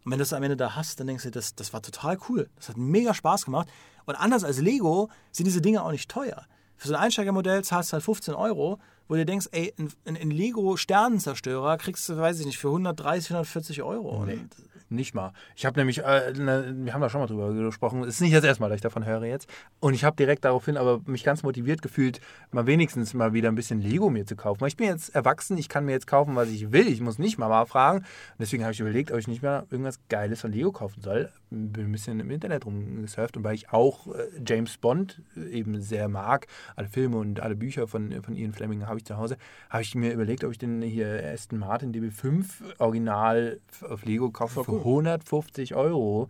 [0.04, 2.18] Und wenn du das am Ende da hast, dann denkst du, das, das war total
[2.30, 2.50] cool.
[2.56, 3.70] Das hat mega Spaß gemacht.
[4.06, 6.46] Und anders als Lego sind diese Dinge auch nicht teuer.
[6.76, 10.18] Für so ein Einsteigermodell zahlst du halt 15 Euro, wo du denkst, ey, ein, ein,
[10.18, 14.26] ein Lego-Sternenzerstörer kriegst du, weiß ich nicht, für 130, 140 Euro.
[14.26, 14.34] Nee.
[14.34, 14.50] Und
[14.92, 15.32] Nicht mal.
[15.56, 18.36] Ich habe nämlich, äh, ne, wir haben da schon mal drüber gesprochen, es ist nicht
[18.36, 19.48] das erste Mal, dass ich davon höre jetzt.
[19.80, 22.20] Und ich habe direkt daraufhin aber mich ganz motiviert gefühlt,
[22.52, 24.60] mal wenigstens mal wieder ein bisschen Lego mir zu kaufen.
[24.60, 26.90] Weil ich bin jetzt erwachsen, ich kann mir jetzt kaufen, was ich will.
[26.90, 28.00] Ich muss nicht Mama fragen.
[28.00, 28.06] Und
[28.40, 31.32] deswegen habe ich überlegt, ob ich nicht mehr irgendwas Geiles von Lego kaufen soll.
[31.52, 35.82] Bin ein bisschen im Internet rumgesurft und weil ich auch äh, James Bond äh, eben
[35.82, 39.38] sehr mag, alle Filme und alle Bücher von, von Ian Fleming habe ich zu Hause,
[39.70, 44.64] habe ich mir überlegt, ob ich den hier Aston Martin DB5 Original auf Lego kaufe.
[44.82, 46.30] 150 Euro.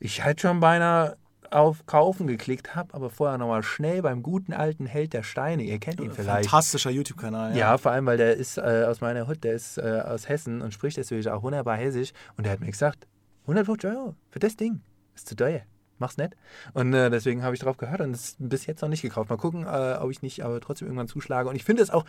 [0.00, 1.16] Ich hätte schon beinahe
[1.50, 5.78] auf Kaufen geklickt, habe aber vorher nochmal schnell beim guten alten Held der Steine, ihr
[5.78, 6.50] kennt ihn vielleicht.
[6.50, 7.56] fantastischer YouTube-Kanal.
[7.56, 10.62] Ja, vor allem, weil der ist äh, aus meiner Hut, der ist äh, aus Hessen
[10.62, 12.12] und spricht deswegen auch wunderbar hessisch.
[12.36, 13.06] Und der hat mir gesagt,
[13.42, 14.80] 150 Euro für das Ding.
[15.14, 15.60] Ist zu teuer.
[15.98, 16.34] Mach's nicht.
[16.72, 19.30] Und äh, deswegen habe ich drauf gehört und es bis jetzt noch nicht gekauft.
[19.30, 21.48] Mal gucken, äh, ob ich nicht aber trotzdem irgendwann zuschlage.
[21.48, 22.04] Und ich finde es auch,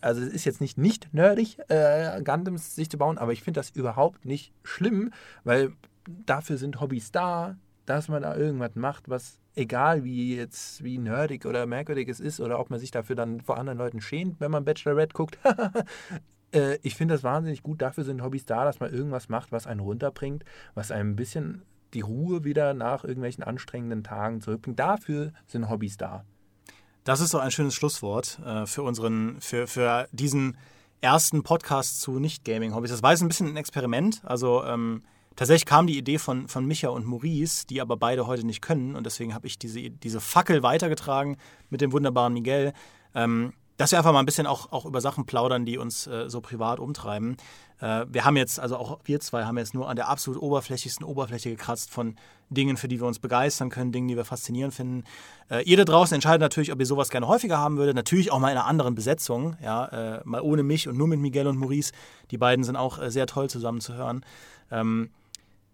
[0.00, 3.60] also es ist jetzt nicht nicht nerdig, äh, Gundams sich zu bauen, aber ich finde
[3.60, 5.10] das überhaupt nicht schlimm,
[5.44, 5.72] weil
[6.26, 11.46] dafür sind Hobbys da, dass man da irgendwas macht, was egal wie jetzt, wie nerdig
[11.46, 14.50] oder merkwürdig es ist oder ob man sich dafür dann vor anderen Leuten schämt, wenn
[14.50, 15.38] man Bachelorette guckt.
[16.52, 17.82] äh, ich finde das wahnsinnig gut.
[17.82, 20.44] Dafür sind Hobbys da, dass man irgendwas macht, was einen runterbringt,
[20.74, 21.62] was einem ein bisschen
[21.94, 24.78] die Ruhe wieder nach irgendwelchen anstrengenden Tagen zurückbringt.
[24.78, 26.24] Dafür sind Hobbys da.
[27.04, 30.56] Das ist so ein schönes Schlusswort äh, für unseren, für, für diesen
[31.00, 32.92] ersten Podcast zu Nicht-Gaming-Hobbys.
[32.92, 34.22] Das war jetzt ein bisschen ein Experiment.
[34.24, 35.02] Also ähm,
[35.34, 38.94] tatsächlich kam die Idee von, von Micha und Maurice, die aber beide heute nicht können.
[38.94, 41.38] Und deswegen habe ich diese, diese Fackel weitergetragen
[41.70, 42.72] mit dem wunderbaren Miguel.
[43.16, 43.52] Ähm,
[43.82, 46.40] dass wir einfach mal ein bisschen auch, auch über Sachen plaudern, die uns äh, so
[46.40, 47.36] privat umtreiben.
[47.80, 51.04] Äh, wir haben jetzt, also auch wir zwei haben jetzt nur an der absolut oberflächlichsten
[51.04, 52.14] Oberfläche gekratzt von
[52.48, 55.02] Dingen, für die wir uns begeistern können, Dingen, die wir faszinierend finden.
[55.50, 57.96] Äh, ihr da draußen entscheidet natürlich, ob ihr sowas gerne häufiger haben würdet.
[57.96, 61.18] Natürlich auch mal in einer anderen Besetzung, ja, äh, mal ohne mich und nur mit
[61.18, 61.92] Miguel und Maurice.
[62.30, 64.24] Die beiden sind auch äh, sehr toll zusammen zu hören.
[64.70, 65.10] Ähm,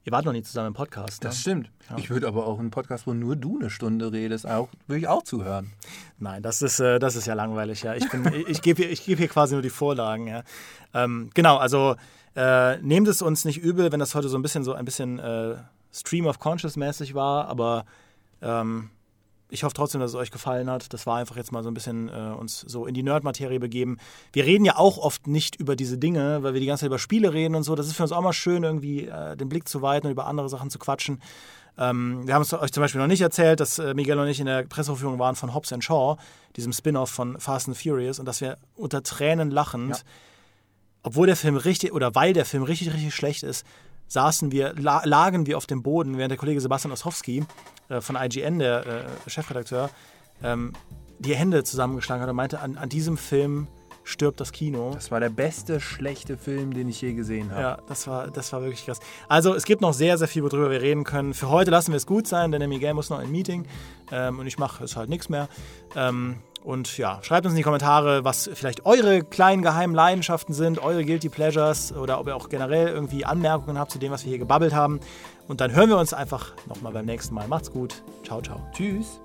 [0.09, 1.23] Ihr wart noch nie zusammen im Podcast.
[1.23, 1.41] Das ne?
[1.43, 1.71] stimmt.
[1.91, 1.99] Ja.
[1.99, 5.07] Ich würde aber auch einen Podcast, wo nur du eine Stunde redest, auch, würde ich
[5.07, 5.75] auch zuhören.
[6.19, 7.83] Nein, das ist, äh, das ist ja langweilig.
[7.83, 7.95] Ja.
[7.95, 8.07] Ich,
[8.49, 10.27] ich gebe hier, geb hier quasi nur die Vorlagen.
[10.27, 10.45] Ja.
[10.95, 11.97] Ähm, genau, also
[12.35, 15.19] äh, nehmt es uns nicht übel, wenn das heute so ein bisschen so ein bisschen
[15.19, 15.57] äh,
[15.93, 17.85] Stream of Conscious mäßig war, aber
[18.41, 18.89] ähm,
[19.51, 20.93] ich hoffe trotzdem, dass es euch gefallen hat.
[20.93, 23.99] Das war einfach jetzt mal so ein bisschen äh, uns so in die Nerd-Materie begeben.
[24.33, 26.99] Wir reden ja auch oft nicht über diese Dinge, weil wir die ganze Zeit über
[26.99, 27.75] Spiele reden und so.
[27.75, 30.27] Das ist für uns auch mal schön, irgendwie äh, den Blick zu weiten und über
[30.27, 31.21] andere Sachen zu quatschen.
[31.79, 34.41] Ähm, wir haben es euch zum Beispiel noch nicht erzählt, dass äh, Miguel und ich
[34.41, 36.17] in der Presseverführung waren von Hobbs Shaw,
[36.57, 40.03] diesem Spin-off von Fast and Furious, und dass wir unter Tränen lachend, ja.
[41.05, 43.65] obwohl der Film richtig oder weil der Film richtig, richtig schlecht ist,
[44.09, 47.45] saßen wir, lagen wir auf dem Boden, während der Kollege Sebastian Ostrowski
[47.89, 49.91] äh, von IGN, der äh, Chefredakteur,
[50.43, 50.73] ähm,
[51.19, 53.69] die Hände zusammengeschlagen hat und meinte, an, an diesem Film
[54.09, 54.93] stirbt das Kino.
[54.95, 57.61] Das war der beste schlechte Film, den ich je gesehen habe.
[57.61, 59.01] Ja, das war, das war wirklich krass.
[59.29, 61.35] Also es gibt noch sehr, sehr viel, worüber wir reden können.
[61.35, 63.67] Für heute lassen wir es gut sein, denn der Miguel muss noch ein Meeting
[64.11, 65.49] ähm, und ich mache es halt nichts mehr.
[65.95, 70.79] Ähm, und ja, schreibt uns in die Kommentare, was vielleicht eure kleinen geheimen Leidenschaften sind,
[70.79, 74.31] eure Guilty Pleasures oder ob ihr auch generell irgendwie Anmerkungen habt zu dem, was wir
[74.31, 75.01] hier gebabbelt haben.
[75.47, 77.49] Und dann hören wir uns einfach nochmal beim nächsten Mal.
[77.49, 78.03] Macht's gut.
[78.25, 78.61] Ciao, ciao.
[78.73, 79.21] Tschüss.